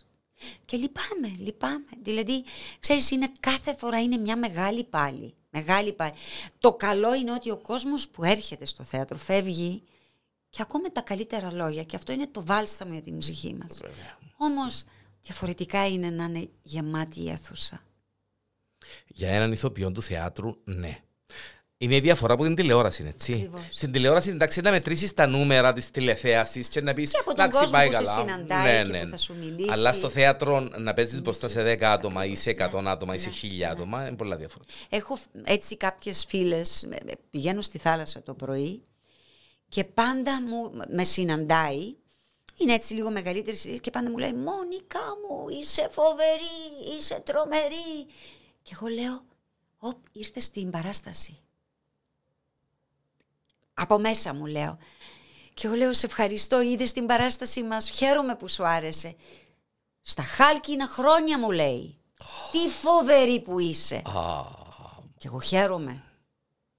Και 0.65 0.77
λυπάμαι, 0.77 1.37
λυπάμαι. 1.39 1.87
Δηλαδή, 2.03 2.45
ξέρεις, 2.81 3.11
είναι, 3.11 3.33
κάθε 3.41 3.75
φορά 3.75 4.03
είναι 4.03 4.17
μια 4.17 4.37
μεγάλη 4.37 4.85
πάλι. 4.85 5.35
Μεγάλη 5.51 5.93
πάλι. 5.93 6.13
Το 6.59 6.75
καλό 6.75 7.15
είναι 7.15 7.33
ότι 7.33 7.51
ο 7.51 7.57
κόσμος 7.57 8.09
που 8.09 8.25
έρχεται 8.25 8.65
στο 8.65 8.83
θέατρο 8.83 9.17
φεύγει 9.17 9.83
και 10.51 10.63
ακούμε 10.63 10.89
τα 10.89 11.01
καλύτερα 11.01 11.53
λόγια 11.53 11.85
και 11.85 11.97
αυτό 11.97 12.13
είναι 12.13 12.27
το 12.27 12.45
βάλσαμο 12.45 12.93
για 12.93 13.03
την 13.03 13.19
ψυχή 13.19 13.55
μας. 13.55 13.81
Όμως, 14.37 14.85
διαφορετικά 15.23 15.89
είναι 15.89 16.11
να 16.11 16.25
είναι 16.25 16.49
γεμάτη 16.63 17.21
η 17.21 17.31
αίθουσα. 17.31 17.83
Για 19.07 19.31
έναν 19.31 19.53
ηθοποιό 19.53 19.93
του 19.93 20.03
θεάτρου, 20.03 20.57
ναι. 20.65 21.01
Είναι 21.79 21.95
η 21.97 22.01
διαφορά 22.01 22.35
από 22.35 22.43
την 22.43 22.55
τηλεόραση, 22.55 23.05
έτσι. 23.09 23.33
Ακριβώς. 23.33 23.61
Στην 23.71 23.93
τηλεόραση, 23.93 24.31
εντάξει, 24.31 24.61
να 24.61 24.71
μετρήσεις 24.71 25.15
τα 25.15 25.27
νούμερα 25.27 25.73
της 25.73 25.91
τηλεθέασης 25.91 26.69
και 26.69 26.81
να 26.81 26.95
πεις. 26.95 27.11
Και 27.11 27.19
από 27.21 27.35
τον 27.35 27.51
κόσμο 27.51 27.79
που 27.87 27.93
σε 27.93 28.13
συναντάει 28.13 28.83
και 28.85 28.99
που 29.05 29.09
θα 29.09 29.17
σου 29.17 29.35
μιλήσει. 29.35 29.71
Αλλά 29.73 29.93
στο 29.93 30.09
θέατρο 30.09 30.61
να 30.61 30.95
παίζεις 30.95 31.23
μπροστά 31.23 31.49
σε 31.49 31.63
10 31.63 31.83
άτομα 31.83 32.25
ή 32.25 32.37
σε 32.37 32.51
100 32.51 32.83
άτομα 32.87 33.15
ή 33.15 33.19
σε 33.19 33.31
1000 33.43 33.63
άτομα 33.71 34.07
είναι 34.07 34.17
πολλά 34.17 34.37
διαφορετικά. 34.37 34.79
Έχω 34.89 35.19
έτσι 35.45 35.77
κάποιες 35.77 36.25
φίλες, 36.29 36.83
ε, 36.83 36.97
ε, 37.07 37.13
πηγαίνω 37.31 37.61
στη 37.61 37.79
θάλασσα 37.79 38.23
το 38.23 38.35
πρωί 38.35 38.83
και 39.69 39.85
πάντα 39.85 40.43
μου, 40.43 40.85
με 40.89 41.05
συναντάει, 41.05 41.95
είναι 42.57 42.73
έτσι 42.73 42.95
λίγο 42.95 43.11
μεγαλύτερη 43.11 43.57
ηλικίας 43.57 43.81
και 43.81 43.91
πάντα 43.91 44.11
μου 44.11 44.19
λέει 44.19 44.33
«Μόνικα 44.33 45.01
μου, 45.01 45.49
είσαι 45.61 45.89
φοβερή, 45.91 46.97
είσαι 46.99 47.21
τρομερή». 47.25 48.07
Και 48.63 48.73
εγώ 48.75 48.87
λέω 48.87 49.25
«Οπ, 49.79 49.97
ήρθες 50.13 50.45
στην 50.45 50.71
παράσταση». 50.71 51.41
Από 53.79 53.99
μέσα 53.99 54.35
μου 54.35 54.47
λέω. 54.47 54.79
Και 55.55 55.67
εγώ 55.67 55.77
λέω 55.77 55.93
«Σε 55.93 56.07
ευχαριστώ, 56.07 56.63
είδες 56.63 56.93
την 56.93 57.07
παράσταση 57.07 57.63
μας, 57.63 57.89
χαίρομαι 57.89 58.37
που 58.37 58.49
σου 58.49 58.67
άρεσε». 58.67 59.17
Στα 60.01 60.23
χάλκινα 60.23 60.87
χρόνια 60.87 61.39
μου 61.39 61.51
λέει. 61.51 61.99
Τι 62.53 62.69
φοβερή 62.69 63.41
που 63.41 63.59
είσαι. 63.59 63.95
Α, 63.97 64.43
Και 65.17 65.27
εγώ 65.27 65.41
χαίρομαι 65.41 66.03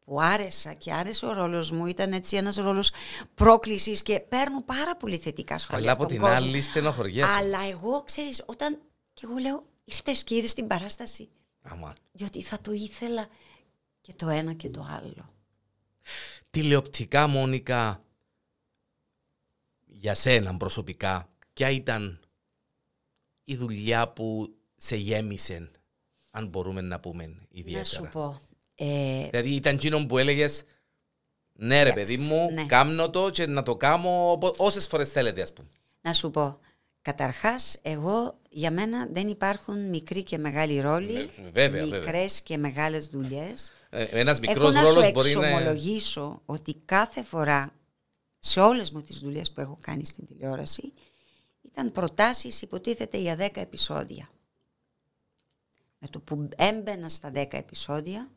που 0.06 0.22
άρεσα 0.22 0.74
και 0.74 0.94
άρεσε 0.94 1.26
ο 1.26 1.34
ρόλος 1.34 1.72
μου. 1.72 1.86
Ήταν 1.86 2.14
έτσι 2.14 2.36
ένας 2.36 2.56
ρόλος 2.56 2.92
πρόκλησης 3.34 4.02
και 4.04 4.20
παίρνω 4.20 4.62
πάρα 4.64 4.96
πολύ 4.96 5.18
θετικά 5.18 5.58
σχόλια 5.58 5.84
αλλά 5.84 5.92
από 5.92 6.02
τον 6.02 6.12
την 6.12 6.20
κόσμο. 6.20 6.36
άλλη 6.36 6.62
στενοχωριέσαι. 6.62 7.32
Αλλά 7.32 7.60
εγώ, 7.70 8.04
ξέρεις, 8.04 8.44
όταν... 8.46 8.82
Και 9.14 9.22
εγώ 9.30 9.38
λέω, 9.38 9.64
ήρθες 9.84 10.24
και 10.24 10.36
είδες 10.36 10.54
την 10.54 10.68
παράσταση. 10.68 11.30
Αμάν. 11.62 11.94
Διότι 12.12 12.42
θα 12.42 12.62
το 12.62 12.72
ήθελα 12.72 13.28
και 14.02 14.14
το 14.16 14.30
ένα 14.30 14.54
και 14.54 14.70
το 14.70 14.88
άλλο. 15.02 15.34
Τηλεοπτικά, 16.62 17.28
Μόνικα, 17.28 18.04
για 19.86 20.14
σένα 20.14 20.58
προσωπικά, 20.58 21.30
ποια 21.54 21.70
ήταν 21.70 22.20
η 23.44 23.56
δουλειά 23.56 24.08
που 24.08 24.56
σε 24.76 24.96
γέμισε, 24.96 25.72
αν 26.32 26.48
μπορούμε 26.48 26.82
να 26.82 27.00
πούμε 27.00 27.36
ιδιαίτερα; 27.50 27.80
Να 27.80 27.84
σου 27.84 28.10
πω. 28.12 28.42
Ε, 28.76 29.28
Δηλαδή 29.30 29.56
ήταν 29.56 29.74
εκείνο 29.74 30.06
που 30.06 30.18
έλεγες 30.18 30.64
ναι 31.54 31.84
ρε 31.84 31.92
Yes, 31.92 31.94
παιδί 31.94 32.18
μου, 32.18 32.52
ναι. 32.52 32.66
κάμνω 32.66 33.10
το 33.10 33.30
και 33.30 33.46
να 33.46 33.64
το 33.64 33.76
κάνω 33.76 34.40
όσες 34.58 34.88
φορές 34.88 35.10
θέλετε, 35.10 35.42
ας 35.42 35.54
πούμε. 35.54 35.70
να 36.02 36.14
σου 36.14 36.32
πω. 36.32 36.60
Καταρχάς, 37.02 37.80
εγώ, 37.82 38.40
για 38.50 38.72
μένα 38.72 39.08
δεν 39.12 39.28
υπάρχουν 39.28 39.90
μικροί 39.90 40.24
και 40.24 40.38
μεγάλοι 40.38 40.80
ρόλοι. 40.80 41.14
Ναι, 41.14 41.30
βέβαια, 41.52 41.84
βέβαια. 41.84 42.00
μικρές 42.00 42.42
και 42.42 42.58
μεγάλες 42.58 43.08
δουλειές. 43.08 43.72
Ένας 43.90 44.40
μικρός 44.40 44.58
Έχω 44.58 44.72
να 44.72 44.84
σου 44.86 44.94
ρόλο 44.94 45.12
μπορεί 45.12 45.34
να. 45.34 45.48
εξομολογήσω 45.48 46.42
ότι 46.46 46.76
κάθε 46.86 47.24
φορά 47.24 47.74
σε 48.40 48.60
όλες 48.60 48.92
μου 48.92 49.02
τις 49.02 49.20
δουλειές 49.20 49.52
που 49.52 49.62
έχω 49.62 49.78
κάνει 49.82 50.06
στην 50.06 50.26
τηλεόραση 50.26 50.94
ήταν 51.62 51.92
προτάσεις 51.92 52.62
υποτίθεται 52.62 53.18
για 53.18 53.36
10 53.36 53.50
επεισόδια. 53.62 54.30
Με 56.00 56.08
το 56.08 56.20
που 56.20 56.50
έμπαινα 56.56 57.10
στα 57.10 57.32
10 57.36 57.46
επεισόδια 57.52 58.32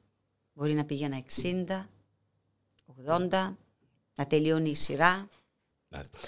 μπορεί 0.52 0.74
να 0.74 0.84
πήγαινα 0.84 1.22
60, 1.42 1.88
80, 3.06 3.56
να 4.14 4.26
τελειώνει 4.28 4.70
η 4.70 4.74
σειρά. 4.74 5.28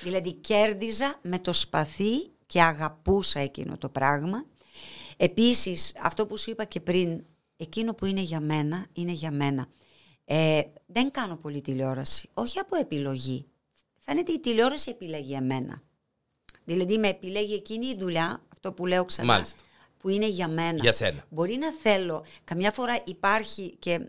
Δηλαδή 0.03 0.33
κέρδιζα 0.33 1.19
με 1.23 1.39
το 1.39 1.53
σπαθί 1.53 2.31
και 2.47 2.63
αγαπούσα 2.63 3.41
εκείνο 3.41 3.79
το 3.79 3.89
πράγμα. 3.89 4.45
Επίσης, 5.17 5.93
αυτό 6.03 6.27
που 6.27 6.37
σου 6.37 6.51
είπα 6.51 6.65
και 6.65 6.81
πριν, 6.81 7.25
εκείνο 7.62 7.94
που 7.94 8.07
είναι 8.07 8.20
για 8.20 8.40
μένα, 8.40 8.87
είναι 8.92 9.12
για 9.12 9.31
μένα. 9.31 9.66
Ε, 10.25 10.62
δεν 10.87 11.11
κάνω 11.11 11.37
πολύ 11.37 11.61
τηλεόραση, 11.61 12.29
όχι 12.35 12.59
από 12.59 12.77
επιλογή. 12.77 13.46
Φαίνεται 13.98 14.33
η 14.33 14.40
τηλεόραση 14.40 14.90
επιλέγει 14.90 15.35
εμένα. 15.35 15.83
Δηλαδή 16.64 16.98
με 16.98 17.09
επιλέγει 17.09 17.55
εκείνη 17.55 17.87
η 17.87 17.96
δουλειά, 17.98 18.42
αυτό 18.53 18.72
που 18.72 18.87
λέω 18.87 19.05
ξανά, 19.05 19.27
Μάλιστα. 19.33 19.61
που 19.98 20.09
είναι 20.09 20.27
για 20.27 20.48
μένα. 20.48 20.79
Για 20.83 20.92
σένα. 20.92 21.25
Μπορεί 21.29 21.57
να 21.57 21.72
θέλω, 21.72 22.25
καμιά 22.44 22.70
φορά 22.70 23.03
υπάρχει 23.07 23.77
και... 23.79 24.09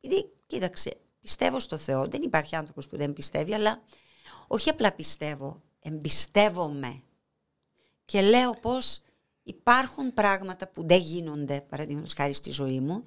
Επειδή, 0.00 0.30
κοίταξε, 0.46 0.96
πιστεύω 1.20 1.60
στο 1.60 1.76
Θεό, 1.76 2.06
δεν 2.06 2.22
υπάρχει 2.22 2.56
άνθρωπος 2.56 2.88
που 2.88 2.96
δεν 2.96 3.12
πιστεύει, 3.12 3.54
αλλά 3.54 3.82
όχι 4.46 4.68
απλά 4.70 4.92
πιστεύω, 4.92 5.62
εμπιστεύομαι. 5.80 7.00
Και 8.04 8.20
λέω 8.20 8.52
πως 8.52 9.00
υπάρχουν 9.46 10.14
πράγματα 10.14 10.68
που 10.68 10.86
δεν 10.86 11.00
γίνονται, 11.00 11.64
παραδείγματος 11.68 12.12
χάρη 12.16 12.32
στη 12.32 12.50
ζωή 12.50 12.80
μου, 12.80 13.02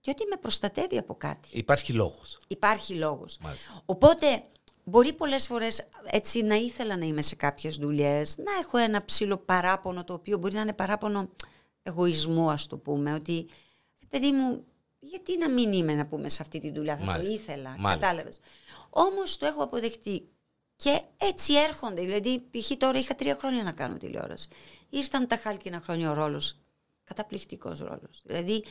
και 0.00 0.10
ότι 0.10 0.26
με 0.30 0.36
προστατεύει 0.36 0.98
από 0.98 1.14
κάτι. 1.14 1.48
Υπάρχει 1.52 1.92
λόγος. 1.92 2.40
Υπάρχει 2.46 2.94
λόγος. 2.94 3.38
Μάλιστα. 3.40 3.82
Οπότε 3.84 4.44
μπορεί 4.84 5.12
πολλές 5.12 5.46
φορές 5.46 5.88
έτσι 6.04 6.42
να 6.42 6.54
ήθελα 6.54 6.96
να 6.96 7.04
είμαι 7.04 7.22
σε 7.22 7.34
κάποιες 7.34 7.76
δουλειές, 7.76 8.36
να 8.36 8.52
έχω 8.60 8.78
ένα 8.78 9.04
ψηλό 9.04 9.36
παράπονο 9.36 10.04
το 10.04 10.12
οποίο 10.12 10.38
μπορεί 10.38 10.54
να 10.54 10.60
είναι 10.60 10.72
παράπονο 10.72 11.28
εγωισμού 11.82 12.50
ας 12.50 12.66
το 12.66 12.76
πούμε, 12.76 13.14
ότι 13.14 13.46
«Ρε 14.00 14.06
παιδί 14.08 14.32
μου 14.32 14.64
γιατί 14.98 15.38
να 15.38 15.50
μην 15.50 15.72
είμαι 15.72 15.94
να 15.94 16.06
πούμε 16.06 16.28
σε 16.28 16.42
αυτή 16.42 16.58
τη 16.58 16.70
δουλειά, 16.72 16.96
θα 16.96 17.04
Μάλιστα. 17.04 17.34
το 17.34 17.40
ήθελα, 17.40 17.74
Μάλιστα. 17.78 18.06
κατάλαβες. 18.06 18.40
Όμως 18.90 19.36
το 19.36 19.46
έχω 19.46 19.62
αποδεχτεί 19.62 20.28
και 20.84 21.00
έτσι 21.16 21.54
έρχονται, 21.54 22.02
δηλαδή 22.02 22.42
π.χ. 22.50 22.70
τώρα 22.78 22.98
είχα 22.98 23.14
τρία 23.14 23.36
χρόνια 23.40 23.62
να 23.62 23.72
κάνω 23.72 23.96
τηλεόραση. 23.96 24.48
Ήρθαν 24.88 25.26
τα 25.26 25.36
χάλκινα 25.36 25.80
χρόνια 25.84 26.10
ο 26.10 26.14
ρόλος, 26.14 26.56
καταπληκτικός 27.04 27.78
ρόλος. 27.78 28.22
Δηλαδή 28.24 28.64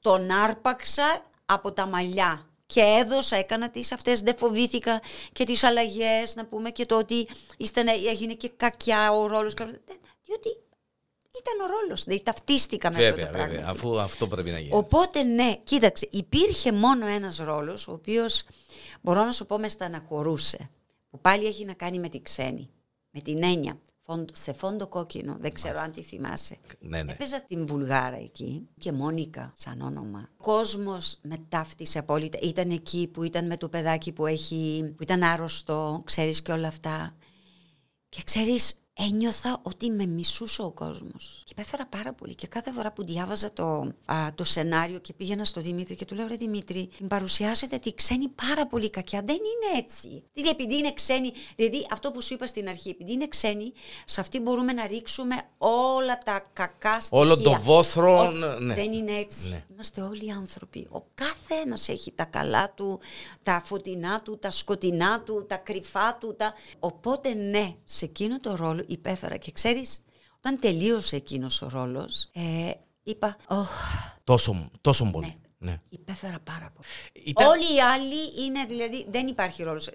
τον 0.00 0.30
άρπαξα 0.30 1.26
από 1.46 1.72
τα 1.72 1.86
μαλλιά 1.86 2.46
και 2.66 2.80
έδωσα, 2.80 3.36
έκανα 3.36 3.70
τις 3.70 3.92
αυτές, 3.92 4.20
δεν 4.20 4.36
φοβήθηκα 4.36 5.00
και 5.32 5.44
τις 5.44 5.64
αλλαγές, 5.64 6.34
να 6.34 6.46
πούμε 6.46 6.70
και 6.70 6.86
το 6.86 6.98
ότι 6.98 7.28
ήσταν, 7.56 7.88
έγινε 7.88 8.34
και 8.34 8.48
κακιά 8.56 9.12
ο 9.12 9.26
ρόλος, 9.26 9.54
διότι 10.24 10.48
ήταν 11.38 11.60
ο 11.62 11.66
ρόλος, 11.80 12.04
δηλαδή 12.04 12.22
ταυτίστηκα 12.22 12.90
με 12.90 13.06
αυτό 13.08 13.20
το 13.20 13.26
πράγμα. 13.26 13.46
Βέβαια, 13.46 13.64
αφού 13.68 14.00
αυτό 14.00 14.26
πρέπει 14.26 14.50
να 14.50 14.58
γίνει. 14.58 14.76
Οπότε 14.76 15.22
ναι, 15.22 15.54
κοίταξε, 15.64 16.08
υπήρχε 16.10 16.72
μόνο 16.72 17.06
ένας 17.06 17.38
ρόλος, 17.38 17.88
ο 17.88 17.92
οποίος 17.92 18.44
μπορώ 19.00 19.24
να 19.24 19.32
σου 19.32 19.46
πω 19.46 19.58
με 19.58 19.68
στεναχωρούσε, 19.68 20.70
που 21.16 21.22
πάλι 21.22 21.46
έχει 21.46 21.64
να 21.64 21.72
κάνει 21.72 21.98
με 21.98 22.08
τη 22.08 22.22
ξένη, 22.22 22.70
με 23.10 23.20
την 23.20 23.42
έννοια 23.42 23.80
σε 24.32 24.52
φόντο 24.52 24.86
κόκκινο, 24.86 25.36
δεν 25.40 25.52
ξέρω 25.52 25.78
αν 25.78 25.92
τη 25.92 26.02
θυμάσαι. 26.02 26.56
Ναι, 26.78 27.02
ναι. 27.02 27.12
Έπαιζα 27.12 27.40
την 27.40 27.66
Βουλγάρα 27.66 28.16
εκεί 28.16 28.68
και 28.78 28.92
Μόνικα 28.92 29.52
σαν 29.56 29.80
όνομα. 29.80 30.28
Ο 30.36 30.42
κόσμος 30.42 31.18
με 31.22 31.36
ταύτισε 31.48 31.98
απόλυτα. 31.98 32.38
Ήταν 32.42 32.70
εκεί 32.70 33.08
που 33.12 33.22
ήταν 33.22 33.46
με 33.46 33.56
το 33.56 33.68
παιδάκι 33.68 34.12
που, 34.12 34.26
έχει, 34.26 34.92
που 34.96 35.02
ήταν 35.02 35.22
άρρωστο, 35.22 36.02
ξέρεις 36.04 36.42
και 36.42 36.52
όλα 36.52 36.68
αυτά. 36.68 37.16
Και 38.08 38.20
ξέρεις, 38.24 38.74
ένιωθα 38.98 39.58
ότι 39.62 39.90
με 39.90 40.06
μισούσε 40.06 40.62
ο 40.62 40.70
κόσμος. 40.70 41.42
Και 41.44 41.54
πέθαρα 41.54 41.86
πάρα 41.86 42.12
πολύ. 42.12 42.34
Και 42.34 42.46
κάθε 42.46 42.72
φορά 42.72 42.92
που 42.92 43.04
διάβαζα 43.04 43.52
το, 43.52 43.92
α, 44.04 44.34
το 44.34 44.44
σενάριο 44.44 44.98
και 44.98 45.12
πήγαινα 45.12 45.44
στο 45.44 45.60
Δημήτρη 45.60 45.94
και 45.94 46.04
του 46.04 46.14
λέω: 46.14 46.26
Ρε 46.26 46.36
Δημήτρη, 46.36 46.88
την 46.96 47.08
παρουσιάσετε 47.08 47.78
τη 47.78 47.94
ξένη 47.94 48.28
πάρα 48.28 48.66
πολύ 48.66 48.90
κακιά. 48.90 49.22
Δεν 49.24 49.36
είναι 49.36 49.78
έτσι. 49.78 50.22
Δηλαδή, 50.32 50.52
επειδή 50.52 50.76
είναι 50.76 50.92
ξένη, 50.92 51.32
δηλαδή 51.56 51.86
αυτό 51.90 52.10
που 52.10 52.22
σου 52.22 52.34
είπα 52.34 52.46
στην 52.46 52.68
αρχή, 52.68 52.88
επειδή 52.88 53.12
είναι 53.12 53.28
ξένη, 53.28 53.72
σε 54.04 54.20
αυτή 54.20 54.40
μπορούμε 54.40 54.72
να 54.72 54.86
ρίξουμε 54.86 55.34
όλα 55.58 56.18
τα 56.18 56.50
κακά 56.52 57.00
στοιχεία. 57.00 57.18
Όλο 57.18 57.38
το 57.38 57.58
βόθρο. 57.60 58.30
ναι. 58.30 58.74
Δεν 58.74 58.92
είναι 58.92 59.12
έτσι. 59.12 59.48
Ναι. 59.48 59.64
Είμαστε 59.72 60.00
όλοι 60.00 60.32
άνθρωποι. 60.32 60.86
Ο 60.90 61.02
κάθε 61.14 61.54
ένα 61.64 61.78
έχει 61.86 62.12
τα 62.12 62.24
καλά 62.24 62.70
του, 62.70 63.00
τα 63.42 63.62
φωτεινά 63.64 64.20
του, 64.22 64.38
τα 64.38 64.50
σκοτεινά 64.50 65.20
του, 65.20 65.46
τα 65.48 65.56
κρυφά 65.56 66.16
του. 66.20 66.34
Τα... 66.36 66.54
Οπότε 66.78 67.34
ναι, 67.34 67.74
σε 67.84 68.04
εκείνο 68.04 68.40
το 68.40 68.54
ρόλο 68.56 68.84
υπέφερα 68.86 69.36
και 69.36 69.52
ξέρεις 69.52 70.04
όταν 70.36 70.58
τελείωσε 70.60 71.16
εκείνος 71.16 71.62
ο 71.62 71.68
ρόλος 71.68 72.30
ε, 72.32 72.70
είπα 73.02 73.36
oh, 73.48 73.54
τόσο, 74.24 74.70
τόσο 74.80 75.04
πολύ. 75.04 75.26
Ναι. 75.26 75.36
Ναι. 75.58 75.80
Υπέφερα 75.88 76.38
πάρα 76.38 76.72
πολύ. 76.74 76.86
Ήταν... 77.12 77.46
Όλοι 77.46 77.74
οι 77.74 77.80
άλλοι 77.80 78.44
είναι, 78.44 78.64
δηλαδή, 78.64 79.06
δεν 79.10 79.26
υπάρχει 79.26 79.62
ρόλος. 79.62 79.90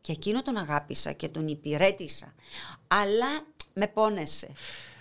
Και 0.00 0.12
εκείνο 0.12 0.42
τον 0.42 0.56
αγάπησα 0.56 1.12
και 1.12 1.28
τον 1.28 1.48
υπηρέτησα. 1.48 2.34
Αλλά 2.86 3.26
με 3.72 3.86
πόνεσε. 3.86 4.48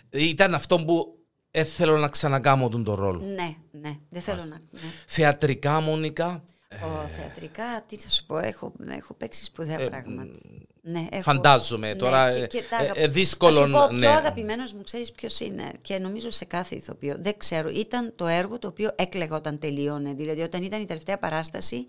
Ήταν 0.09 0.53
αυτό 0.53 0.85
που 0.85 1.17
θέλω 1.63 1.97
να 1.97 2.09
ξανακάμω 2.09 2.69
τον 2.69 2.83
ρόλο. 2.87 3.19
Ναι, 3.19 3.55
ναι, 3.71 3.97
δεν 4.09 4.21
θέλω 4.21 4.43
να. 4.43 4.61
Ναι. 4.71 4.79
Θεατρικά, 5.07 5.81
Μόνικα. 5.81 6.43
Ο, 6.83 7.01
ε... 7.03 7.07
Θεατρικά, 7.07 7.83
τι 7.87 7.95
θα 7.97 8.09
σου 8.09 8.25
πω, 8.25 8.37
έχω, 8.37 8.73
έχω 8.87 9.13
παίξει 9.13 9.43
σπουδαία 9.43 9.79
ε, 9.79 9.87
πράγματα. 9.89 10.39
Ναι, 10.87 11.07
έχω... 11.11 11.21
Φαντάζομαι 11.21 11.87
ναι, 11.87 11.95
τώρα. 11.95 12.39
Και, 12.39 12.47
και 12.47 12.63
ε, 12.95 13.03
ε, 13.03 13.07
δύσκολο. 13.07 13.59
Θα 13.59 13.65
σου 13.65 13.71
πω, 13.71 13.93
ναι. 13.93 13.99
πιο 13.99 14.09
αγαπημένος 14.09 14.73
μου 14.73 14.83
ξέρεις 14.83 15.11
ποιος 15.11 15.39
είναι; 15.39 15.71
Και 15.81 15.97
νομίζω 15.97 16.29
σε 16.29 16.45
κάθε 16.45 16.75
ηθοποιό. 16.75 17.15
Δεν 17.19 17.37
ξέρω. 17.37 17.69
Ήταν 17.69 18.13
το 18.15 18.25
έργο 18.25 18.59
το 18.59 18.67
οποίο 18.67 18.91
έκλαιγα 18.95 19.35
όταν 19.35 19.59
τελείωνε. 19.59 20.13
Δηλαδή, 20.13 20.41
όταν 20.41 20.63
ήταν 20.63 20.81
η 20.81 20.85
τελευταία 20.85 21.17
παράσταση, 21.17 21.85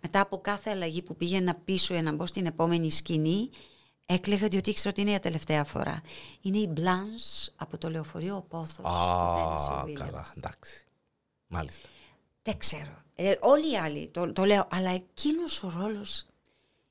μετά 0.00 0.20
από 0.20 0.38
κάθε 0.38 0.70
αλλαγή 0.70 1.02
που 1.02 1.16
πήγαινα 1.16 1.56
πίσω 1.64 1.94
για 1.94 2.02
να 2.02 2.12
μπω 2.12 2.26
στην 2.26 2.46
επόμενη 2.46 2.90
σκηνή, 2.90 3.50
έκλαιγα 4.06 4.48
διότι 4.48 4.70
ήξερα 4.70 4.90
ότι 4.90 5.00
είναι 5.00 5.10
η 5.10 5.18
τελευταία 5.18 5.64
φορά. 5.64 6.02
Είναι 6.40 6.58
η 6.58 6.68
Μπλάν 6.70 7.08
από 7.56 7.78
το 7.78 7.90
λεωφορείο 7.90 8.46
Πόθος. 8.48 8.84
Α, 8.84 9.84
καλά, 9.92 10.32
εντάξει. 10.36 10.84
Μάλιστα. 11.46 11.88
Δεν 12.42 12.58
ξέρω. 12.58 13.02
Ε, 13.14 13.34
όλοι 13.40 13.72
οι 13.72 13.76
άλλοι 13.76 14.08
το, 14.12 14.32
το 14.32 14.44
λέω, 14.44 14.68
αλλά 14.70 14.90
εκείνος 14.90 15.62
ο 15.62 15.72
ρόλος 15.80 16.26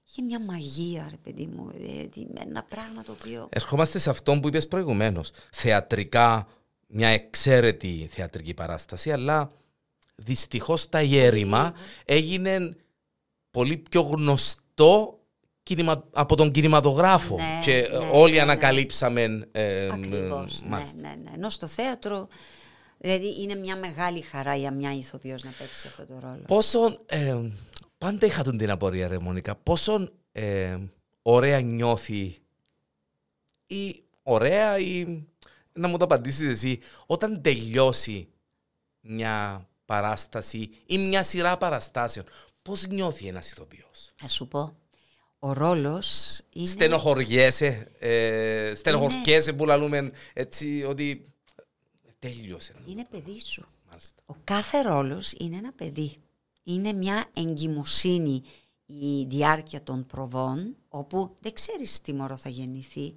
είχε 0.10 0.22
μια 0.22 0.42
μαγεία, 0.42 1.08
ρε 1.10 1.18
παιδί 1.24 1.46
μου. 1.46 1.72
Δηλαδή, 1.76 2.28
ένα 2.48 2.64
πράγμα 2.64 3.04
το 3.04 3.12
οποίο. 3.12 3.50
Ερχόμαστε 3.52 4.00
σε 4.00 4.10
αυτό 4.10 4.40
που 4.40 4.48
είπες 4.48 4.68
προηγουμένως. 4.68 5.32
Θεατρικά, 5.52 6.48
μια 6.88 7.08
εξαίρετη 7.08 8.10
θεατρική 8.12 8.54
παράσταση, 8.54 9.12
αλλά 9.12 9.52
δυστυχώς 10.16 10.90
τα 10.90 11.02
γέρημα 11.02 11.74
έγινε 12.06 12.76
πολύ 13.52 13.78
πιο 13.78 14.02
γνωστό 14.02 15.12
από 16.12 16.36
τον 16.36 16.52
κινηματογράφο 16.52 17.36
ναι, 17.36 17.60
και 17.64 17.88
ναι, 17.92 18.10
όλοι 18.12 18.34
ναι, 18.34 18.42
ανακαλύψαμε 18.42 19.48
ε, 19.52 19.88
Ακριβώς, 19.88 20.62
ναι, 20.62 20.78
ναι, 20.78 21.16
ναι. 21.24 21.32
Ενώ 21.34 21.50
στο 21.50 21.68
θέατρο 21.68 22.28
δηλαδή 22.98 23.42
είναι 23.42 23.56
μια 23.56 23.76
μεγάλη 23.76 24.22
χαρά 24.22 24.56
για 24.56 24.72
μια 24.72 24.94
ηθοποιός 24.94 25.44
να 25.44 25.50
παίξει 25.58 25.88
αυτό 25.88 26.06
το 26.06 26.20
ρόλο. 26.20 26.44
Πόσο, 26.48 26.98
ε, 27.06 27.38
πάντα 27.98 28.26
είχα 28.26 28.44
τον 28.44 28.58
την 28.58 28.72
απορία 28.72 29.08
ρε 29.08 29.20
Μονίκα, 29.20 29.56
πόσο 29.56 30.12
ε, 30.32 30.78
ωραία 31.22 31.62
νιώθει 31.62 32.38
ή 33.68 34.04
ωραία 34.24 34.80
ή 34.80 35.24
να 35.74 35.88
μου 35.88 35.98
το 35.98 36.04
απαντήσεις 36.04 36.50
εσύ 36.50 36.80
όταν 37.06 37.42
τελειώσει 37.42 38.28
μια 39.02 39.68
παράσταση 39.86 40.70
ή 40.86 40.98
μια 40.98 41.24
σειρά 41.24 41.58
παραστάσεων. 41.58 42.26
Πώς 42.62 42.88
νιώθει 42.88 43.28
ένας 43.28 43.52
ηθοποιός; 43.52 44.14
Θα 44.16 44.28
σου 44.28 44.48
πω. 44.48 44.78
Ο 45.40 45.54
ρόλος 45.54 46.40
είναι... 46.54 46.68
Στενοχωριέσαι, 46.68 47.92
ε, 48.00 48.74
στενοχωριέσαι 48.76 49.50
είναι... 49.50 49.58
που 49.58 49.66
λαλούμε 49.66 50.12
έτσι 50.34 50.84
ότι 50.88 51.34
τέλειωσε. 52.20 52.74
Είναι 52.86 53.06
παιδί 53.10 53.40
σου. 53.40 53.66
Μάλιστα. 53.90 54.24
Ο 54.26 54.36
κάθε 54.44 54.82
ρόλος 54.82 55.34
είναι 55.38 55.58
ένα 55.58 55.72
παιδί. 55.72 56.18
Είναι 56.70 56.94
μια 56.94 57.26
εγκυμοσύνη 57.34 58.44
η 58.86 59.24
διάρκεια 59.24 59.84
των 59.84 60.06
προβών, 60.06 60.76
όπου 60.90 61.36
δεν 61.40 61.54
ξέρεις 61.54 62.02
τι 62.02 62.14
μωρό 62.14 62.38
θα 62.38 62.50
γεννηθεί. 62.50 63.16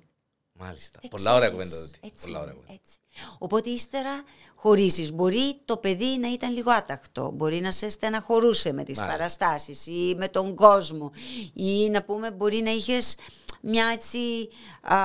Μάλιστα. 0.53 0.99
Δεν 1.01 1.11
Πολλά 1.11 1.35
ωραία 1.35 1.51
κουβέντα 1.51 1.77
έτσι, 2.01 2.25
Πολλά 2.25 2.41
ωραία 2.41 2.55
έτσι. 2.67 2.95
Οπότε 3.39 3.71
ύστερα 3.71 4.23
χωρίσει. 4.55 5.13
Μπορεί 5.13 5.61
το 5.65 5.77
παιδί 5.77 6.19
να 6.19 6.33
ήταν 6.33 6.53
λίγο 6.53 6.71
άταχτο. 6.71 7.31
Μπορεί 7.31 7.61
να 7.61 7.73
σε 7.73 7.89
στεναχωρούσε 7.89 8.73
με 8.73 8.85
τις 8.85 8.99
Μάλιστα. 8.99 9.19
παραστάσεις 9.19 9.87
ή 9.87 10.15
με 10.17 10.29
τον 10.29 10.55
κόσμο. 10.55 11.13
Ή 11.53 11.89
να 11.89 12.03
πούμε 12.03 12.31
μπορεί 12.31 12.61
να 12.61 12.71
είχες 12.71 13.17
μια 13.61 13.87
έτσι 13.87 14.49
α, 14.83 14.97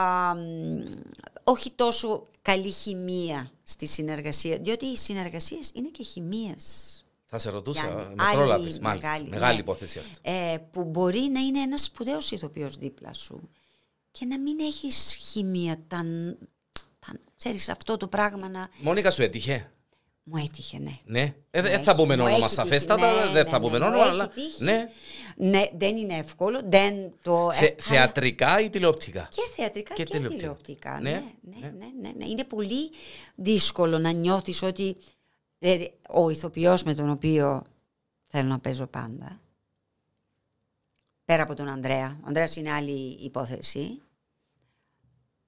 όχι 1.44 1.72
τόσο 1.72 2.24
καλή 2.42 2.72
χημεία 2.72 3.52
στη 3.64 3.86
συνεργασία. 3.86 4.58
Διότι 4.58 4.86
οι 4.86 4.98
συνεργασίες 4.98 5.72
είναι 5.74 5.90
και 5.90 6.04
χημίες. 6.04 7.00
Θα 7.26 7.40
σε 7.40 7.50
ρωτούσα, 7.50 8.14
με 8.16 8.24
πρόλαβες, 8.32 8.80
Μεγάλη, 8.80 9.28
μεγάλη 9.30 9.54
ναι. 9.54 9.60
υπόθεση 9.60 10.00
αυτό. 10.00 10.20
Ε, 10.22 10.58
που 10.72 10.84
μπορεί 10.84 11.30
να 11.32 11.40
είναι 11.40 11.60
ένας 11.60 11.84
σπουδαίος 11.84 12.32
ηθοποιός 12.32 12.78
δίπλα 12.78 13.14
σου 13.14 13.50
και 14.12 14.26
να 14.26 14.40
μην 14.40 14.60
έχεις 14.60 15.18
χημεία, 15.32 15.84
τα, 15.88 16.06
τα, 17.00 17.20
ξέρεις 17.38 17.70
αυτό 17.70 17.98
το 17.98 18.08
πράγμα 18.08 18.50
να... 18.50 18.70
Μόνικα 18.78 19.12
σου 19.12 19.22
έτυχε; 19.22 19.70
Μου 20.28 20.38
έτυχε, 20.38 20.78
ναι. 20.80 21.00
Ναι. 21.06 21.34
Ε, 21.52 21.62
δεν 21.62 21.84
θα 21.84 21.96
πούμε 21.96 22.14
όνομα 22.14 22.48
σαφέστατα, 22.48 23.14
ναι, 23.14 23.32
δεν 23.34 23.44
ναι, 23.44 23.50
θα 23.50 23.60
ναι, 23.60 23.66
πούμε 23.66 23.86
όνομα, 23.86 24.04
αλλά. 24.04 24.32
Ναι. 24.58 24.90
ναι, 25.36 25.64
δεν 25.78 25.98
είναι 25.98 26.18
εύκολο. 26.18 26.62
Δεν 26.66 27.14
το... 27.24 27.52
Θε, 27.52 27.66
ε, 27.66 27.76
θεατρικά 27.78 28.60
ή 28.60 28.70
τηλεοπτικά; 28.70 29.28
Και 29.32 29.42
θεατρικά 29.56 29.94
και, 29.94 30.04
και 30.04 30.20
τηλεοπτικά. 30.20 31.00
Ναι. 31.02 31.12
Ναι, 31.12 31.58
ναι, 31.60 31.70
ναι, 32.02 32.12
ναι, 32.18 32.26
Είναι 32.26 32.44
πολύ 32.44 32.92
δύσκολο 33.36 34.00
να 34.00 34.12
νιώθεις 34.12 34.62
ότι 34.62 34.98
δηλαδή, 35.70 35.94
ο 36.10 36.30
ηθοποιός 36.30 36.84
με 36.84 36.94
τον 36.94 37.10
οποίο 37.10 37.64
θέλω 38.24 38.50
να 38.50 38.60
παίζω 38.60 38.88
πάντα, 38.88 39.42
πέρα 41.26 41.44
από 41.44 41.56
τον 41.56 41.68
Ανδρέα, 41.68 42.20
ο 42.24 42.28
Ανδρέας 42.28 42.56
είναι 42.56 42.72
άλλη 42.72 43.18
υπόθεση, 43.20 44.02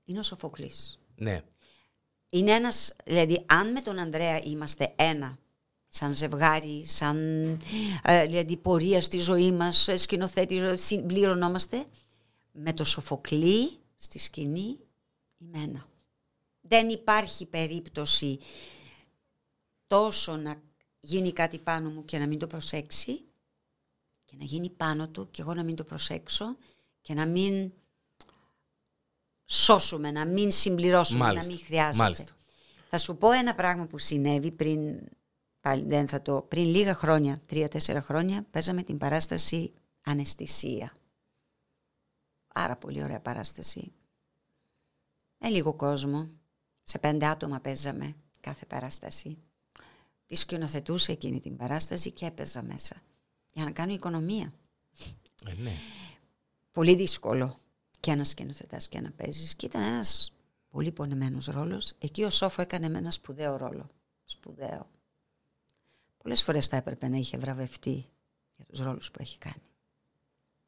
είναι 0.05 0.20
ο 0.20 0.24
Σοφοκλής. 0.24 0.99
Ναι. 1.15 1.41
Είναι 2.30 2.51
ένας, 2.51 2.95
δηλαδή 3.05 3.45
αν 3.45 3.72
με 3.72 3.82
τον 3.82 3.99
Ανδρέα 3.99 4.41
είμαστε 4.43 4.93
ένα, 4.95 5.38
σαν 5.88 6.13
ζευγάρι, 6.13 6.86
σαν 6.86 7.18
ε, 8.03 8.26
δηλαδή 8.26 8.57
πορεία 8.57 9.01
στη 9.01 9.20
ζωή 9.20 9.51
μας, 9.51 9.89
σκηνοθέτη, 9.95 10.78
συμπληρωνόμαστε, 10.78 11.86
με 12.51 12.74
το 12.74 12.84
Σοφοκλή 12.84 13.70
στη 13.95 14.20
σκηνή 14.20 14.80
είμαι 15.38 15.63
ένα. 15.63 15.88
Δεν 16.61 16.89
υπάρχει 16.89 17.45
περίπτωση 17.45 18.39
τόσο 19.88 20.35
να 20.35 20.61
γίνει 20.99 21.33
κάτι 21.33 21.59
πάνω 21.59 21.89
μου 21.89 22.05
και 22.05 22.17
να 22.17 22.27
μην 22.27 22.39
το 22.39 22.47
προσέξει 22.47 23.25
και 24.25 24.35
να 24.38 24.43
γίνει 24.43 24.69
πάνω 24.69 25.07
του 25.07 25.31
και 25.31 25.41
εγώ 25.41 25.53
να 25.53 25.63
μην 25.63 25.75
το 25.75 25.83
προσέξω 25.83 26.57
και 27.01 27.13
να 27.13 27.25
μην 27.25 27.71
σώσουμε, 29.45 30.11
να 30.11 30.25
μην 30.25 30.51
συμπληρώσουμε, 30.51 31.31
να 31.31 31.45
μην 31.45 31.59
χρειάζεται. 31.59 32.03
Μάλιστα. 32.03 32.35
Θα 32.89 32.97
σου 32.97 33.17
πω 33.17 33.31
ένα 33.31 33.55
πράγμα 33.55 33.85
που 33.85 33.97
συνέβη 33.97 34.51
πριν, 34.51 34.99
πάλι 35.61 35.83
δεν 35.83 36.07
θα 36.07 36.21
το, 36.21 36.41
πριν 36.41 36.65
λίγα 36.65 36.93
χρόνια, 36.95 37.41
τρία-τέσσερα 37.45 38.01
χρόνια, 38.01 38.45
παίζαμε 38.51 38.83
την 38.83 38.97
παράσταση 38.97 39.73
Αναισθησία. 40.03 40.93
Πάρα 42.53 42.75
πολύ 42.77 43.03
ωραία 43.03 43.21
παράσταση. 43.21 43.93
Με 45.38 45.49
λίγο 45.49 45.73
κόσμο. 45.73 46.29
Σε 46.83 46.99
πέντε 46.99 47.25
άτομα 47.25 47.59
παίζαμε 47.59 48.15
κάθε 48.39 48.65
παράσταση. 48.65 49.38
Τη 50.28 50.36
σκηνοθετούσε 50.36 51.11
εκείνη 51.11 51.39
την 51.39 51.57
παράσταση 51.57 52.11
και 52.11 52.25
έπαιζα 52.25 52.61
μέσα. 52.61 52.95
για 53.53 53.63
να 53.63 53.71
κάνω 53.71 53.93
οικονομία. 53.93 54.53
Ε, 55.45 55.53
ναι. 55.53 55.73
Πολύ 56.71 56.95
δύσκολο 56.95 57.57
και 57.99 58.15
να 58.15 58.23
σκηνοθετάς 58.23 58.88
και 58.88 58.99
να 58.99 59.11
παίζεις. 59.11 59.55
Και 59.55 59.65
ήταν 59.65 59.82
ένας 59.82 60.32
πολύ 60.69 60.91
πονεμένος 60.91 61.45
ρόλος. 61.45 61.93
Εκεί 61.99 62.23
ο 62.23 62.30
Σόφο 62.30 62.61
έκανε 62.61 62.89
με 62.89 62.97
ένα 62.97 63.11
σπουδαίο 63.11 63.57
ρόλο. 63.57 63.89
Σπουδαίο. 64.25 64.89
Πολλές 66.17 66.43
φορές 66.43 66.67
θα 66.67 66.78
έπρεπε 66.78 67.07
να 67.07 67.17
είχε 67.17 67.38
βραβευτεί 67.38 68.05
για 68.55 68.65
τους 68.65 68.80
ρόλους 68.80 69.11
που 69.11 69.21
έχει 69.21 69.38
κάνει. 69.38 69.61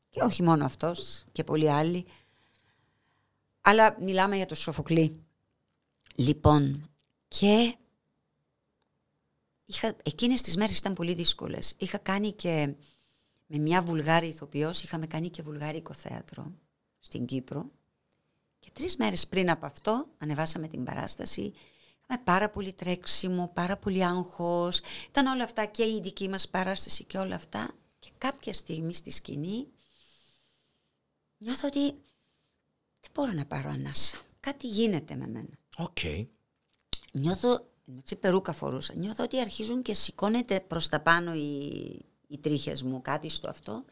Και 0.09 0.21
όχι 0.21 0.43
μόνο 0.43 0.65
αυτός 0.65 1.25
και 1.31 1.43
πολλοί 1.43 1.69
άλλοι. 1.69 2.05
Αλλά 3.61 3.97
μιλάμε 4.01 4.35
για 4.35 4.45
το 4.45 4.55
Σοφοκλή. 4.55 5.23
Λοιπόν, 6.15 6.89
και 7.27 7.75
είχα, 9.69 9.95
εκείνες 10.03 10.41
τις 10.41 10.55
μέρες 10.55 10.77
ήταν 10.77 10.93
πολύ 10.93 11.13
δύσκολες. 11.13 11.75
Είχα 11.77 11.97
κάνει 11.97 12.31
και 12.31 12.75
με 13.45 13.57
μια 13.57 13.81
βουλγάρη 13.81 14.27
ηθοποιός, 14.27 14.83
είχαμε 14.83 15.07
κάνει 15.07 15.29
και 15.29 15.41
βουλγάρικο 15.41 15.93
θέατρο 15.93 16.51
στην 16.99 17.25
Κύπρο. 17.25 17.71
Και 18.59 18.69
τρεις 18.73 18.97
μέρες 18.97 19.27
πριν 19.27 19.49
από 19.49 19.65
αυτό 19.65 20.07
ανεβάσαμε 20.17 20.67
την 20.67 20.83
παράσταση. 20.83 21.53
Είχαμε 22.03 22.23
πάρα 22.23 22.49
πολύ 22.49 22.73
τρέξιμο, 22.73 23.51
πάρα 23.53 23.77
πολύ 23.77 24.05
άγχος. 24.05 24.81
Ήταν 25.09 25.25
όλα 25.25 25.43
αυτά 25.43 25.65
και 25.65 25.83
η 25.83 25.99
δική 26.01 26.29
μας 26.29 26.49
παράσταση 26.49 27.03
και 27.03 27.17
όλα 27.17 27.35
αυτά. 27.35 27.71
Και 27.99 28.09
κάποια 28.17 28.53
στιγμή 28.53 28.93
στη 28.93 29.11
σκηνή 29.11 29.67
νιώθω 31.37 31.67
ότι 31.67 31.81
δεν 32.99 33.11
μπορώ 33.13 33.31
να 33.31 33.45
πάρω 33.45 33.69
ανάσα. 33.69 34.17
Κάτι 34.39 34.67
γίνεται 34.67 35.15
με 35.15 35.27
μένα. 35.27 35.59
Οκ. 35.77 35.99
Νιώθω, 37.11 37.69
εντάξει 37.91 38.15
περούκα 38.15 38.53
φορούσα, 38.53 38.93
νιώθω 38.95 39.23
ότι 39.23 39.39
αρχίζουν 39.39 39.81
και 39.81 39.93
σηκώνεται 39.93 40.59
προς 40.59 40.89
τα 40.89 40.99
πάνω 40.99 41.33
οι, 41.33 41.65
οι 42.27 42.37
τρίχες 42.37 42.83
μου, 42.83 43.01
κάτι 43.01 43.29
στο 43.29 43.49
αυτό. 43.49 43.85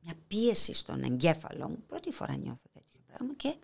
Μια 0.00 0.14
πίεση 0.28 0.72
στον 0.72 1.02
εγκέφαλο 1.02 1.68
μου. 1.68 1.82
Πρώτη 1.86 2.10
φορά 2.10 2.36
νιώθω 2.36 2.68
τέτοιο 2.72 3.00
πράγμα 3.06 3.34
και 3.34 3.56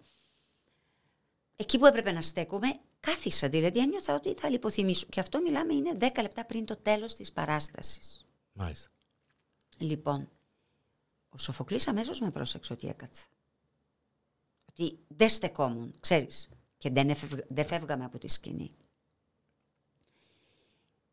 εκεί 1.57 1.78
που 1.78 1.87
έπρεπε 1.87 2.12
να 2.12 2.22
στέκομαι, 2.22 2.80
κάθισα 3.01 3.49
δηλαδή, 3.49 3.78
ένιωθα 3.78 4.14
ότι 4.14 4.35
θα 4.35 4.49
λιποθυμήσω. 4.49 5.07
Και 5.07 5.20
αυτό 5.20 5.41
μιλάμε 5.41 5.74
είναι 5.74 5.97
10 6.01 6.09
λεπτά 6.20 6.45
πριν 6.45 6.64
το 6.64 6.76
τέλος 6.76 7.14
της 7.14 7.32
παράστασης. 7.32 8.26
Μάλιστα. 8.53 8.91
Λοιπόν, 9.78 10.28
ο 11.28 11.39
Σοφοκλής 11.39 11.89
αμέσως 11.89 12.20
με 12.20 12.30
πρόσεξε 12.30 12.72
ότι 12.72 12.89
έκατσα. 12.89 13.24
Ότι 14.64 14.99
δεν 15.09 15.28
στεκόμουν, 15.28 15.95
ξέρεις. 16.01 16.49
Και 16.78 16.91
δεν, 16.91 17.09
εφευγ, 17.09 17.39
δεν 17.49 17.66
φεύγαμε 17.66 18.05
από 18.05 18.18
τη 18.18 18.28
σκηνή. 18.28 18.70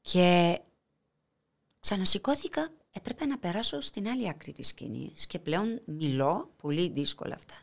Και 0.01 0.59
ξανασηκώθηκα, 1.79 2.69
έπρεπε 2.91 3.25
να 3.25 3.37
περάσω 3.37 3.79
στην 3.81 4.07
άλλη 4.07 4.29
άκρη 4.29 4.51
της 4.51 4.67
σκηνής 4.67 5.27
και 5.27 5.39
πλέον 5.39 5.81
μιλώ, 5.85 6.51
πολύ 6.61 6.89
δύσκολα 6.89 7.35
αυτά. 7.35 7.55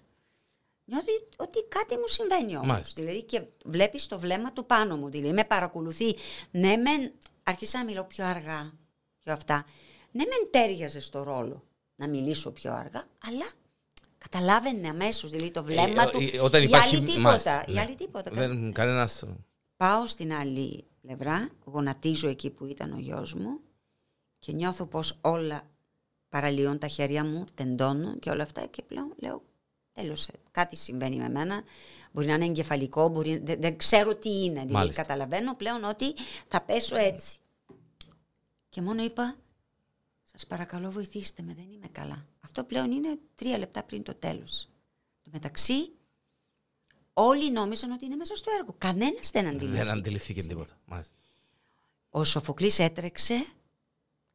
Νιώθω 0.85 1.07
ότι 1.37 1.65
κάτι 1.69 1.97
μου 1.97 2.07
συμβαίνει 2.07 2.57
όμως. 2.57 2.69
Μάλιστα. 2.69 3.03
Δηλαδή 3.03 3.23
και 3.23 3.43
βλέπεις 3.65 4.07
το 4.07 4.19
βλέμμα 4.19 4.53
του 4.53 4.67
πάνω 4.67 4.97
μου. 4.97 5.09
Δηλαδή 5.11 5.33
με 5.33 5.45
παρακολουθεί. 5.45 6.17
Ναι, 6.51 6.77
μεν 6.77 7.13
άρχισα 7.43 7.79
να 7.79 7.85
μιλώ 7.85 8.05
πιο 8.05 8.25
αργά. 8.25 8.73
Πιο 9.19 9.33
αυτά. 9.33 9.65
Ναι, 10.11 10.25
μεν 10.25 10.51
τέριαζε 10.51 11.01
στο 11.01 11.23
ρόλο 11.23 11.65
να 11.95 12.09
μιλήσω 12.09 12.51
πιο 12.51 12.73
αργά, 12.73 13.05
αλλά 13.25 13.47
καταλάβαινε 14.19 14.89
αμέσως 14.89 15.31
δηλαδή 15.31 15.51
το 15.51 15.65
βλέμμα 15.65 16.03
Ε, 16.03 16.11
του. 16.11 16.21
ε, 16.33 16.41
όταν 16.41 16.63
η 16.63 16.65
υπάρχει- 16.69 16.97
άλλη 16.97 17.05
τίποτα. 17.05 17.21
μάλιστα, 17.29 17.65
η 17.69 17.73
ναι. 17.73 17.81
άλλη 17.81 17.95
τίποτα. 17.95 18.31
Δεν, 18.31 18.73
κανένας... 18.73 19.25
Πάω 19.77 20.07
στην 20.07 20.33
άλλη 20.33 20.85
πλευρά, 21.09 21.49
γονατίζω 21.65 22.29
εκεί 22.29 22.51
που 22.51 22.67
ήταν 22.67 22.93
ο 22.93 22.99
γιος 22.99 23.35
μου 23.35 23.61
και 24.39 24.53
νιώθω 24.53 24.87
πως 24.87 25.19
όλα 25.21 25.63
παραλύουν 26.29 26.79
τα 26.79 26.89
χέρια 26.89 27.25
μου, 27.25 27.45
τεντώνουν 27.55 28.19
και 28.19 28.31
όλα 28.31 28.43
αυτά 28.43 28.67
και 28.67 28.83
πλέον 28.83 29.15
λέω 29.17 29.43
τέλος, 29.93 30.29
κάτι 30.51 30.77
συμβαίνει 30.77 31.17
με 31.17 31.29
μένα, 31.29 31.63
μπορεί 32.13 32.27
να 32.27 32.35
είναι 32.35 32.45
εγκεφαλικό, 32.45 33.09
μπορεί, 33.09 33.39
δεν, 33.39 33.61
δεν 33.61 33.77
ξέρω 33.77 34.15
τι 34.15 34.29
είναι, 34.29 34.49
δηλαδή 34.61 34.73
Μάλιστα. 34.73 35.03
καταλαβαίνω 35.03 35.55
πλέον 35.55 35.85
ότι 35.85 36.15
θα 36.49 36.61
πέσω 36.61 36.97
έτσι. 36.97 37.39
Και 38.69 38.83
μόνο 38.83 39.03
είπα, 39.03 39.37
σας 40.23 40.47
παρακαλώ 40.47 40.91
βοηθήστε 40.91 41.43
με, 41.43 41.55
δεν 41.55 41.71
είμαι 41.71 41.89
καλά. 41.93 42.27
Αυτό 42.41 42.65
πλέον 42.65 42.91
είναι 42.91 43.19
τρία 43.35 43.59
λεπτά 43.59 43.83
πριν 43.83 44.03
το 44.03 44.15
τέλος. 44.15 44.69
Το 45.23 45.31
μεταξύ, 45.33 45.93
όλοι 47.21 47.51
νόμιζαν 47.51 47.91
ότι 47.91 48.05
είναι 48.05 48.17
μέσα 48.17 48.37
στο 48.37 48.51
έργο. 48.59 48.75
Κανένας 48.79 49.31
δεν 49.31 49.47
αντιλήφθηκε. 49.47 49.85
Δεν 49.85 49.91
αντιληφθήκε 49.91 50.43
τίποτα. 50.43 50.79
Μάλιστα. 50.85 51.15
Ο 52.11 52.25
Σοφοκλής 52.25 52.79
έτρεξε 52.79 53.47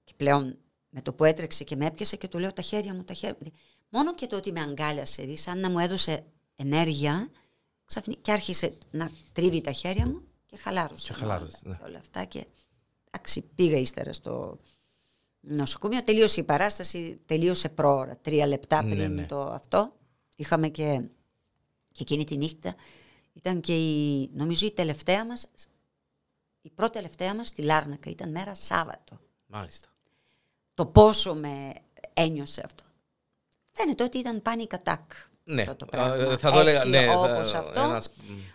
και 0.03 0.13
πλέον 0.17 0.57
με 0.89 1.01
το 1.01 1.13
που 1.13 1.23
έτρεξε 1.23 1.63
και 1.63 1.75
με 1.75 1.85
έπιασε 1.85 2.15
και 2.15 2.27
του 2.27 2.39
λέω 2.39 2.53
τα 2.53 2.61
χέρια 2.61 2.93
μου, 2.93 3.03
τα 3.03 3.13
χέρια 3.13 3.37
μου. 3.41 3.51
Μόνο 3.89 4.15
και 4.15 4.27
το 4.27 4.35
ότι 4.35 4.51
με 4.51 4.61
αγκάλιασε, 4.61 5.21
δηλαδή 5.21 5.37
σαν 5.37 5.59
να 5.59 5.69
μου 5.69 5.79
έδωσε 5.79 6.23
ενέργεια 6.55 7.29
ξαφνι... 7.85 8.15
και 8.15 8.31
άρχισε 8.31 8.77
να 8.91 9.11
τρίβει 9.31 9.61
τα 9.61 9.71
χέρια 9.71 10.07
μου 10.07 10.21
και 10.45 10.57
χαλάρωσε. 10.57 11.07
Και 11.07 11.19
χαλάρωσε, 11.19 11.59
όλα, 11.65 11.75
ναι. 11.75 11.83
και 11.83 11.89
όλα 11.89 11.99
αυτά 11.99 12.23
και 12.23 12.45
εντάξει, 13.11 13.41
πήγα 13.41 13.77
ύστερα 13.77 14.13
στο 14.13 14.59
νοσοκομείο. 15.39 16.03
Τελείωσε 16.03 16.39
η 16.39 16.43
παράσταση, 16.43 17.21
τελείωσε 17.25 17.69
πρόωρα, 17.69 18.17
τρία 18.17 18.47
λεπτά 18.47 18.83
Ναι, 18.83 18.95
πριν 18.95 19.13
ναι. 19.13 19.25
το 19.25 19.41
αυτό. 19.41 19.93
Είχαμε 20.35 20.67
και, 20.67 21.09
και 21.93 22.01
εκείνη 22.01 22.23
τη 22.25 22.37
νύχτα 22.37 22.75
ήταν 23.33 23.61
και 23.61 23.75
η, 23.75 24.29
νομίζω 24.33 24.65
η 24.65 24.71
τελευταία 24.73 25.25
μας 25.25 25.47
η 26.61 26.69
πρώτη 26.69 26.91
τελευταία 26.93 27.35
μας 27.35 27.47
στη 27.47 27.61
Λάρνακα 27.61 28.09
ήταν 28.09 28.31
μέρα 28.31 28.55
Σάββατο. 28.55 29.19
Μάλιστα. 29.45 29.87
Το 30.73 30.85
πόσο 30.85 31.35
με 31.35 31.73
ένιωσε 32.13 32.61
αυτό. 32.65 32.83
Φαίνεται 33.71 34.03
ότι 34.03 34.17
ήταν 34.17 34.41
panic 34.45 34.75
attack. 34.83 34.97
Ναι, 35.43 35.61
αυτό 35.61 35.75
το 35.75 35.85
πράγμα. 35.85 36.15
ε, 36.15 36.37
θα 36.37 36.51
το 36.51 36.59
έλεγα, 36.59 36.77
Έτσι, 36.77 36.89
ναι, 36.89 37.05
θα- 37.05 37.19
όπως 37.19 37.53
αυτό. 37.53 37.79
ένας- 37.81 38.09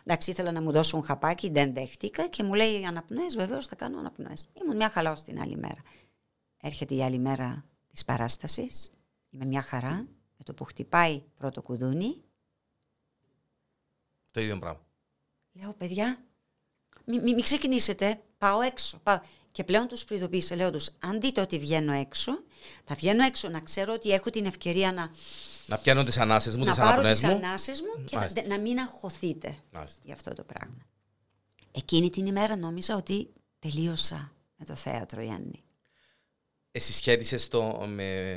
Εντάξει, 0.04 0.30
ήθελα 0.30 0.52
να 0.52 0.60
μου 0.62 0.72
δώσουν 0.72 1.02
χαπάκι, 1.04 1.50
δεν 1.50 1.72
δέχτηκα 1.74 2.28
και 2.28 2.42
μου 2.42 2.54
λέει 2.54 2.84
αναπνοές, 2.84 3.34
βεβαίως 3.36 3.66
θα 3.66 3.74
κάνω 3.74 3.98
αναπνοές. 3.98 4.48
Ήμουν 4.62 4.76
μια 4.76 4.90
χαλάω 4.90 5.14
την 5.24 5.40
άλλη 5.40 5.56
μέρα. 5.56 5.82
Έρχεται 6.60 6.94
η 6.94 7.02
άλλη 7.02 7.18
μέρα 7.18 7.64
της 7.88 8.04
παράστασης, 8.04 8.92
είμαι 9.30 9.44
μια 9.44 9.62
χαρά, 9.62 9.94
με 10.36 10.44
το 10.44 10.54
που 10.54 10.64
χτυπάει 10.64 11.22
πρώτο 11.36 11.62
κουδούνι, 11.62 12.22
Το 14.30 14.40
ίδιο 14.40 14.58
πράγμα. 14.58 14.86
Λέω, 15.52 15.72
παιδιά, 15.72 16.24
μην 17.04 17.22
μη, 17.22 17.34
μη 17.34 17.42
ξεκινήσετε, 17.42 18.20
πάω 18.38 18.60
έξω. 18.60 18.98
Πάω. 19.02 19.20
Και 19.52 19.64
πλέον 19.64 19.88
τους 19.88 20.04
προειδοποίησα, 20.04 20.56
λέω 20.56 20.70
τους, 20.70 20.90
αν 20.98 21.20
δείτε 21.20 21.40
ότι 21.40 21.58
βγαίνω 21.58 21.92
έξω, 21.92 22.32
θα 22.84 22.94
βγαίνω 22.94 23.24
έξω 23.24 23.48
να 23.48 23.60
ξέρω 23.60 23.92
ότι 23.92 24.10
έχω 24.10 24.30
την 24.30 24.44
ευκαιρία 24.44 24.92
να, 24.92 25.10
Να 25.66 25.78
πιάνω 25.78 26.04
τις 26.04 26.18
ανάσες 26.18 26.56
μου, 26.56 26.64
να 26.64 26.70
τις 26.70 26.78
πάρω 26.78 26.90
αναπνοές 26.90 27.18
τις 27.18 27.28
μου. 27.28 27.34
ανάσες 27.34 27.80
μου 27.80 28.04
και 28.04 28.14
να, 28.14 28.20
Μάλιστα. 28.20 28.42
να 28.46 28.58
μην 28.58 28.78
αγχωθείτε 28.78 29.56
Μάλιστα. 29.70 30.00
για 30.04 30.14
αυτό 30.14 30.32
το 30.34 30.44
πράγμα. 30.44 30.86
Εκείνη 31.72 32.10
την 32.10 32.26
ημέρα 32.26 32.56
νόμιζα 32.56 32.96
ότι 32.96 33.32
τελείωσα 33.58 34.32
με 34.56 34.64
το 34.64 34.74
θέατρο, 34.74 35.22
Γιάννη. 35.22 35.62
Εσύ 36.70 36.92
σχέτισες 36.92 37.48
το 37.48 37.62
με, 37.86 38.32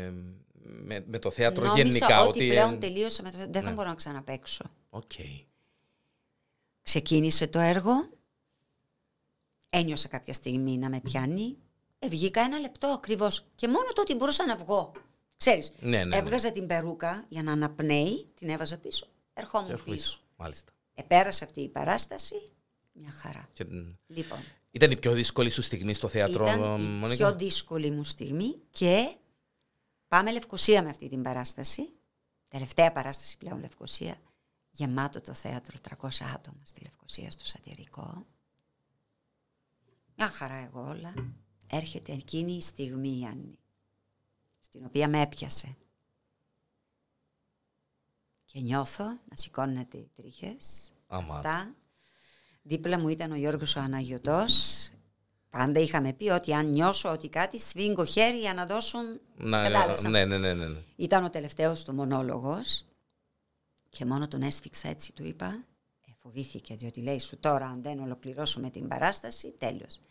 με, 0.61 1.03
με 1.07 1.19
το 1.19 1.31
θέατρο 1.31 1.65
νόμιζα 1.65 1.87
γενικά. 1.87 2.23
ότι, 2.23 2.47
πλέον 2.47 2.73
ε, 2.73 2.77
τελείωσα 2.77 3.23
με 3.23 3.29
το 3.31 3.37
θέατρο. 3.37 3.53
Δεν 3.53 3.61
θα 3.63 3.69
ναι. 3.69 3.75
μπορώ 3.75 3.89
να 3.89 3.95
ξαναπαίξω. 3.95 4.63
Οκ. 4.89 5.11
Ξεκίνησε 6.81 7.47
το 7.47 7.59
έργο. 7.59 8.09
Ένιωσα 9.69 10.07
κάποια 10.07 10.33
στιγμή 10.33 10.77
να 10.77 10.89
με 10.89 10.99
πιάνει. 11.01 11.57
Ε, 11.99 12.07
βγήκα 12.07 12.41
ένα 12.41 12.59
λεπτό 12.59 12.87
ακριβώς. 12.87 13.45
Και 13.55 13.67
μόνο 13.67 13.83
το 13.93 14.01
ότι 14.01 14.15
μπορούσα 14.15 14.45
να 14.45 14.55
βγω. 14.55 14.91
Ξέρεις, 15.37 15.73
Ναι, 15.79 15.89
ναι, 15.97 16.03
ναι. 16.05 16.17
έβγαζα 16.17 16.51
την 16.51 16.67
περούκα 16.67 17.25
για 17.29 17.43
να 17.43 17.51
αναπνέει, 17.51 18.27
την 18.35 18.49
έβαζα 18.49 18.77
πίσω, 18.77 19.05
Και 19.05 19.11
ερχόμουν 19.41 19.71
έχω 19.71 19.83
πίσω. 19.83 19.95
πίσω. 19.95 20.19
Μάλιστα. 20.35 20.71
Επέρασε 20.93 21.43
αυτή 21.43 21.61
η 21.61 21.69
παράσταση, 21.69 22.35
μια 22.91 23.11
χαρά. 23.11 23.49
Και, 23.53 23.65
Λοιπόν, 24.07 24.39
ήταν 24.71 24.91
η 24.91 24.97
πιο 24.97 25.11
δύσκολη 25.11 25.49
σου 25.49 25.61
στιγμή 25.61 25.93
στο 25.93 26.07
θέατρο, 26.07 26.45
ήταν 26.47 26.79
η 26.79 26.83
Μονίκα; 26.83 27.27
πιο 27.27 27.35
δύσκολη 27.37 27.91
μου 27.91 28.03
στιγμή 28.03 28.55
και 28.71 29.15
πάμε 30.07 30.31
Λευκοσία 30.31 30.83
με 30.83 30.89
αυτή 30.89 31.09
την 31.09 31.21
παράσταση. 31.21 31.89
Τελευταία 32.47 32.91
παράσταση 32.91 33.37
πλέον 33.37 33.59
Λευκοσία. 33.59 34.21
Γεμάτο 34.71 35.21
το 35.21 35.33
θέατρο, 35.33 35.77
300 36.01 36.07
άτομα 36.35 36.61
στη 36.63 36.81
Λευκοσία 36.81 37.31
στο 37.31 37.45
σατυρικό. 37.45 38.25
Μια 40.15 40.27
χαρά 40.27 40.55
εγώ 40.55 40.87
όλα. 40.87 41.13
Έρχεται 41.67 42.11
εκείνη 42.11 42.53
η 42.53 42.61
στιγμή, 42.61 43.09
Γιάννη, 43.09 43.59
στην 44.59 44.85
οποία 44.85 45.07
με 45.07 45.21
έπιασε. 45.21 45.75
Και 48.45 48.59
νιώθω 48.59 49.05
να 49.05 49.35
σηκώνεται 49.35 49.97
οι 49.97 50.11
τρίχες. 50.15 50.93
Άμα. 51.07 51.35
Αυτά. 51.35 51.75
Δίπλα 52.61 52.99
μου 52.99 53.07
ήταν 53.07 53.31
ο 53.31 53.35
Γιώργος 53.35 53.75
ο 53.75 53.79
Αναγιωτός. 53.79 54.89
Πάντα 55.49 55.79
είχαμε 55.79 56.13
πει 56.13 56.29
ότι 56.29 56.53
αν 56.53 56.71
νιώσω 56.71 57.09
ότι 57.11 57.29
κάτι 57.29 57.59
σφίγγω 57.59 58.05
χέρι 58.05 58.39
για 58.39 58.53
να 58.53 58.65
δώσουν... 58.65 59.19
Να, 59.37 59.63
Κατάλαβες, 59.63 60.03
ναι, 60.03 60.25
ναι, 60.25 60.37
ναι, 60.37 60.53
ναι, 60.53 60.67
ναι. 60.67 60.79
Ήταν 60.95 61.23
ο 61.23 61.29
τελευταίος 61.29 61.83
του 61.83 61.93
μονόλογος 61.93 62.85
και 63.91 64.05
μόνο 64.05 64.27
τον 64.27 64.41
έσφιξα 64.41 64.87
έτσι 64.87 65.13
του 65.13 65.23
είπα. 65.23 65.45
Ε, 66.07 66.11
φοβήθηκε 66.21 66.75
διότι 66.75 67.01
λέει 67.01 67.19
σου 67.19 67.37
τώρα 67.39 67.65
αν 67.65 67.81
δεν 67.81 67.99
ολοκληρώσουμε 67.99 68.69
την 68.69 68.87
παράσταση 68.87 69.53
τέλος. 69.57 70.01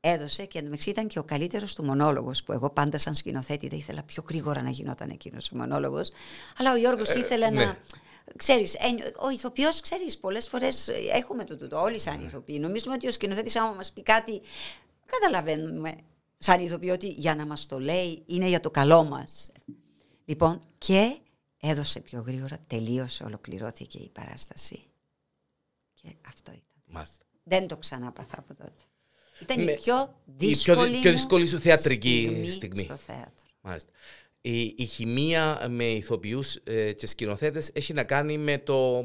έδωσε 0.00 0.44
και 0.44 0.58
εντωμεταξύ 0.58 0.90
ήταν 0.90 1.08
και 1.08 1.18
ο 1.18 1.24
καλύτερος 1.24 1.74
του 1.74 1.84
μονόλογος 1.84 2.42
που 2.42 2.52
εγώ 2.52 2.70
πάντα 2.70 2.98
σαν 2.98 3.14
σκηνοθέτη 3.14 3.68
δεν 3.68 3.78
ήθελα 3.78 4.02
πιο 4.02 4.24
γρήγορα 4.28 4.62
να 4.62 4.70
γινόταν 4.70 5.10
εκείνος 5.10 5.50
ο 5.52 5.56
μονόλογος. 5.56 6.10
Αλλά 6.56 6.72
ο 6.72 6.76
Γιώργος 6.76 7.14
ήθελε 7.14 7.50
ναι. 7.50 7.64
να. 7.64 7.76
Ξέρεις, 8.36 8.74
ε, 8.74 8.78
ο 9.16 9.30
ηθοποιός, 9.30 9.80
ξέρεις, 9.80 10.18
πολλές 10.18 10.48
φορές 10.48 10.88
έχουμε 11.12 11.44
το 11.44 11.56
τούτο. 11.56 11.80
Όλοι 11.80 11.98
σαν 11.98 12.20
ηθοποιοί. 12.20 12.58
Νομίζουμε 12.60 12.94
ότι 12.94 13.06
ο 13.06 13.10
σκηνοθέτης, 13.10 13.56
άμα 13.56 13.74
μας 13.74 13.92
πει 13.92 14.02
κάτι, 14.02 14.40
καταλαβαίνουμε 15.06 15.94
σαν 16.38 16.60
ηθοποιοί 16.60 16.90
ότι 16.92 17.08
για 17.08 17.34
να 17.34 17.46
μας 17.46 17.66
το 17.66 17.80
λέει 17.80 18.22
είναι 18.26 18.48
για 18.48 18.60
το 18.60 18.70
καλό 18.70 19.04
μας. 19.04 19.52
Λοιπόν, 20.24 20.60
και 20.78 21.18
έδωσε 21.64 22.00
πιο 22.00 22.20
γρήγορα, 22.20 22.58
τελείωσε, 22.66 23.24
ολοκληρώθηκε 23.24 23.98
η 23.98 24.08
παράσταση. 24.08 24.82
Και 26.02 26.08
αυτό 26.28 26.50
ήταν. 26.50 26.82
Μάλιστα. 26.86 27.24
Δεν 27.44 27.68
το 27.68 27.76
ξανάπαθα 27.76 28.38
από 28.38 28.54
τότε. 28.54 28.82
Ήταν 29.40 29.64
Ναι. 29.64 29.72
η 29.72 29.76
πιο 29.76 30.14
Η 30.26 30.32
δύσκολη, 30.36 30.76
πιο, 30.76 30.84
δυ- 30.90 31.00
πιο 31.00 31.10
μου 31.10 31.16
δύσκολη 31.16 31.46
σου 31.46 31.58
θεατρική 31.58 32.24
στιγμή 32.28 32.50
στιγμή. 32.50 32.82
στο 32.82 32.96
θέατρο. 32.96 33.44
Μάλιστα. 33.60 33.90
Η, 34.40 34.74
η 34.76 34.84
χημεία 34.84 35.66
με 35.70 35.84
ηθοποιούς 35.84 36.56
ε, 36.64 36.92
και 36.92 37.06
σκηνοθέτες 37.06 37.70
έχει 37.74 37.92
να 37.92 38.04
κάνει 38.04 38.38
με 38.38 38.58
το... 38.58 39.04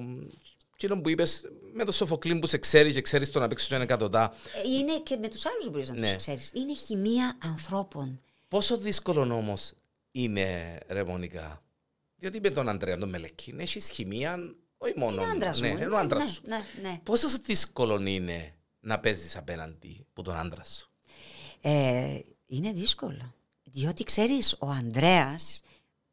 Εκείνο 0.74 1.02
που 1.02 1.10
είπες, 1.10 1.42
με 1.74 1.84
το 1.86 1.92
Σοφοκλή 1.92 2.40
που 2.40 2.48
σε 2.48 2.58
ξέρει 2.58 2.94
και 2.94 3.02
ξέρεις 3.02 3.32
το 3.32 3.40
να 3.40 3.48
παίξεις 3.48 3.68
τον 3.68 3.82
εκατοτά. 3.82 4.34
Ε, 4.66 4.70
Είναι 4.70 5.00
και 5.00 5.16
με 5.16 5.28
τους 5.28 5.46
άλλους 5.46 5.70
μπορείς 5.70 5.90
να 5.90 5.96
Ναι. 5.96 6.08
τους 6.08 6.16
ξέρεις. 6.16 6.52
Είναι 6.56 6.74
χημεία 6.76 7.38
ανθρώπων. 7.44 8.22
Πόσο 8.48 8.78
δύσκολο 8.78 9.36
όμως 9.36 9.74
είναι, 10.12 10.78
ρε 10.88 11.04
Μονικά. 11.04 11.62
Διότι 12.18 12.40
με 12.40 12.50
τον 12.50 12.70
Αντρέα 12.70 12.98
τον 12.98 13.10
Μελεκίν 13.10 13.60
έχεις 13.60 13.90
χημεία, 13.90 14.56
όχι 14.78 14.94
μόνο. 14.98 15.22
Είναι 15.22 15.32
άντρας 15.32 15.60
ναι, 15.60 15.72
μου. 15.72 15.78
είναι 15.78 15.86
ο 15.86 15.98
άντρας 15.98 16.24
ναι, 16.24 16.30
σου. 16.30 16.42
ναι, 16.46 16.90
ναι. 16.90 17.00
Πόσο 17.04 17.28
δύσκολο 17.46 18.02
είναι 18.02 18.54
να 18.80 19.00
παίζεις 19.00 19.36
απέναντι 19.36 20.06
από 20.10 20.22
τον 20.22 20.36
άντρα 20.36 20.64
σου; 20.64 20.92
Ε, 21.62 22.20
είναι 22.46 22.72
δύσκολο. 22.72 23.34
Διότι 23.64 24.04
ξέρεις, 24.04 24.56
ο 24.60 24.70
Ανδρέας 24.70 25.62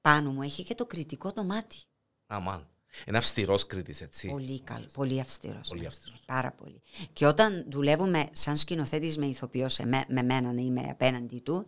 πάνω 0.01 0.33
μου 0.33 0.43
έχει 0.43 0.63
και 0.65 0.75
το 0.75 0.87
κριτικό 0.87 1.33
το 1.33 1.45
μάτι. 1.45 1.79
Αμάν. 2.27 2.69
Είναι 3.07 3.19
αυστηρός 3.19 3.67
κρίτης, 3.67 4.01
έτσι. 4.01 4.29
Πολύ 4.29 4.61
καλό, 4.61 4.87
πολύ 4.93 5.21
αυστηρός. 5.21 5.69
Πολύ 5.69 5.81
ναι. 5.81 5.87
αυστηρός. 5.87 6.21
Πάρα 6.27 6.53
πολύ. 6.53 6.83
Και 7.13 7.27
όταν 7.27 7.67
δουλεύουμε 7.69 8.29
σαν 8.33 8.57
σκηνοθέτης 8.57 9.19
με 9.19 9.27
ηθοποιός 9.27 9.73
σε 9.73 9.87
με, 9.87 10.05
με 10.09 10.23
μένα 10.23 10.53
να 10.53 10.61
είμαι 10.61 10.87
απέναντι 10.91 11.39
του, 11.39 11.67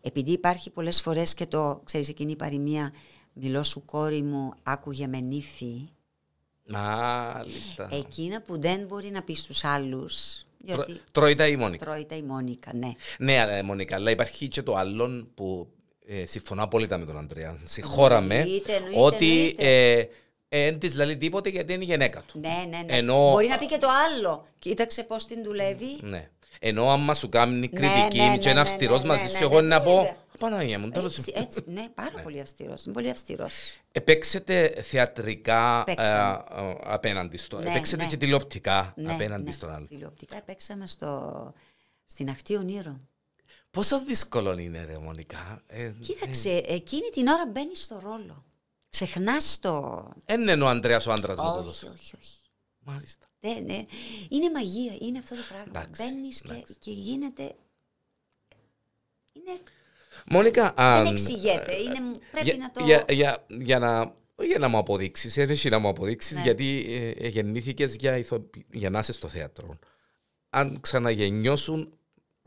επειδή 0.00 0.32
υπάρχει 0.32 0.70
πολλές 0.70 1.00
φορές 1.00 1.34
και 1.34 1.46
το, 1.46 1.80
ξέρεις 1.84 2.08
εκείνη 2.08 2.30
η 2.30 2.36
παροιμία, 2.36 2.92
μιλώ 3.40 3.62
σου 3.62 3.84
κόρη 3.84 4.22
μου, 4.22 4.52
άκουγε 4.62 5.06
με 5.06 5.20
νύφη, 5.20 5.88
Μάλιστα. 6.68 7.88
εκείνα 7.92 8.40
που 8.42 8.60
δεν 8.60 8.80
μπορεί 8.86 9.10
να 9.10 9.22
πεις 9.22 9.38
στους 9.38 9.64
άλλους, 9.64 10.44
Τρω- 10.66 10.84
διότι 10.84 11.00
Τρώει 11.12 11.34
τα 11.34 11.46
η 11.46 11.56
Μόνικα; 11.56 11.84
τρώει 11.84 12.04
τα 12.04 12.14
η 12.14 12.22
Μόνικα, 12.22 12.70
ναι. 12.74 12.92
Ναι, 13.18 13.38
αλλά, 13.40 13.64
Μονικά, 13.64 13.94
αλλά 13.96 14.10
υπάρχει 14.10 14.48
και 14.48 14.62
το 14.62 14.74
άλλο 14.76 15.28
που 15.34 15.68
ε, 16.06 16.26
συμφωνώ 16.26 16.62
απόλυτα 16.62 16.98
με 16.98 17.04
τον 17.04 17.18
Αντρέα. 17.18 17.58
Συγχώραμε 17.64 18.34
Εννοείται, 18.34 18.72
εννοείται, 18.74 19.00
ότι 19.00 19.26
εννοείται. 19.38 19.90
ε, 19.92 20.08
ε, 20.48 20.64
δεν 20.70 20.78
της 20.78 20.94
λέει 20.94 21.16
τίποτε 21.16 21.48
γιατί 21.48 21.72
είναι 21.72 21.82
η 21.84 21.86
γυναίκα 21.86 22.22
του. 22.26 22.38
Ναι, 22.40 22.64
ναι, 22.70 22.82
ναι. 22.82 22.96
Ενώ- 22.96 23.30
Μπορεί 23.30 23.46
να 23.46 23.58
πει 23.58 23.66
και 23.66 23.78
το 23.78 23.88
άλλο. 24.06 24.46
Κοίταξε 24.58 25.02
πώς 25.02 25.26
την 25.26 25.44
δουλεύει. 25.44 25.98
Ναι. 26.02 26.30
Ενώ 26.58 26.90
άμα 26.90 27.14
σου 27.14 27.28
κάνει 27.28 27.68
κριτική 27.68 28.18
ναι, 28.18 28.28
ναι, 28.28 28.38
και 28.38 28.48
είναι 28.48 28.52
ναι, 28.54 28.60
αυστηρός 28.60 29.00
ναι, 29.00 29.06
μαζί 29.06 29.22
ναι, 29.22 29.28
σου, 29.28 29.38
ναι, 29.38 29.44
εγώ 29.44 29.60
ναι, 29.60 29.66
να 29.68 29.82
πω 29.82 29.96
βέβαια. 29.96 30.16
Παναγία 30.38 30.78
μου, 30.78 30.90
τέλος 30.90 31.18
Έτσι, 31.18 31.32
έτσι, 31.36 31.62
ναι, 31.66 31.88
πάρα 31.94 32.20
πολύ 32.22 32.40
αυστηρός. 32.40 32.84
Είναι 32.84 32.94
πολύ 32.94 33.10
αυστηρός. 33.10 33.52
Επέξετε 33.92 34.68
θεατρικά 34.82 35.84
Παίξαμε. 35.84 36.44
ε, 36.56 36.60
ε, 36.70 36.76
απέναντι 36.82 37.36
στο. 37.36 37.60
Ναι, 37.60 37.70
Επέξετε 37.70 38.02
ναι. 38.02 38.08
και 38.08 38.16
τηλεοπτικά 38.16 38.92
Ναι, 38.96 39.12
απέναντι 39.12 39.42
ναι. 39.44 39.52
στον 39.52 39.70
άλλο. 39.74 39.86
Τηλεοπτικά 39.86 40.42
παίξαμε 40.42 40.86
στο, 40.86 41.52
στην 42.04 42.28
Αχτή 42.28 42.56
Ονείρων. 42.56 43.08
Πόσο 43.70 44.04
δύσκολο 44.04 44.58
είναι, 44.58 44.84
ρε 44.84 44.98
Μονικά. 44.98 45.62
Ε, 45.66 45.92
Κοίταξε, 46.00 46.62
εκείνη 46.66 47.08
την 47.08 47.26
ώρα 47.26 47.46
μπαίνεις 47.46 47.82
στο 47.82 48.00
ρόλο. 48.02 48.44
Ξεχνάς 48.90 49.58
το... 49.60 50.04
Δεν 50.24 50.40
είναι 50.48 50.62
ο 50.64 50.68
Ανδρέας 50.68 51.06
ο 51.06 51.12
άντρας 51.12 51.36
μου 51.38 51.44
το 51.44 51.50
όχι, 51.50 51.64
δώσε. 51.64 51.86
όχι, 51.86 52.12
όχι. 52.20 52.35
Μάλιστα. 52.86 53.26
Δεν, 53.40 53.64
ναι. 53.64 53.84
Είναι 54.28 54.50
μαγεία, 54.50 54.96
είναι 55.00 55.18
αυτό 55.18 55.34
το 55.34 55.40
πράγμα. 55.48 55.66
Εντάξει, 55.80 56.02
Μπαίνεις 56.02 56.40
και, 56.40 56.52
εντάξει. 56.52 56.76
και 56.78 56.90
γίνεται... 56.90 57.54
Είναι, 59.32 59.60
Μονικά, 60.26 60.72
αν... 60.76 61.04
δεν 61.04 61.12
εξηγείται. 61.12 61.74
Είναι, 61.74 61.98
πρέπει 62.30 62.46
για, 62.46 62.56
να 62.56 62.70
το... 62.70 62.84
για, 62.84 63.04
για, 63.08 63.46
για 63.48 63.78
να, 63.78 64.00
όχι 64.34 64.48
για 64.48 64.58
να 64.58 64.68
μου 64.68 64.76
αποδείξεις, 64.78 65.34
δεν 65.34 65.50
έχει 65.50 65.68
να 65.68 65.78
μου 65.78 65.88
αποδείξεις, 65.88 66.36
Ναι. 66.36 66.42
γιατί 66.42 66.84
ε, 67.18 67.28
γεννήθηκες 67.28 67.94
για, 67.94 68.16
ηθοπη- 68.16 68.66
για 68.72 68.90
να 68.90 68.98
είσαι 68.98 69.12
στο 69.12 69.28
θέατρο. 69.28 69.78
Αν 70.50 70.80
ξαναγεννιώσουν, 70.80 71.98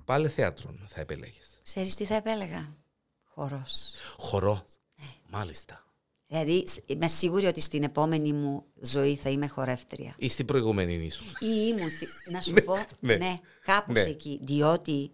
πάλι 0.06 0.30
θέατρο 0.30 0.76
θα 0.88 1.00
επέλεγε. 1.02 1.40
Ξέρεις 1.64 1.96
τι 1.96 2.06
θα 2.06 2.16
επέλεγα; 2.16 2.76
Χορός. 3.24 3.94
Χορό. 4.18 4.66
Ναι. 4.96 5.06
Μάλιστα. 5.30 5.84
Δηλαδή, 6.32 6.68
σ- 6.68 6.80
είμαι 6.86 7.08
σίγουρη 7.08 7.46
ότι 7.46 7.62
στην 7.62 7.84
επόμενη 7.84 8.34
μου 8.34 8.66
ζωή 8.82 9.16
θα 9.16 9.30
είμαι 9.30 9.48
χορεύτρια. 9.48 10.14
Ή 10.18 10.30
στην 10.30 10.46
προηγούμενη 10.46 10.94
ήσουν. 10.94 11.24
Ή 11.24 11.48
ήμουν, 11.68 11.90
στη- 11.90 12.32
να 12.32 12.42
σου 12.42 12.54
Ναι, 12.54 12.62
πω, 12.62 12.74
ναι. 13.00 13.16
ναι, 13.16 13.40
κάπως 13.64 13.94
Ναι. 13.94 14.02
εκεί. 14.10 14.40
Διότι 14.44 15.12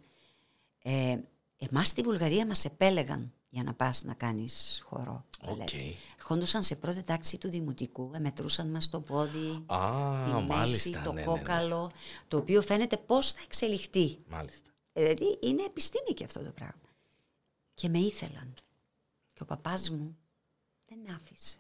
ε, 0.84 1.18
εμάς 1.57 1.88
στη 1.88 2.01
Βουλγαρία 2.01 2.45
μας 2.45 2.66
επέλεγαν 2.66 3.34
για 3.49 3.63
να 3.63 3.74
πας 3.74 4.03
να 4.03 4.13
κάνεις 4.13 4.82
χορό. 4.86 5.26
Οκ. 5.41 5.47
μπαλέτο. 5.49 5.72
Ερχόντουσαν 6.18 6.63
σε 6.63 6.76
πρώτη 6.76 7.01
τάξη 7.01 7.38
του 7.38 7.49
δημοτικού, 7.49 8.11
ε, 8.16 8.20
μετρούσαν 8.20 8.70
μας 8.72 8.89
το 8.89 8.99
πόδι, 9.01 9.63
Α, 9.66 10.24
τη 10.26 10.32
μέση, 10.32 10.45
μάλιστα. 10.47 11.01
το 11.01 11.13
ναι, 11.13 11.22
ναι, 11.22 11.32
ναι. 11.32 11.38
κόκαλο, 11.38 11.91
το 12.28 12.38
οποίο 12.38 12.61
φαίνεται 12.61 12.97
πώς 12.97 13.32
θα 13.32 13.41
εξελιχθεί. 13.43 14.18
Μάλιστα. 14.28 14.70
Δηλαδή 14.93 15.38
είναι 15.41 15.63
επιστήμη 15.63 16.13
και 16.13 16.24
αυτό 16.24 16.43
το 16.43 16.51
πράγμα. 16.51 16.89
Και 17.74 17.89
με 17.89 17.97
ήθελαν. 17.97 18.53
Και 19.34 19.43
ο 19.43 19.45
παπάς 19.45 19.89
μου 19.89 20.18
δεν 20.88 20.97
με 21.07 21.19
άφησε. 21.21 21.57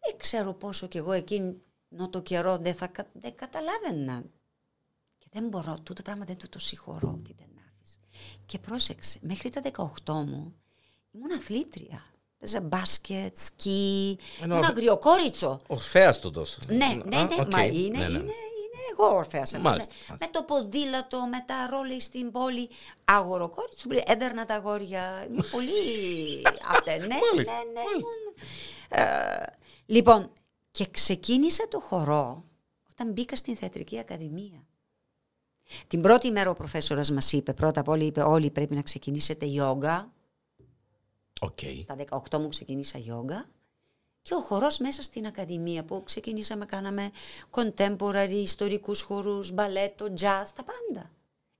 Δεν 0.00 0.16
ξέρω 0.18 0.52
πόσο 0.52 0.86
κι 0.86 0.96
εγώ 0.96 1.12
εκείνο 1.12 1.54
το 2.10 2.20
καιρό 2.22 2.58
δεν, 2.58 2.74
θα, 2.74 2.86
κα- 2.86 3.10
δεν 3.12 3.34
καταλάβαινα. 3.34 4.22
Και 5.18 5.26
δεν 5.32 5.48
μπορώ, 5.48 5.78
τούτο 5.82 6.02
πράγμα 6.02 6.24
δεν 6.24 6.36
του 6.36 6.48
το 6.48 6.58
συγχωρώ 6.58 7.08
ότι 7.08 7.34
δεν 7.38 7.46
με 7.54 7.60
άφησε. 7.76 7.98
Και 8.46 8.58
πρόσεξε, 8.58 9.18
μέχρι 9.22 9.50
τα 9.50 9.62
18 10.04 10.12
μου 10.12 10.54
ήμουν 11.12 11.32
αθλήτρια. 11.32 12.06
Παίζα 12.38 12.60
μπάσκετ, 12.60 13.36
σκι, 13.38 14.18
Ενώ- 14.40 14.54
ήμουν 14.56 14.66
αγριοκόριτσο. 14.68 15.60
Ορφέας 15.66 16.18
του 16.18 16.30
τόσο. 16.30 16.58
Ναι, 16.66 16.76
ναι, 16.76 16.94
ναι, 17.04 17.16
Α, 17.16 17.28
οκ. 17.40 17.50
μα 17.52 17.64
είναι, 17.64 17.98
Ναι, 17.98 18.04
ναι. 18.08 18.12
είναι, 18.12 18.18
είναι 18.18 18.32
εγώ 18.92 19.14
ορφέας. 19.16 19.52
εγώ, 19.52 19.62
Μάλιστα, 19.62 19.92
ναι. 19.92 19.98
μάλιστα. 20.08 20.26
Με 20.26 20.32
το 20.32 20.42
ποδήλατο, 20.42 21.26
με 21.26 21.44
τα 21.46 21.66
ρόλε 21.70 21.98
στην 21.98 22.30
πόλη. 22.30 22.68
Αγοροκόριτσο, 23.04 23.88
έδερνα 24.04 24.44
τα 24.44 24.54
αγόρια. 24.54 25.24
Ήμουν 25.28 25.44
πολύ 25.54 25.72
αυτά. 26.68 26.96
Ναι, 26.96 27.06
Μάλιστα, 27.06 27.52
ναι, 27.52 27.70
ναι. 27.72 27.80
μάλιστα. 27.84 27.92
ήμουν, 27.94 28.34
ε, 28.88 29.44
λοιπόν, 29.86 30.32
και 30.70 30.86
ξεκίνησα 30.90 31.68
το 31.68 31.80
χορό 31.80 32.44
όταν 32.90 33.12
μπήκα 33.12 33.36
στην 33.36 33.56
Θεατρική 33.56 33.98
Ακαδημία. 33.98 34.66
Την 35.86 36.00
πρώτη 36.02 36.30
μέρα 36.30 36.50
ο 36.50 36.54
προφέσορας 36.54 37.10
μας 37.10 37.32
είπε, 37.32 37.52
πρώτα 37.52 37.80
απ' 37.80 37.88
όλα 37.88 38.04
είπε 38.04 38.22
όλοι 38.22 38.50
πρέπει 38.50 38.74
να 38.74 38.82
ξεκινήσετε 38.82 39.46
γιόγκα. 39.46 40.12
Οκ. 41.40 41.58
Στα 41.82 41.96
18 42.30 42.38
μου 42.38 42.48
ξεκινήσα 42.48 42.98
γιόγκα 42.98 43.44
και 44.24 44.34
ο 44.34 44.40
χορός 44.40 44.78
μέσα 44.78 45.02
στην 45.02 45.26
Ακαδημία 45.26 45.84
που 45.84 46.02
ξεκινήσαμε, 46.04 46.64
κάναμε 46.66 47.10
contemporary, 47.50 48.30
ιστορικούς 48.30 49.02
χορούς, 49.02 49.50
μπαλέτο, 49.52 50.04
jazz, 50.06 50.46
τα 50.54 50.64
πάντα. 50.64 51.10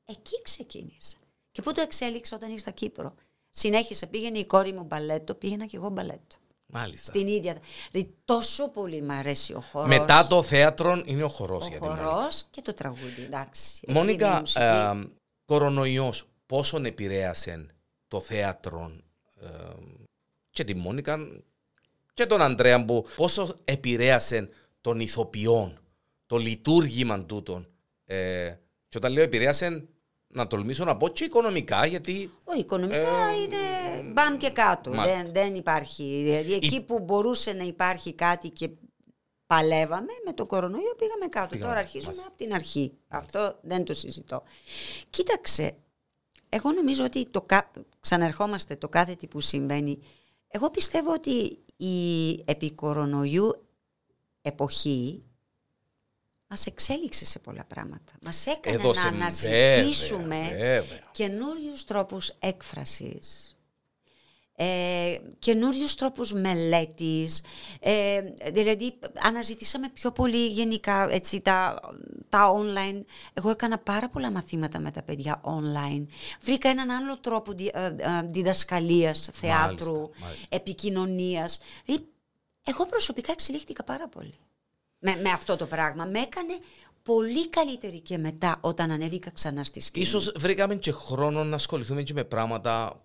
Εκεί 0.04 0.42
ξεκίνησα. 0.42 1.16
Και 1.52 1.62
πού 1.62 1.72
το 1.72 1.80
εξέλιξα 1.80 2.36
όταν 2.36 2.50
ήρθα 2.50 2.70
Κύπρο. 2.70 3.14
Συνέχισα, 3.50 4.06
πήγαινε 4.06 4.38
η 4.38 4.44
κόρη 4.46 4.72
μου 4.72 4.84
μπαλέτο, 4.84 5.34
πήγαινα 5.34 5.66
και 5.66 5.76
εγώ 5.76 5.88
μπαλέτο. 5.88 6.36
Μάλιστα. 6.66 7.06
Στην 7.06 7.26
ίδια. 7.26 7.58
Δηλαδή, 7.90 8.14
τόσο 8.24 8.68
πολύ 8.68 9.02
μ' 9.02 9.10
αρέσει 9.10 9.52
ο 9.54 9.60
χορός. 9.60 9.88
Μετά 9.88 10.26
το 10.26 10.42
θέατρο 10.42 11.02
είναι 11.04 11.22
ο 11.22 11.28
χορός 11.28 11.64
ο 11.64 11.68
για 11.68 11.78
τη 11.80 11.84
Μόνικα. 11.86 12.04
χορός 12.04 12.44
και 12.50 12.62
το 12.62 12.74
τραγούδι, 12.74 13.22
εντάξει. 13.22 13.80
Εκείνη 13.82 13.98
η 13.98 14.00
Μόνικα, 14.02 14.38
μουσική. 14.38 14.62
ε, 14.64 14.92
κορονοϊός, 15.44 16.28
πόσον 16.46 16.84
επηρέασε 16.84 17.66
το 18.08 18.20
θέατρο 18.20 18.92
ε, 19.40 19.48
και 20.50 20.64
τη 20.64 20.74
Μόνικα 20.74 21.18
και 22.14 22.26
τον 22.26 22.42
Αντρέα 22.42 22.84
που 22.84 23.06
πόσο 23.16 23.54
επηρέασε 23.64 24.48
των 24.80 25.00
ηθοποιών, 25.00 25.78
το 26.26 26.36
λειτουργήμα 26.36 27.24
τούτων. 27.24 27.68
Ε, 28.04 28.54
και 28.88 28.96
όταν 28.96 29.12
λέω 29.12 29.22
επηρέασε, 29.22 29.88
να 30.26 30.46
τολμήσω 30.46 30.84
να 30.84 30.96
πω 30.96 31.08
και 31.08 31.24
οικονομικά, 31.24 31.86
γιατί 31.86 32.30
Όχι, 32.44 32.60
οικονομικά 32.60 33.34
είναι 33.42 34.02
μπαμ 34.12 34.36
και 34.36 34.50
κάτω. 34.50 34.90
Ε, 34.92 34.94
μάλιστα. 34.96 35.22
Δεν, 35.22 35.32
δεν 35.32 35.54
υπάρχει. 35.54 36.22
Δηλαδή, 36.24 36.52
εκεί 36.52 36.80
που 36.80 37.00
μπορούσε 37.00 37.52
να 37.52 37.64
υπάρχει 37.64 38.12
κάτι 38.12 38.48
και 38.50 38.70
παλεύαμε 39.46 40.12
με 40.26 40.32
το 40.32 40.46
κορονοϊό 40.46 40.94
πήγαμε 40.98 41.26
κάτω. 41.30 41.48
Πήγαμε, 41.48 41.68
Τώρα 41.70 41.80
αρχίζουμε 41.84 42.06
μάλιστα. 42.10 42.28
από 42.28 42.36
την 42.36 42.54
αρχή. 42.54 42.92
Αυτό 43.08 43.58
δεν 43.62 43.84
το 43.84 43.94
συζητώ. 43.94 44.42
Κοίταξε, 45.10 45.76
εγώ 46.48 46.72
νομίζω 46.72 47.04
ότι 47.04 47.28
το, 47.30 47.42
κα- 47.42 47.70
ξαναρχόμαστε 48.00 48.76
το 48.76 48.88
κάθε 48.88 49.14
τι 49.14 49.26
που 49.26 49.40
συμβαίνει. 49.40 49.98
Εγώ 50.48 50.70
πιστεύω 50.70 51.12
ότι 51.12 51.58
η 51.86 52.42
επικορονοϊού 52.44 53.66
εποχή 54.42 55.22
μας 56.48 56.66
εξέλιξε 56.66 57.24
σε 57.24 57.38
πολλά 57.38 57.64
πράγματα. 57.64 58.12
Μας 58.22 58.46
έκανε 58.46 58.76
Έδωσε, 58.76 59.02
να 59.02 59.08
αναζητήσουμε 59.08 60.40
βέβαια, 60.42 60.80
βέβαια. 60.80 61.00
καινούριους 61.12 61.84
τρόπους 61.84 62.32
έκφρασης, 62.38 63.53
ε, 64.56 65.16
καινούριους 65.38 65.94
τρόπους 65.94 66.32
μελέτης, 66.32 67.42
ε, 67.80 68.20
δηλαδή 68.52 68.98
αναζητήσαμε 69.22 69.88
πιο 69.88 70.12
πολύ 70.12 70.46
γενικά 70.46 71.10
έτσι, 71.10 71.40
τα, 71.40 71.80
τα 72.28 72.52
online. 72.52 73.04
Εγώ 73.32 73.50
έκανα 73.50 73.78
πάρα 73.78 74.08
πολλά 74.08 74.30
μαθήματα 74.30 74.80
με 74.80 74.90
τα 74.90 75.02
παιδιά 75.02 75.40
online. 75.44 76.04
Βρήκα 76.40 76.68
έναν 76.68 76.90
άλλο 76.90 77.18
τρόπο 77.18 77.52
δι, 77.52 77.70
ε, 77.74 77.86
ε, 77.86 77.92
διδασκαλίας, 78.24 79.28
θεάτρου, 79.32 79.92
Μάλιστα, 79.92 80.18
μάλιστα. 80.20 80.46
επικοινωνίας. 80.48 81.58
Ε, 81.86 81.94
Εγώ 82.64 82.86
προσωπικά 82.86 83.32
εξελίχθηκα 83.32 83.84
πάρα 83.84 84.08
πολύ 84.08 84.34
με, 84.98 85.16
με 85.22 85.30
αυτό 85.30 85.56
το 85.56 85.66
πράγμα. 85.66 86.04
Με 86.04 86.18
έκανε 86.18 86.58
πολύ 87.02 87.48
καλύτερη 87.48 88.00
και 88.00 88.18
μετά 88.18 88.56
όταν 88.60 88.90
ανέβηκα 88.90 89.30
ξανά 89.30 89.64
στη 89.64 89.80
σκηνή. 89.80 90.04
Ίσως 90.04 90.32
βρήκαμε 90.36 90.74
και 90.74 90.92
χρόνο 90.92 91.44
να 91.44 91.54
ασχοληθούμε 91.54 92.02
και 92.02 92.12
με 92.12 92.24
πράγματα 92.24 93.00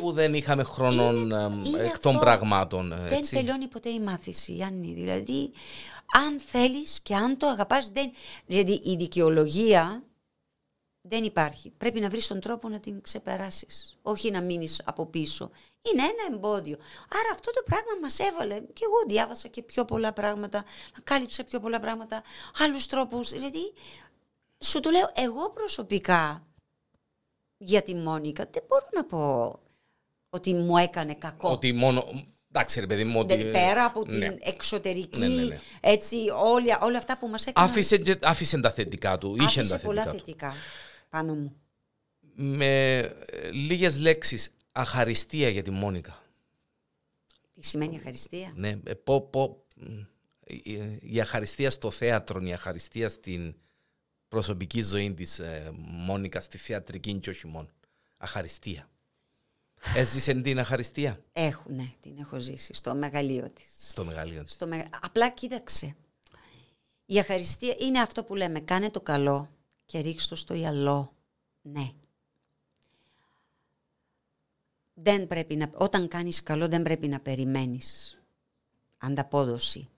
που 0.00 0.12
δεν 0.12 0.34
είχαμε 0.34 0.62
χρόνο 0.62 1.12
Είναι- 1.12 1.42
εμ, 1.42 1.64
είναι 1.64 1.82
εκ 1.82 1.98
των 1.98 2.12
αυτό. 2.14 2.24
πραγμάτων. 2.24 2.88
Δεν 2.88 3.12
Έτσι. 3.12 3.34
τελειώνει 3.34 3.68
ποτέ 3.68 3.88
η 3.88 4.00
μάθηση, 4.00 4.52
Γιάννη. 4.52 4.92
Δηλαδή, 4.92 5.52
αν 6.26 6.40
θέλεις 6.40 7.00
και 7.02 7.14
αν 7.14 7.36
το 7.36 7.46
αγαπάς, 7.46 7.88
δεν... 7.88 8.12
δηλαδή 8.46 8.80
η 8.84 8.96
δικαιολογία 8.96 10.02
δεν 11.08 11.24
υπάρχει. 11.24 11.70
Πρέπει 11.70 12.00
να 12.00 12.08
βρεις 12.08 12.26
τον 12.26 12.40
τρόπο 12.40 12.68
να 12.68 12.80
την 12.80 13.00
ξεπεράσεις. 13.02 13.98
Όχι 14.02 14.30
να 14.30 14.40
μείνεις 14.40 14.82
από 14.84 15.06
πίσω. 15.06 15.50
Είναι 15.92 16.02
ένα 16.02 16.34
εμπόδιο. 16.36 16.76
Άρα 17.08 17.28
αυτό 17.32 17.50
το 17.50 17.62
πράγμα 17.64 17.92
μας 18.02 18.18
έβαλε. 18.18 18.54
Και 18.54 18.84
εγώ 18.84 18.96
διάβασα 19.08 19.48
και 19.48 19.62
πιο 19.62 19.84
πολλά 19.84 20.12
πράγματα. 20.12 20.64
Κάλυψα 21.04 21.44
πιο 21.44 21.60
πολλά 21.60 21.80
πράγματα. 21.80 22.22
Άλλους 22.58 22.86
τρόπους. 22.86 23.30
Δηλαδή, 23.30 23.72
σου 24.64 24.80
το 24.80 24.90
λέω, 24.90 25.10
εγώ 25.14 25.50
προσωπικά 25.50 26.46
για 27.56 27.82
τη 27.82 27.94
Μόνικα 27.94 28.48
δεν 28.52 28.62
μπορώ 28.68 28.86
να 28.92 29.04
πω 29.04 29.58
ότι 30.34 30.54
μου 30.54 30.76
έκανε 30.76 31.14
κακό. 31.14 31.50
Ότι 31.50 31.72
μόνο. 31.72 32.24
Εντάξει, 32.54 32.80
ρε 32.80 32.86
παιδί 32.86 33.04
μου, 33.04 33.20
ότι. 33.20 33.36
Δεν- 33.36 33.52
πέρα 33.52 33.84
από 33.84 34.02
την 34.04 34.18
ναι. 34.18 34.34
εξωτερική, 34.40 35.18
Ναι, 35.20 35.26
ναι, 35.28 35.42
ναι. 35.44 35.58
έτσι, 35.80 36.16
όλα, 36.44 36.78
όλα 36.82 36.98
αυτά 36.98 37.18
που 37.18 37.28
μας 37.28 37.46
έκαναν. 37.46 37.70
Άφησε, 37.70 37.96
και- 37.98 38.18
άφησε 38.22 38.60
τα 38.60 38.70
θετικά 38.70 39.18
του. 39.18 39.34
Είχε 39.36 39.44
άφησε 39.60 39.68
τα 39.76 39.78
πολλά 39.78 40.02
θετικά 40.02 40.18
του. 40.18 40.24
θετικά 40.26 40.54
πάνω 41.08 41.34
μου. 41.34 41.56
Με 42.34 43.00
λίγες 43.52 43.98
λέξεις, 43.98 44.50
αχαριστία 44.72 45.48
για 45.48 45.62
τη 45.62 45.70
Μόνικα. 45.70 46.22
Τι 47.54 47.66
σημαίνει 47.66 47.96
ευχαριστία. 47.96 48.52
Ναι, 48.56 48.68
ε, 48.84 48.94
πω, 48.94 49.20
πω, 49.20 49.64
μ, 49.76 49.98
η- 50.46 50.98
η 51.00 51.20
αχαριστία 51.20 51.70
στο 51.70 51.90
θέατρο, 51.90 52.40
η 52.42 52.52
αχαριστία 52.52 53.08
στην 53.08 53.54
προσωπική 54.28 54.82
ζωή 54.82 55.12
της 55.14 55.38
ε, 55.38 55.70
Μόνικα, 55.82 56.40
στη 56.40 56.58
θεατρική 56.58 57.14
και 57.14 57.30
όχι 57.30 57.46
μόνο. 57.46 57.68
Αχαριστία. 58.16 58.88
Έζησε 59.96 60.34
την 60.34 60.58
αχαριστία; 60.58 61.24
Έχω, 61.32 61.62
ναι, 61.68 61.86
την 62.00 62.18
έχω 62.18 62.38
ζήσει 62.38 62.74
στο 62.74 62.94
μεγαλείο 62.94 63.50
της. 63.50 63.64
στο 63.78 64.04
μεγαλείο 64.04 64.42
της. 64.44 64.52
Στο 64.52 64.66
μεγα... 64.66 64.88
Απλά 65.02 65.30
κοίταξε. 65.30 65.96
Η 67.06 67.18
αχαριστία 67.18 67.74
είναι 67.78 68.00
αυτό 68.00 68.24
που 68.24 68.34
λέμε, 68.34 68.60
κάνε 68.60 68.90
το 68.90 69.00
καλό 69.00 69.50
και 69.86 69.98
ρίξ' 69.98 70.26
το 70.28 70.34
στο 70.34 70.54
γυαλό. 70.54 71.12
Ναι. 71.62 71.90
Δεν 74.94 75.26
πρέπει 75.26 75.56
να... 75.56 75.70
Όταν 75.74 76.08
κάνεις 76.08 76.42
καλό 76.42 76.68
δεν 76.68 76.82
πρέπει 76.82 77.08
να 77.08 77.20
περιμένεις 77.20 78.20
ανταπόδοση. 78.98 79.88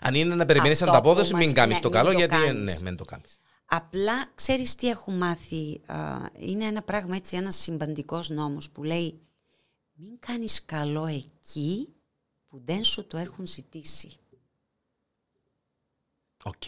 Αν 0.00 0.14
είναι 0.14 0.34
να 0.34 0.44
περιμένεις 0.46 0.82
Αυτό 0.82 0.94
ανταπόδοση, 0.94 1.30
που 1.30 1.36
μην 1.36 1.46
μας- 1.46 1.54
κάνεις 1.54 1.74
ναι, 1.76 1.82
το 1.82 1.88
μην 1.88 1.98
καλό, 1.98 2.10
το 2.12 2.18
γιατί 2.18 2.34
κάνεις. 2.36 2.74
ναι, 2.74 2.82
μην 2.88 2.96
το 2.96 3.04
κάνεις. 3.04 3.38
Απλά 3.72 4.30
ξέρεις 4.34 4.74
τι 4.74 4.88
έχω 4.88 5.10
μάθει. 5.10 5.80
α, 5.86 6.26
είναι 6.38 6.64
ένα 6.64 6.82
πράγμα 6.82 7.16
έτσι, 7.16 7.36
ένας 7.36 7.56
συμπαντικός 7.56 8.28
νόμος 8.28 8.70
που 8.70 8.82
λέει 8.82 9.20
μην 9.92 10.18
κάνεις 10.18 10.64
καλό 10.64 11.06
εκεί 11.06 11.88
που 12.48 12.60
δεν 12.64 12.84
σου 12.84 13.06
το 13.06 13.16
έχουν 13.16 13.46
ζητήσει. 13.46 14.16
Οκ. 16.44 16.62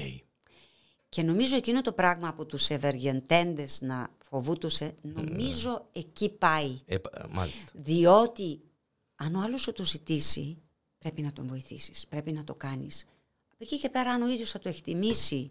Και 1.08 1.22
νομίζω 1.22 1.56
εκείνο 1.56 1.80
το 1.80 1.92
πράγμα 1.92 2.28
από 2.28 2.46
τους 2.46 2.70
ευεργετηθέντες 2.70 3.80
να 3.80 4.08
φοβούτουσε, 4.18 4.94
νομίζω 5.02 5.88
εκεί 5.92 6.28
πάει. 6.28 6.80
Ε, 6.84 6.98
π- 6.98 7.26
μάλιστα. 7.30 7.72
Διότι 7.74 8.60
αν 9.16 9.34
ο 9.34 9.40
άλλος 9.40 9.60
σου 9.62 9.72
το 9.72 9.84
ζητήσει, 9.84 10.58
πρέπει 10.98 11.22
να 11.22 11.32
τον 11.32 11.46
βοηθήσεις, 11.46 12.06
πρέπει 12.06 12.32
να 12.32 12.44
το 12.44 12.54
κάνεις. 12.54 13.06
Από 13.48 13.56
εκεί 13.58 13.78
και 13.78 13.90
πέρα 13.90 14.10
αν 14.12 14.22
ο 14.22 14.28
ίδιος 14.28 14.50
θα 14.50 14.58
το 14.58 14.68
εκτιμήσει, 14.68 15.50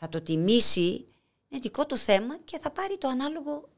θα 0.00 0.08
το 0.08 0.20
τιμήσει, 0.20 1.06
είναι 1.48 1.60
δικό 1.60 1.86
του 1.86 1.96
θέμα 1.96 2.38
και 2.38 2.58
θα 2.58 2.70
πάρει 2.70 2.98
το 2.98 3.08
ανάλογο 3.08 3.68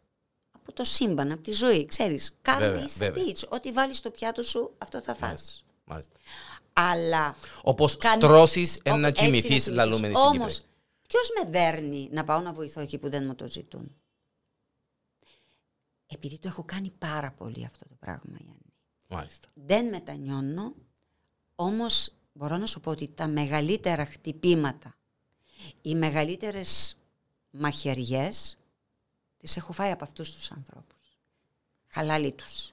από 0.50 0.72
το 0.72 0.84
σύμπαν, 0.84 1.32
από 1.32 1.42
τη 1.42 1.52
ζωή. 1.52 1.86
Ξέρεις, 1.86 2.38
Βέβαια, 2.44 2.70
carve 2.72 2.84
is 2.84 2.84
the 2.86 2.96
βέβαια. 2.98 3.24
bitch. 3.24 3.48
Ό,τι 3.48 3.72
βάλεις 3.72 3.96
στο 3.98 4.10
πιάτο 4.10 4.42
σου, 4.42 4.74
αυτό 4.78 5.02
θα 5.02 5.14
φας. 5.14 5.64
Μάλιστα. 5.84 6.16
Αλλά... 6.72 7.36
Όπως 7.62 7.96
Κάνει- 7.96 8.22
στρώσεις 8.22 8.76
Όπου 8.76 8.88
ένα 8.90 9.08
έτσι 9.08 9.22
να 9.22 9.26
κοιμηθεί, 9.26 9.46
κοιμηθείς. 9.48 9.72
λαλούμε 9.72 9.96
στην 10.10 10.16
Όμως, 10.16 10.54
Κύπρο. 10.54 10.68
ποιος 11.08 11.28
με 11.38 11.50
δέρνει 11.50 12.08
να 12.12 12.24
πάω 12.24 12.40
να 12.40 12.52
βοηθώ 12.52 12.80
εκεί 12.80 12.98
που 12.98 13.10
δεν 13.10 13.24
μου 13.24 13.34
το 13.34 13.46
ζητούν; 13.48 13.94
Επειδή 16.06 16.38
το 16.38 16.48
έχω 16.48 16.64
κάνει 16.64 16.90
πάρα 16.98 17.30
πολύ 17.32 17.64
αυτό 17.64 17.88
το 17.88 17.94
πράγμα, 18.00 18.36
Γιάννη. 18.38 18.74
Μάλιστα. 19.06 19.48
Δεν 19.54 19.86
μετανιώνω, 19.88 20.74
όμως 21.54 22.12
μπορώ 22.32 22.56
να 22.56 22.66
σου 22.66 22.80
πω 22.80 22.90
ότι 22.90 23.08
τα 23.08 23.26
μεγαλύτερα 23.26 24.04
χτυπήματα, 24.06 24.94
οι 25.82 25.94
μεγαλύτερες 25.94 26.98
μαχαιριές, 27.50 28.58
τις 29.36 29.56
έχω 29.56 29.72
φάει 29.72 29.90
από 29.90 30.04
αυτούς 30.04 30.34
τους 30.34 30.50
ανθρώπους. 30.50 31.18
Χαλάλη 31.88 32.32
τους. 32.32 32.72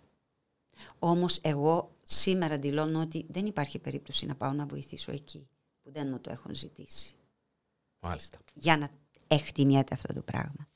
Όμως 1.00 1.40
εγώ 1.42 1.92
σήμερα 2.04 2.58
δηλώνω 2.58 3.02
ότι 3.02 3.26
δεν 3.30 3.46
υπάρχει 3.46 3.80
περίπτωση 3.80 4.26
να 4.26 4.36
πάω 4.36 4.52
να 4.52 4.66
βοηθήσω 4.66 5.12
εκεί 5.12 5.48
που 5.84 5.92
δεν 5.92 6.08
μου 6.08 6.20
το 6.20 6.32
έχουν 6.32 6.56
ζητήσει. 6.56 7.16
Μάλιστα. 8.00 8.38
Για 8.54 8.78
να 8.78 8.90
εκτιμιέται 9.28 9.94
αυτό 9.94 10.14
το 10.14 10.22
πράγμα. 10.22 10.68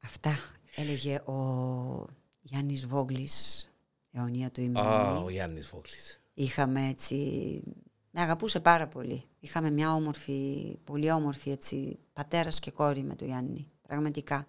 Αυτά 0.00 0.38
έλεγε 0.74 1.14
ο 1.14 2.06
Γιάννης 2.40 2.86
Βόγλης, 2.86 3.70
αιωνία 4.12 4.50
του 4.50 4.60
ημερινή. 4.60 4.92
Α, 4.92 5.16
ο 5.16 5.30
Γιάννης 5.30 5.68
Βόγλης. 5.68 6.20
Είχαμε 6.34 6.88
έτσι... 6.88 7.62
Με 8.10 8.20
αγαπούσε 8.20 8.60
πάρα 8.60 8.86
πολύ. 8.86 9.24
Είχαμε 9.40 9.70
μια 9.70 9.94
όμορφη, 9.94 10.76
πολύ 10.84 11.10
όμορφη 11.10 11.50
έτσι, 11.50 11.98
πατέρας 12.12 12.60
και 12.60 12.70
κόρη 12.70 13.02
με 13.02 13.14
τον 13.14 13.26
Γιάννη. 13.26 13.70
Πραγματικά. 13.82 14.46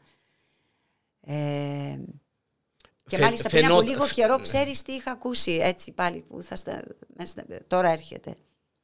Ε, 1.22 1.99
και 3.03 3.16
Φαι- 3.18 3.22
μάλιστα 3.22 3.49
πριν 3.49 3.66
από 3.66 3.74
φαινόταν- 3.74 3.93
λίγο 3.93 4.05
φ- 4.05 4.14
καιρό 4.14 4.36
ναι. 4.36 4.41
ξέρεις 4.41 4.82
τι 4.82 4.91
είχα 4.91 5.12
ακούσει 5.12 5.51
έτσι 5.51 5.91
πάλι 5.91 6.22
που 6.22 6.43
θα 6.43 6.55
στα, 6.55 6.84
μέσα 7.18 7.30
στα- 7.32 7.45
τώρα 7.68 7.89
έρχεται. 7.89 8.36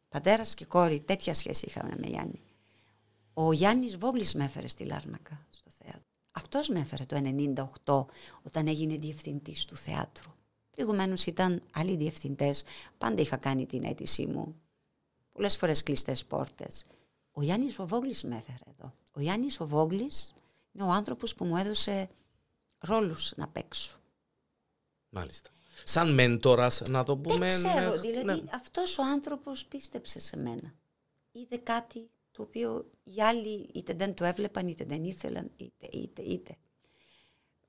Πατέρας 0.10 0.54
και 0.54 0.66
κόρη, 0.66 1.04
τέτοια 1.04 1.34
σχέση 1.34 1.66
είχαμε 1.68 1.94
με 1.98 2.08
Γιάννη. 2.08 2.42
Ο 3.34 3.54
Γιάννης 3.54 3.98
Βόγλης 3.98 4.34
με 4.34 4.44
έφερε 4.44 4.68
στη 4.68 4.84
Λάρνακα 4.86 5.46
στο 5.50 5.70
θέατρο. 5.78 6.02
Αυτός 6.32 6.68
με 6.70 6.80
έφερε 6.80 7.06
το 7.06 7.16
98 7.16 8.08
όταν 8.44 8.68
έγινε 8.68 8.98
διευθυντής 8.98 9.66
του 9.66 9.76
θεάτρου. 9.76 10.32
Προηγουμένως 10.72 11.26
ήταν 11.26 11.62
άλλοι 11.74 11.96
διευθυντές. 11.96 12.64
Πάντα 12.98 13.22
είχα 13.22 13.38
κάνει 13.38 13.66
την 13.66 13.84
αίτησή 13.84 14.26
μου. 14.26 14.56
Πολλές 15.38 15.58
φορές 15.58 15.84
κλειστές 15.84 16.26
πόρτες. 16.26 16.86
Ο 17.32 17.42
Γιάννης 17.42 17.80
ο 17.80 17.88
Βόγλης 17.88 18.24
με 18.24 18.36
έφερε 18.36 18.58
εδώ. 18.78 18.94
Ο 19.14 19.22
Γιάννης 19.22 19.60
ο 19.60 19.68
Βόγλης 19.68 20.34
είναι 20.72 20.84
ο 20.84 20.90
άνθρωπος 20.90 21.36
που 21.36 21.46
μου 21.46 21.58
έδωσε 21.58 22.10
ρόλους 22.80 23.34
να 23.36 23.48
παίξω. 23.48 23.98
Μάλιστα. 25.10 25.50
Σαν 25.84 26.14
μέντορας, 26.14 26.82
να 26.82 27.04
το 27.04 27.18
πούμε. 27.18 27.50
Δεν 27.50 27.72
ξέρω, 27.72 27.96
ναι, 27.96 28.00
δηλαδή 28.00 28.42
ναι. 28.42 28.50
αυτός 28.54 28.98
ο 28.98 29.04
άνθρωπος 29.04 29.66
πίστεψε 29.66 30.20
σε 30.20 30.38
μένα. 30.38 30.74
Είδε 31.32 31.58
κάτι 31.58 32.10
το 32.32 32.42
οποίο 32.42 32.92
οι 33.04 33.22
άλλοι 33.22 33.70
είτε 33.74 33.94
δεν 33.94 34.14
το 34.14 34.26
έβλεπαν, 34.26 34.68
είτε 34.68 34.86
δεν 34.86 35.04
ήθελαν, 35.04 35.52
είτε, 35.56 35.88
είτε, 35.92 36.22
είτε. 36.22 36.58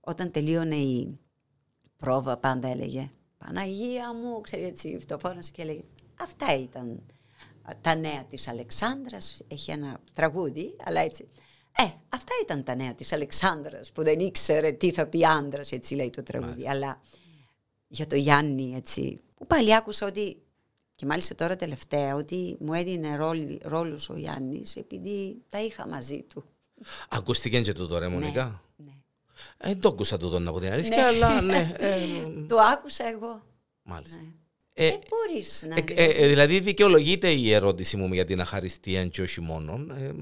Όταν 0.00 0.30
τελείωνε 0.30 0.76
η 0.76 1.18
πρόβα 1.96 2.36
πάντα 2.36 2.68
έλεγε 2.68 3.10
«Παναγία 3.38 4.14
μου», 4.14 4.40
ξέρει 4.40 4.64
έτσι, 4.64 4.98
φτωφώνασε 5.00 5.50
και 5.50 5.62
έλεγε 5.62 5.82
«Αυτά 6.20 6.58
ήταν 6.58 7.02
τα 7.80 7.94
νέα 7.94 8.24
της 8.24 8.48
Αλεξάνδρας, 8.48 9.40
έχει 9.48 9.70
ένα 9.70 10.00
τραγούδι, 10.12 10.76
αλλά 10.84 11.00
έτσι». 11.00 11.28
Ε, 11.80 11.84
αυτά 12.08 12.32
ήταν 12.42 12.64
τα 12.64 12.74
νέα 12.74 12.94
της 12.94 13.12
Αλεξάνδρας 13.12 13.92
που 13.92 14.02
δεν 14.02 14.18
ήξερε 14.20 14.72
τι 14.72 14.92
θα 14.92 15.06
πει 15.06 15.26
άντρας, 15.26 15.72
έτσι 15.72 15.94
λέει 15.94 16.10
το 16.10 16.22
τραγούδι. 16.22 16.68
Αλλά 16.68 17.00
για 17.88 18.06
το 18.06 18.16
Γιάννη, 18.16 18.74
έτσι, 18.76 19.20
που 19.34 19.46
πάλι 19.46 19.74
άκουσα 19.76 20.06
ότι, 20.06 20.42
και 20.94 21.06
μάλιστα 21.06 21.34
τώρα 21.34 21.56
τελευταία, 21.56 22.14
ότι 22.14 22.56
μου 22.60 22.72
έδινε 22.74 23.16
ρόλ, 23.16 23.58
ρόλους 23.62 24.08
ο 24.08 24.16
Γιάννης 24.16 24.76
επειδή 24.76 25.42
τα 25.48 25.60
είχα 25.62 25.88
μαζί 25.88 26.22
του. 26.22 26.44
Ακούστηκε 27.08 27.60
και 27.60 27.72
τούτο, 27.72 27.98
ρε 27.98 28.08
Μονικά. 28.08 28.62
Ναι. 28.76 28.92
Ε, 29.58 29.68
Δεν 29.68 29.80
το 29.80 29.88
άκουσα 29.88 30.16
τούτο 30.16 30.36
από 30.48 30.60
την 30.60 30.72
αλήθεια, 30.72 30.96
Ναι. 30.96 31.02
αλλά 31.02 31.40
ναι. 31.40 31.72
ε, 31.78 31.98
Το 32.48 32.56
άκουσα 32.58 33.04
εγώ. 33.08 33.42
μάλιστα. 33.82 34.16
Ναι. 34.16 34.28
Ε, 34.80 34.88
Δεν 34.90 34.98
μπορείς 35.08 35.64
να... 35.68 35.76
ε, 35.76 35.84
ε, 36.04 36.04
ε, 36.24 36.26
δηλαδή 36.28 36.60
δικαιολογείται 36.60 37.30
η 37.30 37.52
ερώτηση 37.52 37.96
μου 37.96 38.12
για 38.14 38.24
την 38.24 38.40
αχαριστία 38.40 39.06
και 39.06 39.22
όχι 39.22 39.40
μόνο. 39.40 39.86
Ε, 39.98 40.04
ε, 40.04 40.12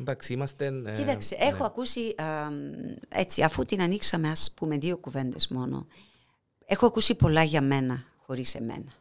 εντάξει, 0.00 0.32
είμαστε... 0.32 0.66
ε, 0.86 0.92
Κοίταξε, 0.96 1.36
ναι. 1.40 1.44
έχω 1.44 1.64
ακούσει, 1.64 2.14
α, 2.16 2.48
έτσι, 3.08 3.42
αφού 3.42 3.64
την 3.64 3.80
ανοίξαμε, 3.82 4.28
ας 4.30 4.52
πούμε 4.56 4.76
δύο 4.78 4.96
κουβέντες 4.98 5.48
μόνο, 5.48 5.86
έχω 6.66 6.86
ακούσει 6.86 7.14
πολλά 7.14 7.42
για 7.42 7.60
μένα, 7.60 8.04
χωρίς 8.26 8.54
εμένα. 8.54 8.92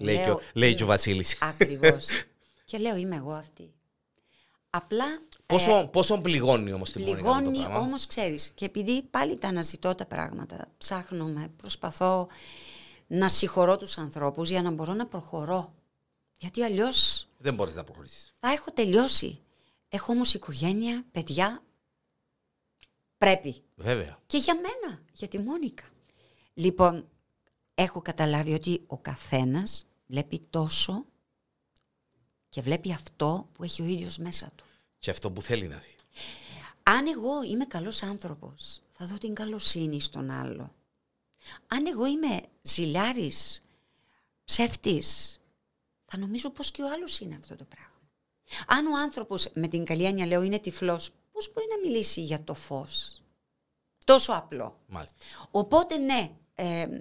Λέει, 0.00 0.16
και, 0.16 0.22
λέω, 0.24 0.34
ο- 0.34 0.40
λέει 0.54 0.68
είναι- 0.68 0.78
και 0.78 0.84
ο 0.84 0.86
Βασίλης. 0.86 1.36
Ακριβώς. 1.40 2.06
και 2.64 2.78
λέω, 2.78 2.96
είμαι 2.96 3.16
εγώ 3.16 3.32
αυτή. 3.32 3.72
Απλά 4.70 5.04
Πόσο, 5.46 5.88
πόσο 5.92 6.18
πληγώνει 6.18 6.72
όμως 6.72 6.90
την 6.92 7.02
Μόνικα 7.02 7.18
αυτό 7.30 7.32
το 7.32 7.38
Πληγώνει 7.50 7.64
πράγμα; 7.64 7.78
όμως 7.86 8.06
ξέρεις 8.06 8.50
και 8.54 8.64
επειδή 8.64 9.02
πάλι 9.02 9.36
τα 9.36 9.48
αναζητώ 9.48 9.94
τα 9.94 10.06
πράγματα 10.06 10.68
ψάχνομαι, 10.78 11.50
προσπαθώ 11.56 12.28
να 13.10 13.28
συγχωρώ 13.28 13.76
τους 13.76 13.98
ανθρώπους 13.98 14.48
για 14.50 14.62
να 14.62 14.70
μπορώ 14.70 14.92
να 14.94 15.06
προχωρώ 15.06 15.74
γιατί 16.38 16.62
αλλιώς 16.62 17.28
Δεν 17.38 17.54
μπορείς 17.54 17.74
να 17.74 17.84
προχωρήσεις. 17.84 18.34
θα 18.40 18.48
έχω 18.50 18.72
τελειώσει 18.72 19.40
έχω 19.88 20.12
όμως 20.12 20.34
οικογένεια, 20.34 21.04
παιδιά 21.10 21.62
πρέπει 23.18 23.62
Βέβαια. 23.74 24.18
και 24.26 24.36
για 24.38 24.54
μένα, 24.54 25.02
για 25.12 25.28
τη 25.28 25.38
Μόνικα 25.38 25.84
λοιπόν 26.54 27.08
έχω 27.74 28.02
καταλάβει 28.02 28.52
ότι 28.54 28.82
ο 28.86 28.98
καθένας 28.98 29.86
βλέπει 30.06 30.46
τόσο 30.50 31.04
και 32.48 32.60
βλέπει 32.60 32.92
αυτό 32.92 33.48
που 33.52 33.64
έχει 33.64 33.82
ο 33.82 33.84
ίδιος 33.84 34.18
μέσα 34.18 34.52
του 34.56 34.64
Και 34.98 35.10
αυτό 35.10 35.30
που 35.30 35.42
θέλει 35.42 35.66
να 35.68 35.76
δει. 35.76 35.94
Αν 36.82 37.06
εγώ 37.06 37.42
είμαι 37.42 37.64
καλός 37.64 38.02
άνθρωπος, 38.02 38.82
θα 38.92 39.06
δω 39.06 39.18
την 39.18 39.34
καλοσύνη 39.34 40.00
στον 40.00 40.30
άλλο. 40.30 40.74
Αν 41.66 41.86
εγώ 41.86 42.06
είμαι 42.06 42.40
ζηλιάρης, 42.72 43.62
ψεύτης, 44.44 45.40
θα 46.04 46.18
νομίζω 46.18 46.50
πως 46.50 46.70
και 46.70 46.82
ο 46.82 46.92
άλλος 46.92 47.20
είναι 47.20 47.34
αυτό 47.34 47.56
το 47.56 47.64
πράγμα. 47.64 48.00
Αν 48.66 48.86
ο 48.86 48.98
άνθρωπος, 48.98 49.48
με 49.54 49.68
την 49.68 49.84
καλή 49.84 50.04
έννοια 50.04 50.26
λέω, 50.26 50.42
είναι 50.42 50.58
τυφλός, 50.58 51.10
πώς 51.32 51.52
μπορεί 51.52 51.66
να 51.70 51.88
μιλήσει 51.88 52.20
για 52.20 52.44
το 52.44 52.54
φως; 52.54 53.22
Τόσο 54.04 54.32
απλό. 54.32 54.80
Μάλιστα. 54.86 55.16
Οπότε 55.50 55.96
ναι, 55.96 56.36
ε, 56.54 57.00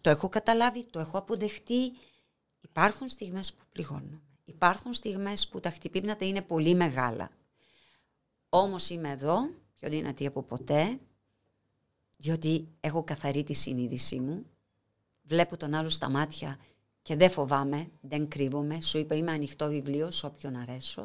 το 0.00 0.10
έχω 0.10 0.28
καταλάβει, 0.28 0.84
το 0.84 0.98
έχω 0.98 1.18
αποδεχτεί. 1.18 1.92
Υπάρχουν 2.60 3.08
στιγμές 3.08 3.52
που 3.52 3.64
πληγώνω. 3.72 4.20
Υπάρχουν 4.44 4.92
στιγμές 4.92 5.48
που 5.48 5.60
τα 5.60 5.70
χτυπήματα 5.70 6.26
είναι 6.26 6.42
πολύ 6.42 6.74
μεγάλα. 6.74 7.30
Όμως 8.48 8.90
είμαι 8.90 9.10
εδώ, 9.10 9.50
πιο 9.74 9.88
δυνατή 9.88 10.26
από 10.26 10.42
ποτέ, 10.42 10.98
διότι 12.18 12.68
έχω 12.80 13.04
καθαρή 13.04 13.44
τη 13.44 13.52
συνείδησή 13.52 14.20
μου. 14.20 14.46
Βλέπω 15.26 15.56
τον 15.56 15.74
άλλο 15.74 15.88
στα 15.88 16.10
μάτια 16.10 16.58
και 17.02 17.16
δεν 17.16 17.30
φοβάμαι, 17.30 17.88
δεν 18.00 18.28
κρύβομαι. 18.28 18.80
Σου 18.80 18.98
είπα 18.98 19.14
είμαι 19.14 19.32
ανοιχτό 19.32 19.68
βιβλίο 19.68 20.10
σε 20.10 20.26
όποιον 20.26 20.56
αρέσω. 20.56 21.02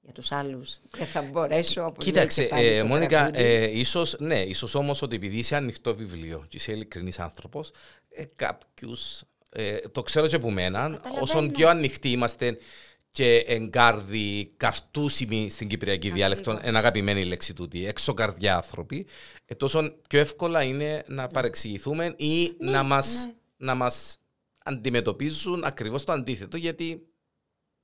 Για 0.00 0.12
τους 0.12 0.32
άλλους 0.32 0.78
δεν 0.96 1.06
θα 1.06 1.22
μπορέσω. 1.22 1.84
όπως 1.84 2.04
λέει 2.04 2.12
Κοίταξε, 2.14 2.42
και 2.42 2.48
πάλι 2.48 2.66
ε, 2.66 2.80
το 2.80 2.86
Μόνικα, 2.86 3.18
τραγούδι. 3.30 3.42
ε, 3.42 3.78
ίσως, 3.78 4.16
ναι, 4.18 4.40
ίσως 4.42 4.74
όμως 4.74 5.02
ότι 5.02 5.16
επειδή 5.16 5.36
είσαι 5.38 5.56
ανοιχτό 5.56 5.94
βιβλίο 5.94 6.44
και 6.48 6.56
είσαι 6.56 6.72
ειλικρινής 6.72 7.18
άνθρωπος, 7.18 7.70
ε, 8.08 8.24
κάποιους, 8.36 9.22
ε, 9.50 9.76
το 9.78 10.02
ξέρω 10.02 10.26
και 10.26 10.36
από 10.36 10.50
μένα, 10.50 10.78
Καταλαβαίνω. 10.80 11.22
όσον 11.22 11.50
πιο 11.50 11.68
ανοιχτοί 11.68 12.10
είμαστε 12.10 12.58
και 13.10 13.36
εγκάρδοι, 13.46 14.52
καρτούσιμοι 14.56 15.50
στην 15.50 15.68
κυπριακή 15.68 16.10
διάλεκτο, 16.10 16.50
Ακριβώς. 16.50 16.68
ένα 16.70 16.78
αγαπημένη 16.78 17.24
λέξη 17.24 17.52
τούτη, 17.54 17.86
έξω 17.86 18.14
καρδιά 18.14 18.54
άνθρωποι, 18.56 19.06
ε, 19.46 19.54
τόσο 19.54 19.94
πιο 20.08 20.18
εύκολα 20.20 20.62
είναι 20.62 21.04
να 21.06 21.26
παρεξηγηθούμε 21.26 22.14
ή 22.16 22.54
να, 22.58 22.82
μας, 22.82 23.24
ναι. 23.24 23.32
Να 23.58 23.74
μας 23.74 24.18
αντιμετωπίζουν 24.64 25.64
ακριβώς 25.64 26.04
το 26.04 26.12
αντίθετο, 26.12 26.56
γιατί, 26.56 27.08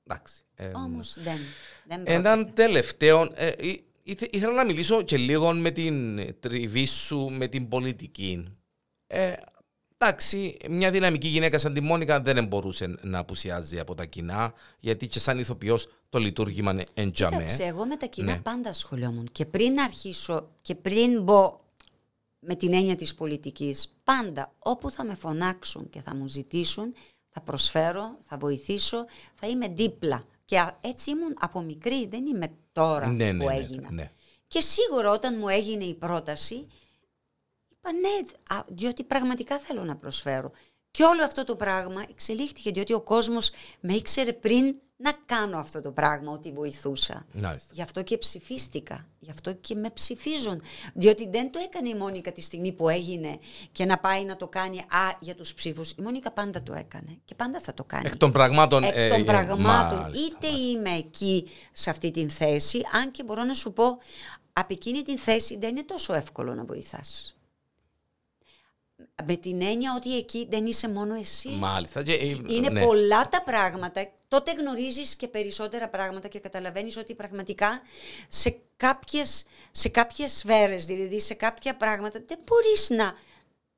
εντάξει. 0.07 0.43
ε, 0.55 0.71
Όμως 0.75 1.15
δεν. 1.23 1.39
δεν 1.87 2.03
πρόκειται. 2.03 2.13
Έναν 2.13 2.53
τελευταίο. 2.55 3.31
ε, 3.35 3.53
ή- 3.61 3.85
ήθε- 4.03 4.35
ήθελα 4.35 4.53
να 4.53 4.65
μιλήσω 4.65 5.03
και 5.03 5.17
λίγο 5.17 5.53
με 5.55 5.71
την 5.71 6.21
τριβή 6.41 6.87
σου 6.87 7.19
με 7.31 7.47
την 7.49 7.69
πολιτική. 7.69 8.45
Ε, 9.07 9.33
εντάξει, 9.99 10.57
μια 10.71 10.91
δυναμική 10.91 11.29
γυναίκα 11.29 11.59
σαν 11.59 11.75
τη 11.75 11.81
Μόνικα 11.81 12.21
δεν 12.21 12.47
μπορούσε 12.47 12.95
να 13.03 13.19
απουσιάζει 13.19 13.79
από 13.79 13.95
τα 13.95 14.05
κοινά, 14.05 14.53
γιατί 14.79 15.07
και 15.09 15.19
σαν 15.19 15.39
ηθοποιός 15.39 15.89
το 16.09 16.19
λειτουργήμα 16.19 16.83
εντζαμέ. 16.95 17.37
Κοίταξε, 17.37 17.63
εγώ 17.65 17.87
με 17.87 17.97
τα 17.97 18.07
κοινά 18.07 18.33
Ναι. 18.33 18.41
πάντα 18.41 18.69
ασχολιόμουν. 18.71 19.29
Και 19.33 19.47
πριν 19.47 19.81
αρχίσω 19.81 20.51
και 20.63 20.75
πριν 20.75 21.23
μπω 21.23 21.61
με 22.47 22.55
την 22.55 22.75
έννοια 22.75 22.97
της 22.97 23.15
πολιτικής, 23.15 23.95
πάντα 24.05 24.55
όπου 24.59 24.91
θα 24.91 25.05
με 25.05 25.15
φωνάξουν 25.15 25.91
και 25.91 26.01
θα 26.01 26.15
μου 26.15 26.27
ζητήσουν, 26.29 26.95
θα 27.29 27.41
προσφέρω, 27.41 28.19
θα 28.23 28.37
βοηθήσω, 28.39 29.05
θα 29.35 29.47
είμαι 29.47 29.69
δίπλα. 29.69 30.25
Και 30.45 30.59
α- 30.59 30.79
έτσι 30.81 31.11
ήμουν 31.11 31.37
από 31.41 31.61
μικρή, 31.61 32.07
δεν 32.07 32.27
είμαι 32.27 32.47
τώρα 32.73 33.07
Ναι, 33.07 33.33
ναι, 33.33 33.45
που 33.45 33.51
ναι, 33.51 33.57
έγινα. 33.57 33.91
ναι. 33.93 34.11
Και 34.49 34.61
σίγουρα 34.61 35.11
όταν 35.11 35.37
μου 35.39 35.49
έγινε 35.49 35.85
η 35.85 35.95
πρόταση, 35.95 36.67
είπα 37.69 37.93
ναι, 37.93 38.29
α, 38.57 38.65
διότι 38.69 39.05
πραγματικά 39.05 39.59
θέλω 39.59 39.85
να 39.85 39.97
προσφέρω. 39.97 40.51
Και 40.91 41.05
όλο 41.05 41.25
αυτό 41.25 41.45
το 41.45 41.57
πράγμα 41.57 42.05
εξελίχθηκε, 42.11 42.71
διότι 42.71 42.93
ο 42.93 43.01
κόσμος 43.01 43.51
με 43.81 43.95
ήξερε 43.95 44.33
πριν 44.33 44.77
να 44.97 45.13
κάνω 45.27 45.59
αυτό 45.59 45.81
το 45.81 45.91
πράγμα, 45.91 46.33
ότι 46.33 46.53
βοηθούσα. 46.53 47.27
Μάλιστα. 47.33 47.71
Γι' 47.75 47.83
αυτό 47.83 48.03
και 48.03 48.19
ψηφίστηκα. 48.19 49.07
Γι' 49.19 49.31
αυτό 49.31 49.53
και 49.53 49.75
με 49.75 49.91
ψηφίζουν. 49.91 50.63
Διότι 50.95 51.29
δεν 51.29 51.51
το 51.51 51.59
έκανε 51.65 51.89
η 51.89 51.95
Μόνικα 51.95 52.33
τη 52.33 52.41
στιγμή 52.41 52.73
που 52.73 52.89
έγινε 52.89 53.39
και 53.73 53.85
να 53.85 53.99
πάει 53.99 54.25
να 54.25 54.37
το 54.37 54.49
κάνει 54.49 54.79
α, 54.79 55.17
για 55.21 55.35
τους 55.35 55.55
ψήφους. 55.55 55.91
Η 55.91 56.03
Μόνικα 56.03 56.31
πάντα 56.31 56.63
το 56.63 56.75
έκανε 56.75 57.19
και 57.25 57.35
πάντα 57.35 57.61
θα 57.61 57.75
το 57.75 57.85
κάνει. 57.85 58.07
Εκ 58.07 58.17
των 58.17 58.33
πραγμάτων. 58.33 58.83
Εκ 58.83 58.97
ε, 58.97 59.09
των 59.09 59.21
ε, 59.21 59.25
πραγμάτων. 59.25 59.61
μάλιστα, 59.61 60.11
είτε 60.13 60.47
είμαι 60.47 60.91
εκεί 60.91 61.49
σε 61.73 61.91
αυτή 61.91 62.11
την 62.11 62.31
θέση, 62.31 62.81
αν 62.93 63.11
και 63.11 63.25
μπορώ 63.25 63.45
να 63.45 63.55
σου 63.55 63.73
πω, 63.73 63.85
από 64.53 64.73
εκείνη 64.73 65.03
την 65.03 65.19
θέση 65.19 65.59
δεν 65.59 65.71
είναι 65.71 65.85
τόσο 65.85 66.15
εύκολο 66.15 66.55
να 66.55 66.65
βοηθάς. 66.65 67.37
Με 69.27 69.37
την 69.37 69.63
έννοια 69.63 69.95
ότι 69.97 70.17
εκεί 70.17 70.47
δεν 70.51 70.67
είσαι 70.67 70.89
μόνο 70.89 71.15
εσύ. 71.15 71.49
Μάλιστα. 71.49 72.03
Και, 72.03 72.13
ε, 72.13 72.27
Είναι 72.47 72.69
ναι. 72.69 72.85
πολλά 72.85 73.29
τα 73.29 73.43
πράγματα. 73.43 74.01
Τότε 74.35 74.53
γνωρίζεις 74.53 75.17
και 75.17 75.29
περισσότερα 75.29 75.89
πράγματα 75.89 76.29
και 76.29 76.39
καταλαβαίνεις 76.39 76.97
ότι 76.97 77.15
πραγματικά 77.15 77.81
σε 78.29 78.61
κάποιες, 78.77 79.45
σε 79.71 79.89
κάποιες 79.89 80.33
σφαίρες, 80.33 80.87
δηλαδή 80.87 81.21
σε 81.21 81.35
κάποια 81.35 81.77
πράγματα, 81.77 82.23
δεν 82.27 82.39
μπορείς 82.45 82.91
να, 82.91 83.13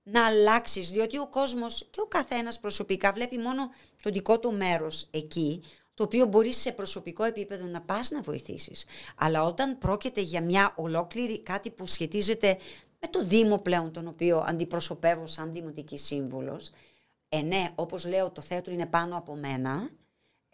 να 0.03 0.27
αλλάξεις, 0.27 0.91
διότι 0.91 1.19
ο 1.19 1.27
κόσμος 1.27 1.87
και 1.91 2.01
ο 2.01 2.07
καθένας 2.07 2.61
προσωπικά 2.61 3.13
βλέπει 3.13 3.39
μόνο 3.39 3.71
το 4.03 4.11
δικό 4.11 4.39
του 4.39 4.53
μέρος 4.53 5.09
εκεί, 5.11 5.63
το 5.95 6.03
οποίο 6.03 6.27
μπορείς 6.27 6.57
σε 6.57 6.73
προσωπικό 6.73 7.25
επίπεδο 7.25 7.65
να 7.67 7.81
πας 7.81 8.11
να 8.11 8.21
βοηθήσεις. 8.21 8.85
Αλλά 9.17 9.43
όταν 9.43 9.79
πρόκειται 9.79 10.21
για 10.21 10.41
μια 10.41 10.73
ολόκληρη 10.77 11.43
κάτι 11.43 11.71
που 11.71 11.87
σχετίζεται 11.87 12.59
με 13.01 13.09
το 13.11 13.25
Δήμο 13.25 13.59
πλέον, 13.59 13.93
τον 13.93 14.07
οποίο 14.07 14.45
αντιπροσωπεύω 14.47 15.27
σαν 15.27 15.53
Δημοτική 15.53 15.99
Σύμβουλος, 15.99 16.71
ε, 17.29 17.41
ναι, 17.41 17.73
όπως 17.75 18.07
λέω 18.07 18.31
το 18.31 18.41
θέατρο 18.41 18.73
είναι 18.73 18.87
πάνω 18.87 19.17
από 19.17 19.35
μένα, 19.35 19.91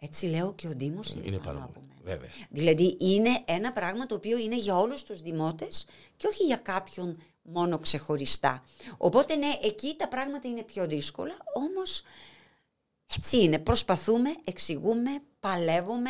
έτσι 0.03 0.25
λέω 0.25 0.53
και 0.53 0.67
ο 0.67 0.73
Δήμος 0.75 1.11
είναι, 1.11 1.23
Είναι 1.27 1.37
πάνω, 1.37 1.51
πάνω 1.51 1.65
από 1.65 1.79
μου. 1.79 1.87
μένα. 2.03 2.15
Βέβαια. 2.15 2.29
Δηλαδή 2.49 2.97
είναι 2.99 3.29
ένα 3.45 3.73
πράγμα 3.73 4.05
το 4.05 4.15
οποίο 4.15 4.37
είναι 4.37 4.55
για 4.57 4.75
όλους 4.77 5.03
τους 5.03 5.21
δημότες 5.21 5.85
και 6.17 6.27
όχι 6.27 6.43
για 6.43 6.57
κάποιον 6.57 7.21
μόνο 7.41 7.79
ξεχωριστά. 7.79 8.63
Οπότε 8.97 9.35
ναι, 9.35 9.51
εκεί 9.61 9.95
τα 9.97 10.07
πράγματα 10.07 10.47
είναι 10.47 10.63
πιο 10.63 10.87
δύσκολα, 10.87 11.37
όμως 11.53 12.01
έτσι 13.15 13.41
είναι. 13.41 13.59
Προσπαθούμε, 13.59 14.29
εξηγούμε, 14.43 15.09
παλεύουμε. 15.39 16.09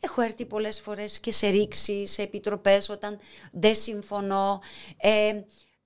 Έχω 0.00 0.20
έρθει 0.20 0.46
πολλές 0.46 0.80
φορές 0.80 1.20
και 1.20 1.32
σε 1.32 1.48
ρήξη, 1.48 2.06
σε 2.06 2.22
επιτροπές 2.22 2.88
όταν 2.88 3.18
δεν 3.52 3.74
συμφωνώ. 3.74 4.60
Ε, 4.96 5.40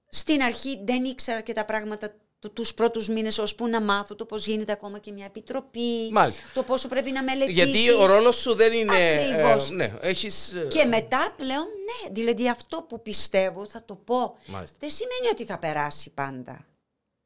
στην 0.09 0.43
αρχή 0.43 0.81
δεν 0.85 1.05
ήξερα 1.05 1.41
και 1.41 1.53
τα 1.53 1.65
πράγματα 1.65 2.11
του- 2.11 2.21
τους 2.53 2.75
πρώτους 2.75 3.09
μήνες 3.09 3.39
ώσπου 3.39 3.67
να 3.69 3.81
μάθω 3.81 4.15
το 4.15 4.27
πώς 4.27 4.47
γίνεται 4.47 4.73
ακόμα 4.73 4.99
και 4.99 5.13
μια 5.13 5.25
επιτροπή. 5.25 6.09
Μάλιστα. 6.13 6.43
Το 6.55 6.63
πόσο 6.63 6.89
πρέπει 6.89 7.11
να 7.11 7.23
μελετήσεις. 7.23 7.57
Γιατί 7.65 7.91
ο 7.91 8.07
ρόλος 8.07 8.37
σου 8.37 8.55
δεν 8.55 8.73
είναι. 8.73 8.93
Ακριβώς. 8.95 9.71
ε, 9.71 9.75
ναι, 9.75 9.95
έχεις, 10.01 10.53
ε, 10.55 10.67
Και 10.71 10.85
μετά 10.85 11.35
πλέον, 11.37 11.65
ναι, 11.65 12.13
δηλαδή 12.15 12.49
αυτό 12.49 12.83
που 12.89 13.03
πιστεύω 13.03 13.67
θα 13.67 13.85
το 13.85 13.95
πω. 13.95 14.37
Μάλιστα. 14.47 14.77
Δεν 14.81 14.91
σημαίνει 14.91 15.29
ότι 15.33 15.45
θα 15.45 15.59
περάσει 15.59 16.11
πάντα. 16.11 16.67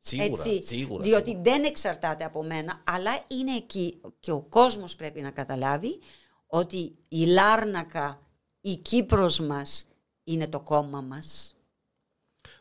Σίγουρα, 0.02 0.42
Έτσι, 0.44 0.66
σίγουρα. 0.66 1.02
διότι 1.02 1.28
σίγουρα. 1.30 1.50
δεν 1.50 1.64
εξαρτάται 1.64 2.24
από 2.24 2.42
μένα, 2.42 2.82
αλλά 2.86 3.24
είναι 3.28 3.56
εκεί 3.56 4.00
και 4.20 4.30
ο 4.32 4.40
κόσμος 4.40 4.96
πρέπει 4.96 5.20
να 5.20 5.30
καταλάβει 5.30 5.98
ότι 6.46 6.94
η 7.08 7.24
Λάρνακα, 7.24 8.20
η 8.60 8.76
Κύπρος 8.76 9.40
μας 9.40 9.86
είναι 10.24 10.48
το 10.48 10.60
κόμμα 10.60 11.00
μας. 11.00 11.54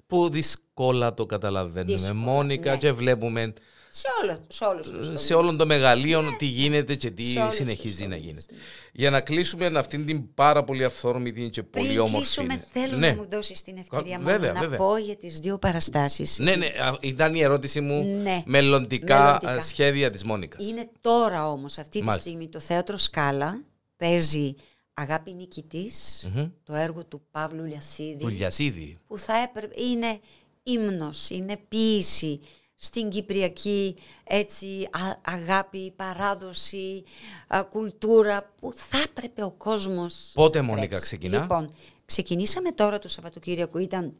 Που 0.09 0.29
δύσκολα 0.29 1.13
το 1.13 1.25
καταλαβαίνουμε. 1.25 1.93
Δύσκολα, 1.97 2.13
Μόνικα 2.13 2.71
ναι. 2.71 2.77
και 2.77 2.91
βλέπουμε 2.91 3.53
Σε, 3.89 4.07
όλο, 4.23 4.39
σε 4.47 4.63
όλους 4.65 4.89
τους 4.91 5.05
τομείς. 5.05 5.21
σε 5.21 5.33
όλων 5.33 5.57
των 5.57 5.67
μεγαλείων 5.67 6.35
τι 6.37 6.45
γίνεται 6.45 6.95
και 6.95 7.11
τι 7.11 7.25
Σε 7.25 7.39
όλους 7.39 7.55
συνεχίζει 7.55 7.93
τους 7.95 8.03
να 8.07 8.09
τομείς, 8.15 8.25
γίνεται. 8.25 8.45
ναι. 8.53 8.57
Για 8.93 9.09
να 9.09 9.21
κλείσουμε 9.21 9.65
αυτήν 9.75 10.05
την 10.05 10.33
πάρα 10.33 10.63
πολύ 10.63 10.83
αυθόρμητη 10.83 11.49
και 11.49 11.63
πολύ 11.63 11.85
Πριν 11.87 11.99
όμορφη. 11.99 12.17
κλείσουμε, 12.35 12.63
θέλω 12.71 12.97
ναι. 12.97 13.09
να 13.09 13.15
μου 13.15 13.27
δώσεις 13.29 13.61
την 13.61 13.77
ευκαιρία 13.77 14.11
Κα- 14.11 14.17
μόνο 14.21 14.31
βέβαια, 14.31 14.53
να 14.53 14.59
βέβαια. 14.59 14.77
πω 14.77 14.97
για 14.97 15.15
τις 15.15 15.39
δύο 15.39 15.57
παραστάσεις. 15.57 16.39
Ναι, 16.39 16.55
ναι, 16.55 16.65
α, 16.65 16.97
ήταν 16.99 17.35
η 17.35 17.41
ερώτηση 17.41 17.81
μου 17.81 18.03
Ναι. 18.21 18.43
μελλοντικά, 18.45 19.23
Μελλοντικά. 19.41 19.51
α, 19.51 19.61
σχέδια 19.61 20.11
της 20.11 20.23
Μόνικας. 20.23 20.67
Είναι 20.67 20.89
τώρα 21.01 21.49
όμως, 21.51 21.77
αυτή 21.77 21.99
τη 21.99 22.05
Μάλιστα. 22.05 22.29
στιγμή, 22.29 22.49
το 22.49 22.59
θέατρο 22.59 22.97
Σκάλα 22.97 23.61
παίζει 23.97 24.55
Αγάπη 24.99 25.33
Νικητής, 25.33 26.29
το 26.63 26.73
έργο 26.75 27.05
του 27.05 27.21
Παύλου 27.31 27.63
Λιασίδη. 27.63 28.17
Του 28.19 28.27
Λιασίδη. 28.27 28.97
που 29.07 29.19
θα 29.19 29.37
έπρεπε, 29.37 29.81
είναι 29.81 30.19
ύμνος, 30.63 31.29
είναι 31.29 31.57
ποίηση 31.67 32.39
στην 32.75 33.09
Κυπριακή 33.09 33.95
έτσι, 34.23 34.87
α- 34.91 35.33
αγάπη, 35.33 35.93
παράδοση, 35.95 37.03
α, 37.47 37.63
κουλτούρα 37.65 38.53
που 38.59 38.73
θα 38.75 38.99
έπρεπε 39.01 39.43
ο 39.43 39.51
κόσμος 39.51 40.31
Πότε, 40.33 40.59
να 40.59 40.65
Μόνικα, 40.65 40.87
τρέξει. 40.87 41.05
ξεκινά; 41.05 41.41
Λοιπόν, 41.41 41.73
ξεκινήσαμε 42.05 42.71
τώρα 42.71 42.99
το 42.99 43.07
Σαββατοκύριακο, 43.07 43.79
ήταν 43.79 44.13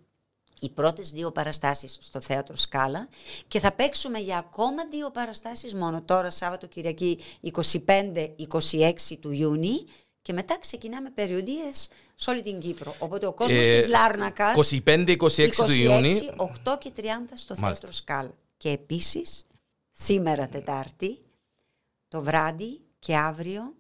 οι 0.62 0.70
πρώτες 0.70 1.12
δύο 1.12 1.32
παραστάσεις 1.32 1.98
στο 2.02 2.22
Θέατρο 2.22 2.56
Σκάλα 2.56 3.08
και 3.48 3.60
θα 3.60 3.72
παίξουμε 3.72 4.20
για 4.20 4.38
ακόμα 4.38 4.88
δύο 4.92 5.12
παραστάσεις 5.12 5.76
μόνο 5.76 6.02
τώρα 6.02 6.30
Σάββατο 6.30 6.68
Κυριακή 6.68 7.20
25-26 7.86 9.18
του 9.20 9.32
Ιούνιου 9.32 9.86
και 10.30 10.36
μετά 10.36 10.60
ξεκινάμε 10.60 11.10
περιοδίες 11.10 11.88
σε 12.16 12.30
όλη 12.30 12.42
την 12.42 12.60
Κύπρο. 12.60 12.96
Οπότε 13.00 13.26
ο 13.26 13.34
κόσμος 13.34 13.66
Ε, 13.66 13.78
της 13.78 13.88
Λάρνακας 13.88 14.72
25-26 14.72 15.50
του 15.66 15.72
Ιούνιου. 15.72 16.18
8 16.38 16.78
και 16.80 16.92
30 16.96 17.04
στο 17.34 17.56
Μάλιστα. 17.58 17.58
Θέατρο 17.58 17.92
Σκάλα. 17.92 18.38
Και 18.58 18.70
επίσης 18.70 19.46
σήμερα 19.92 20.48
Τετάρτη 20.48 21.18
το 22.08 22.22
βράδυ 22.22 22.82
και 23.00 23.16
αύριο 23.16 23.76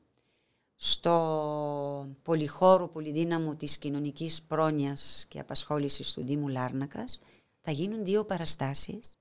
στο 0.75 2.07
πολυχώρο 2.23 2.87
πολυδύναμο 2.87 3.55
της 3.55 3.77
κοινωνικής 3.77 4.41
πρόνοιας 4.41 5.25
και 5.27 5.39
απασχόλησης 5.39 6.13
του 6.13 6.23
Δήμου 6.23 6.47
Λάρνακας 6.47 7.21
θα 7.61 7.71
γίνουν 7.71 8.03
δύο 8.03 8.25
παραστάσεις 8.25 9.17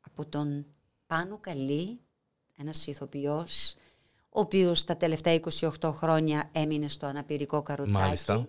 από 0.00 0.26
τον 0.26 0.66
Πάνο 1.06 1.38
Καλή, 1.40 2.00
ένας 2.56 2.86
ηθοποιός 2.86 3.76
ο 4.36 4.40
οποίος 4.40 4.84
τα 4.84 4.96
τελευταία 4.96 5.40
28 5.60 5.70
χρόνια 5.82 6.50
έμεινε 6.52 6.88
στο 6.88 7.06
αναπηρικό 7.06 7.62
καροτσάκι 7.62 7.98
Μάλιστα. 8.04 8.48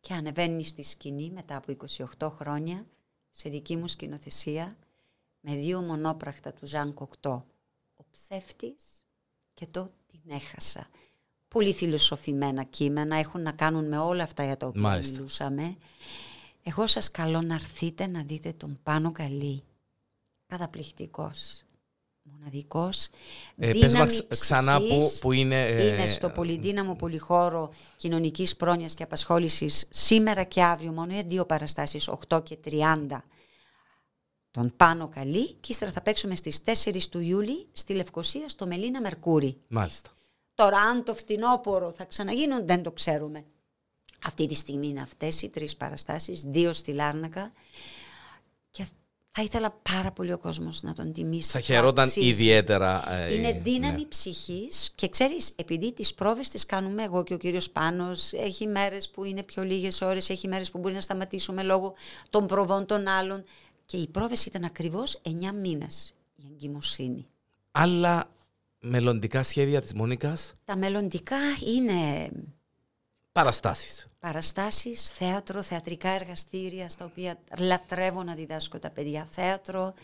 και 0.00 0.14
ανεβαίνει 0.14 0.64
στη 0.64 0.82
σκηνή 0.82 1.30
μετά 1.30 1.56
από 1.56 1.76
28 2.18 2.28
χρόνια 2.30 2.86
σε 3.30 3.48
δική 3.48 3.76
μου 3.76 3.88
σκηνοθεσία 3.88 4.76
με 5.40 5.56
δύο 5.56 5.80
μονόπραχτα 5.80 6.52
του 6.52 6.66
Ζαν 6.66 6.94
Κοκτό 6.94 7.46
«Ο 7.96 8.04
ψεύτης» 8.10 9.04
και 9.54 9.66
το 9.70 9.90
«Την 10.06 10.20
έχασα». 10.30 10.88
Πολύ 11.48 11.72
φιλοσοφημένα 11.72 12.62
κείμενα 12.62 13.16
έχουν 13.16 13.42
να 13.42 13.52
κάνουν 13.52 13.88
με 13.88 13.98
όλα 13.98 14.22
αυτά 14.22 14.44
για 14.44 14.56
τα 14.56 14.66
οποία 14.66 14.80
Μάλιστα. 14.80 15.12
μιλούσαμε. 15.12 15.76
Εγώ 16.62 16.86
σας 16.86 17.10
καλώ 17.10 17.40
να 17.40 17.54
έρθετε 17.54 18.06
να 18.06 18.22
δείτε 18.22 18.52
τον 18.52 18.78
Πάνο 18.82 19.12
Καλή. 19.12 19.62
Καταπληκτικός. 20.46 21.64
Μοναδικός. 22.32 23.08
Ε, 23.56 23.70
πες 23.70 23.80
δύναμη 23.80 23.98
μας 23.98 24.26
ξανά 24.28 24.78
που, 24.78 24.86
ψυχής. 24.86 25.18
που 25.18 25.32
είναι... 25.32 25.64
ε, 25.66 25.86
Είναι 25.86 26.06
στο 26.06 26.30
πολυδύναμο 26.30 26.94
πολυχώρο 26.94 27.70
κοινωνικής 27.96 28.56
πρόνοιας 28.56 28.94
και 28.94 29.02
απασχόλησης 29.02 29.86
σήμερα 29.90 30.42
και 30.42 30.62
αύριο 30.62 30.92
μόνο 30.92 31.12
για 31.12 31.22
δύο 31.22 31.46
παραστάσεις, 31.46 32.08
8 32.28 32.42
και 32.44 32.58
30 32.64 33.06
τον 34.50 34.72
Πάνο 34.76 35.08
Καλή 35.08 35.52
και 35.52 35.72
ύστερα 35.72 35.90
θα 35.90 36.02
παίξουμε 36.02 36.34
στις 36.34 36.60
4 36.64 37.08
του 37.10 37.18
Ιούλη 37.20 37.68
στη 37.72 37.92
Λευκοσία 37.92 38.48
στο 38.48 38.66
Μελίνα 38.66 39.00
Μερκούρι. 39.00 39.60
Μάλιστα. 39.68 40.10
Τώρα 40.54 40.78
αν 40.78 41.04
το 41.04 41.14
φθινόπωρο 41.14 41.92
θα 41.92 42.04
ξαναγίνουν 42.04 42.66
δεν 42.66 42.82
το 42.82 42.92
ξέρουμε. 42.92 43.44
Αυτή 44.24 44.46
τη 44.46 44.54
στιγμή 44.54 44.88
είναι 44.88 45.00
αυτές 45.00 45.42
οι 45.42 45.48
τρεις 45.48 45.76
παραστάσεις, 45.76 46.42
δύο 46.42 46.72
στη 46.72 46.92
Λάρνακα 46.92 47.52
και 48.70 48.86
θα 49.32 49.42
ήθελα 49.42 49.70
πάρα 49.92 50.12
πολύ 50.12 50.32
ο 50.32 50.38
κόσμος 50.38 50.82
να 50.82 50.92
τον 50.94 51.12
τιμήσει. 51.12 51.50
Θα 51.50 51.58
Το 51.58 51.64
χαιρόταν 51.64 52.04
αξίζει. 52.06 52.26
ιδιαίτερα. 52.28 53.12
ε, 53.12 53.34
Είναι 53.34 53.50
ναι. 53.50 53.60
δύναμη 53.60 54.06
ψυχής 54.08 54.90
και 54.94 55.08
ξέρεις, 55.08 55.52
επειδή 55.56 55.92
τις 55.92 56.14
πρόβες 56.14 56.48
τις 56.48 56.66
κάνουμε 56.66 57.02
εγώ 57.02 57.22
και 57.24 57.34
ο 57.34 57.38
κύριος 57.38 57.70
Πάνος, 57.70 58.32
έχει 58.32 58.66
μέρες 58.66 59.08
που 59.10 59.24
είναι 59.24 59.42
πιο 59.42 59.62
λίγες 59.62 60.00
ώρες, 60.00 60.30
έχει 60.30 60.48
μέρες 60.48 60.70
που 60.70 60.78
μπορεί 60.78 60.94
να 60.94 61.00
σταματήσουμε 61.00 61.62
λόγω 61.62 61.94
των 62.30 62.46
προβών 62.46 62.86
των 62.86 63.06
άλλων 63.08 63.44
και 63.86 63.96
οι 63.96 64.08
πρόβες 64.08 64.46
ήταν 64.46 64.64
ακριβώς 64.64 65.20
9 65.22 65.52
μήνες 65.62 66.14
η 66.36 66.42
εγκυμοσύνη. 66.52 67.26
Άλλα 67.70 68.30
μελλοντικά 68.80 69.42
σχέδια 69.42 69.80
της 69.80 69.92
Μόνικας; 69.94 70.54
Τα 70.64 70.76
μελλοντικά 70.76 71.36
είναι 71.76 72.30
Παραστάσεις. 73.32 74.06
Παραστάσεις, 74.20 75.10
θέατρο, 75.10 75.62
θεατρικά 75.62 76.08
εργαστήρια 76.08 76.88
στα 76.88 77.04
οποία 77.04 77.38
λατρεύω 77.58 78.22
να 78.22 78.34
διδάσκω 78.34 78.78
τα 78.78 78.90
παιδιά 78.90 79.24
θέατρο. 79.30 79.94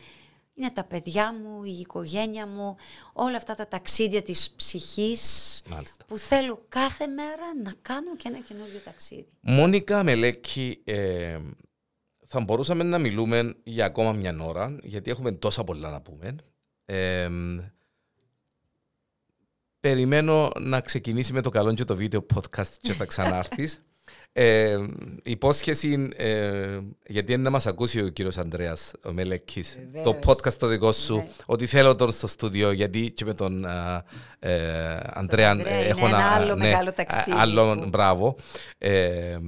Είναι 0.55 0.71
τα 0.71 0.85
παιδιά 0.85 1.35
μου, 1.35 1.65
η 1.65 1.79
οικογένεια 1.79 2.47
μου, 2.47 2.77
όλα 3.13 3.37
αυτά 3.37 3.55
τα 3.55 3.69
ταξίδια 3.69 4.23
της 4.23 4.51
ψυχής 4.57 5.63
Μάλιστα. 5.69 6.05
που 6.05 6.19
θέλω 6.19 6.65
κάθε 6.69 7.07
μέρα 7.07 7.63
να 7.63 7.73
κάνω 7.83 8.17
και 8.17 8.29
ένα 8.29 8.39
καινούργιο 8.39 8.79
ταξίδι. 8.85 9.29
Μόνικα 9.41 10.03
Μελέκη, 10.03 10.81
ε, 10.85 11.39
θα 12.27 12.41
μπορούσαμε 12.41 12.83
να 12.83 12.99
μιλούμε 12.99 13.57
για 13.65 13.85
ακόμα 13.85 14.13
μια 14.13 14.37
ώρα, 14.41 14.77
γιατί 14.83 15.11
έχουμε 15.11 15.33
τόσα 15.33 15.65
πολλά 15.65 15.91
να 15.91 16.01
πούμε. 16.01 16.37
Ε, 16.85 17.29
περιμένω 19.81 20.51
να 20.61 20.81
ξεκινήσει 20.81 21.33
με 21.33 21.41
το 21.41 21.51
καλό 21.51 21.75
και 21.75 21.85
το 21.85 21.97
βίντεο 21.97 22.27
podcast 22.35 22.73
και 22.81 22.93
θα 22.93 23.05
ξανάρθεις. 23.05 23.81
Ε, 24.33 24.77
υπόσχεση, 25.23 26.09
ε, 26.17 26.79
γιατί 27.07 27.33
είναι 27.33 27.43
να 27.43 27.51
μας 27.51 27.67
ακούσει 27.67 28.03
ο 28.03 28.09
κύριος 28.09 28.39
Ανδρέας 28.39 28.93
ο 29.05 29.13
Μελέκης, 29.13 29.73
το 29.75 30.13
Βεβαίως. 30.13 30.17
podcast 30.27 30.53
το 30.53 30.67
δικό 30.67 30.93
σου, 30.93 31.17
Ναι. 31.17 31.29
ότι 31.47 31.67
θέλω 31.67 31.95
τον 31.95 32.13
στο 32.13 32.27
στούντιο, 32.27 32.71
γιατί 32.71 33.11
και 33.11 33.25
με 33.25 33.35
τον 33.35 33.65
α, 33.65 34.05
ε, 34.39 35.01
Ανδρέα 35.05 35.51
Ανδρέα 35.51 35.75
ε, 35.75 35.79
είναι 35.79 35.89
έχω 35.89 36.07
ένα 36.07 36.19
να... 36.19 36.31
άλλο 36.35 36.57
μεγάλο 36.57 36.93
ταξίδι 36.93 37.37
Άλλο, 37.39 37.79
που- 37.79 37.89
μπράβο. 37.89 38.37
Ε, 38.79 39.39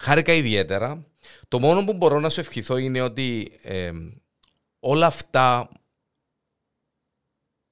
χάρηκα 0.00 0.32
ιδιαίτερα. 0.32 1.04
Το 1.48 1.58
μόνο 1.60 1.84
που 1.84 1.92
μπορώ 1.92 2.20
να 2.20 2.28
σου 2.28 2.40
ευχηθώ 2.40 2.76
είναι 2.76 3.00
ότι 3.00 3.58
ε, 3.62 3.90
όλα 4.80 5.06
αυτά 5.06 5.68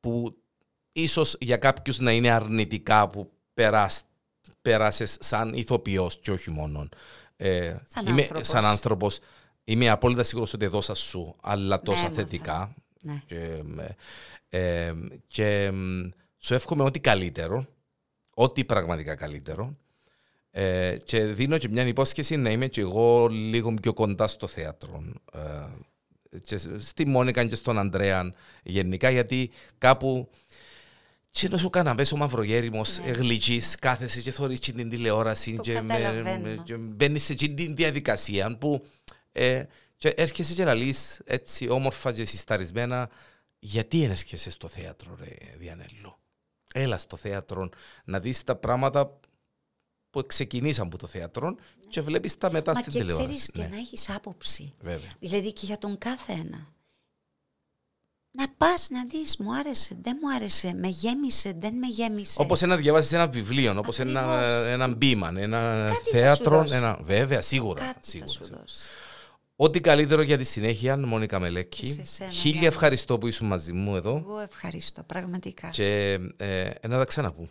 που 0.00 0.36
ίσως 0.92 1.36
για 1.40 1.56
κάποιους 1.56 1.98
να 1.98 2.12
είναι 2.12 2.30
αρνητικά 2.30 3.08
που 3.08 3.32
περάς, 3.54 4.02
πέρασες 4.62 5.16
σαν 5.20 5.54
ηθοποιός 5.54 6.18
και 6.18 6.30
όχι 6.30 6.50
μόνο. 6.50 6.88
Ε, 7.36 7.76
Σαν 7.88 8.06
είμαι, 8.06 8.20
άνθρωπος. 8.20 8.46
σαν 8.46 8.64
άνθρωπος 8.64 9.18
είμαι 9.64 9.88
απόλυτα 9.88 10.22
σίγουρος 10.22 10.52
ότι 10.52 10.66
δώσα 10.66 10.94
σου 10.94 11.36
αλλά 11.42 11.80
τόσα 11.80 12.00
έμαθα. 12.00 12.14
θετικά 12.14 12.74
Ναι. 13.00 13.22
και, 13.26 13.62
ε, 14.48 14.86
ε, 14.86 14.94
και 15.26 15.70
μ, 15.72 16.08
σου 16.38 16.54
εύχομαι 16.54 16.82
ό,τι 16.82 17.00
καλύτερο 17.00 17.66
ό,τι 18.34 18.64
πραγματικά 18.64 19.14
καλύτερο 19.14 19.76
ε, 20.50 20.96
και 21.04 21.24
δίνω 21.24 21.58
και 21.58 21.68
μια 21.68 21.86
υπόσχεση 21.86 22.36
να 22.36 22.50
είμαι 22.50 22.66
και 22.66 22.80
εγώ 22.80 23.26
λίγο 23.26 23.74
πιο 23.74 23.92
κοντά 23.92 24.26
στο 24.26 24.46
θέατρο 24.46 25.04
ε, 25.32 25.40
και 26.40 26.58
στη 26.78 27.06
Μόνικα 27.06 27.44
και 27.44 27.54
στον 27.54 27.78
Ανδρέα 27.78 28.34
γενικά 28.62 29.10
γιατί 29.10 29.50
κάπου 29.78 30.28
και 31.30 31.48
να 31.48 31.58
σου 31.58 31.70
καναπές 31.70 32.12
ο 32.12 32.16
μαυρογέριμος 32.16 32.98
Ναι. 32.98 33.10
γλυκής 33.10 33.74
κάθεσαι 33.74 34.20
και 34.20 34.30
θωρείς 34.30 34.58
και 34.58 34.72
την 34.72 34.90
τηλεόραση 34.90 35.54
Το 35.54 35.62
και, 35.62 35.72
καταλαβαίνω. 35.74 36.62
και 36.62 36.76
μπαίνεις 36.76 37.24
σε 37.24 37.32
εκείνη 37.32 37.54
την 37.54 37.74
διαδικασία 37.76 38.56
που 38.58 38.86
ε, 39.32 39.64
και 39.96 40.08
έρχεσαι 40.08 40.54
και 40.54 40.64
λαλείς 40.64 41.20
έτσι 41.24 41.68
όμορφα 41.68 42.12
και 42.12 42.24
συσταρισμένα 42.24 43.10
γιατί 43.58 44.00
δεν 44.00 44.10
έρχεσαι 44.10 44.50
στο 44.50 44.68
θέατρο 44.68 45.16
ρε 45.20 45.28
Διανέλο. 45.58 46.18
Έλα 46.74 46.98
στο 46.98 47.16
θέατρο 47.16 47.68
να 48.04 48.20
δεις 48.20 48.42
τα 48.44 48.56
πράγματα 48.56 49.20
που 50.10 50.26
ξεκινήσαν 50.26 50.86
από 50.86 50.98
το 50.98 51.06
θέατρο 51.06 51.56
και 51.88 52.00
βλέπεις 52.00 52.38
τα 52.38 52.50
μετά 52.50 52.72
Μα 52.72 52.80
στην 52.80 52.92
και 52.92 52.98
τηλεόραση. 52.98 53.24
ξέρεις 53.28 53.50
και 53.52 53.62
Ναι, 53.62 53.68
να 53.68 53.76
έχεις 53.76 54.10
άποψη. 54.10 54.74
βέβαια. 54.80 55.12
Δηλαδή 55.18 55.52
και 55.52 55.66
για 55.66 55.78
τον 55.78 55.98
κάθε 55.98 56.32
ένα. 56.32 56.72
Να 58.38 58.46
πας 58.58 58.88
να 58.90 59.04
δεις, 59.04 59.36
μου 59.38 59.54
άρεσε, 59.56 59.96
δεν 60.02 60.18
μου 60.22 60.34
άρεσε, 60.34 60.72
με 60.76 60.88
γέμισε, 60.88 61.52
δεν 61.58 61.74
με 61.74 61.86
γέμισε. 61.86 62.34
Όπως 62.40 62.62
ένα 62.62 62.76
διαβάσεις 62.76 63.12
ένα 63.12 63.28
βιβλίο, 63.28 63.74
όπως 63.78 63.98
ένα, 63.98 64.20
Ακριβώς. 64.20 64.66
ένα 64.66 64.88
μπήμα, 64.88 65.32
ένα 65.36 65.58
Κάτι 65.58 65.94
θα 65.94 66.02
σου 66.04 66.10
θέατρο, 66.10 66.56
δώσει. 66.60 66.74
ένα... 66.74 66.98
βέβαια, 67.02 67.40
σίγουρα. 67.42 67.84
Κάτι 67.84 68.10
σίγουρα, 68.10 68.26
θα 68.26 68.32
σου 68.32 68.44
σίγουρα. 68.44 68.60
δώσει. 68.62 68.78
Ό,τι 69.56 69.80
καλύτερο 69.80 70.22
για 70.22 70.38
τη 70.38 70.44
συνέχεια, 70.44 70.96
Μόνικα 71.06 71.36
Και 71.36 71.42
Μελέκη. 71.42 71.86
σε 71.86 72.04
σένα, 72.04 72.30
Χίλια 72.30 72.50
Γιάννη. 72.50 72.66
ευχαριστώ 72.66 73.18
που 73.18 73.26
ήσουν 73.26 73.46
μαζί 73.46 73.72
μου 73.72 73.96
εδώ 73.96 74.16
Εγώ 74.16 74.38
ευχαριστώ, 74.40 75.02
πραγματικά. 75.02 75.68
και 75.68 76.18
ε, 76.36 76.70
να 76.88 76.98
τα 76.98 77.04
ξαναπούμε. 77.04 77.48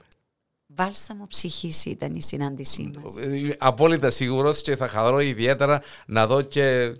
Βάλσαμο 0.67 1.27
ψυχής 1.27 1.85
ήταν 1.85 2.15
η 2.15 2.21
συνάντησή 2.21 2.91
μας. 3.03 3.13
Είμαι 3.23 3.55
απόλυτα 3.59 4.09
σίγουρος 4.09 4.61
και 4.61 4.75
θα 4.75 4.87
χαρώ 4.87 5.19
ιδιαίτερα 5.19 5.81
να 6.05 6.27
δω 6.27 6.41
και 6.41 6.93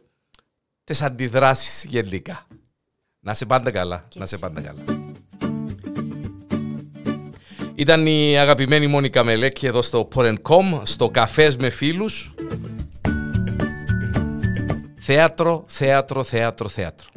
τις 0.83 1.01
αντιδράσεις 1.01 1.83
γενικά. 1.83 2.47
Να 3.27 3.33
σε 3.33 3.45
πάντα 3.45 3.71
καλά. 3.71 4.07
Να 4.15 4.25
σε 4.25 4.37
πάντα 4.37 4.61
καλά. 4.61 4.83
Ήταν 7.75 8.05
η 8.05 8.37
αγαπημένη 8.37 8.87
Μόνικα 8.87 9.23
Μελέκη 9.23 9.65
εδώ 9.65 9.81
στο 9.81 10.07
Porencom, 10.15 10.81
στο 10.83 11.09
καφές 11.09 11.57
με 11.57 11.69
φίλους. 11.69 12.33
Θέατρο, 14.99 15.63
θέατρο, 15.67 16.23
θέατρο, 16.23 16.67
θέατρο. 16.67 17.07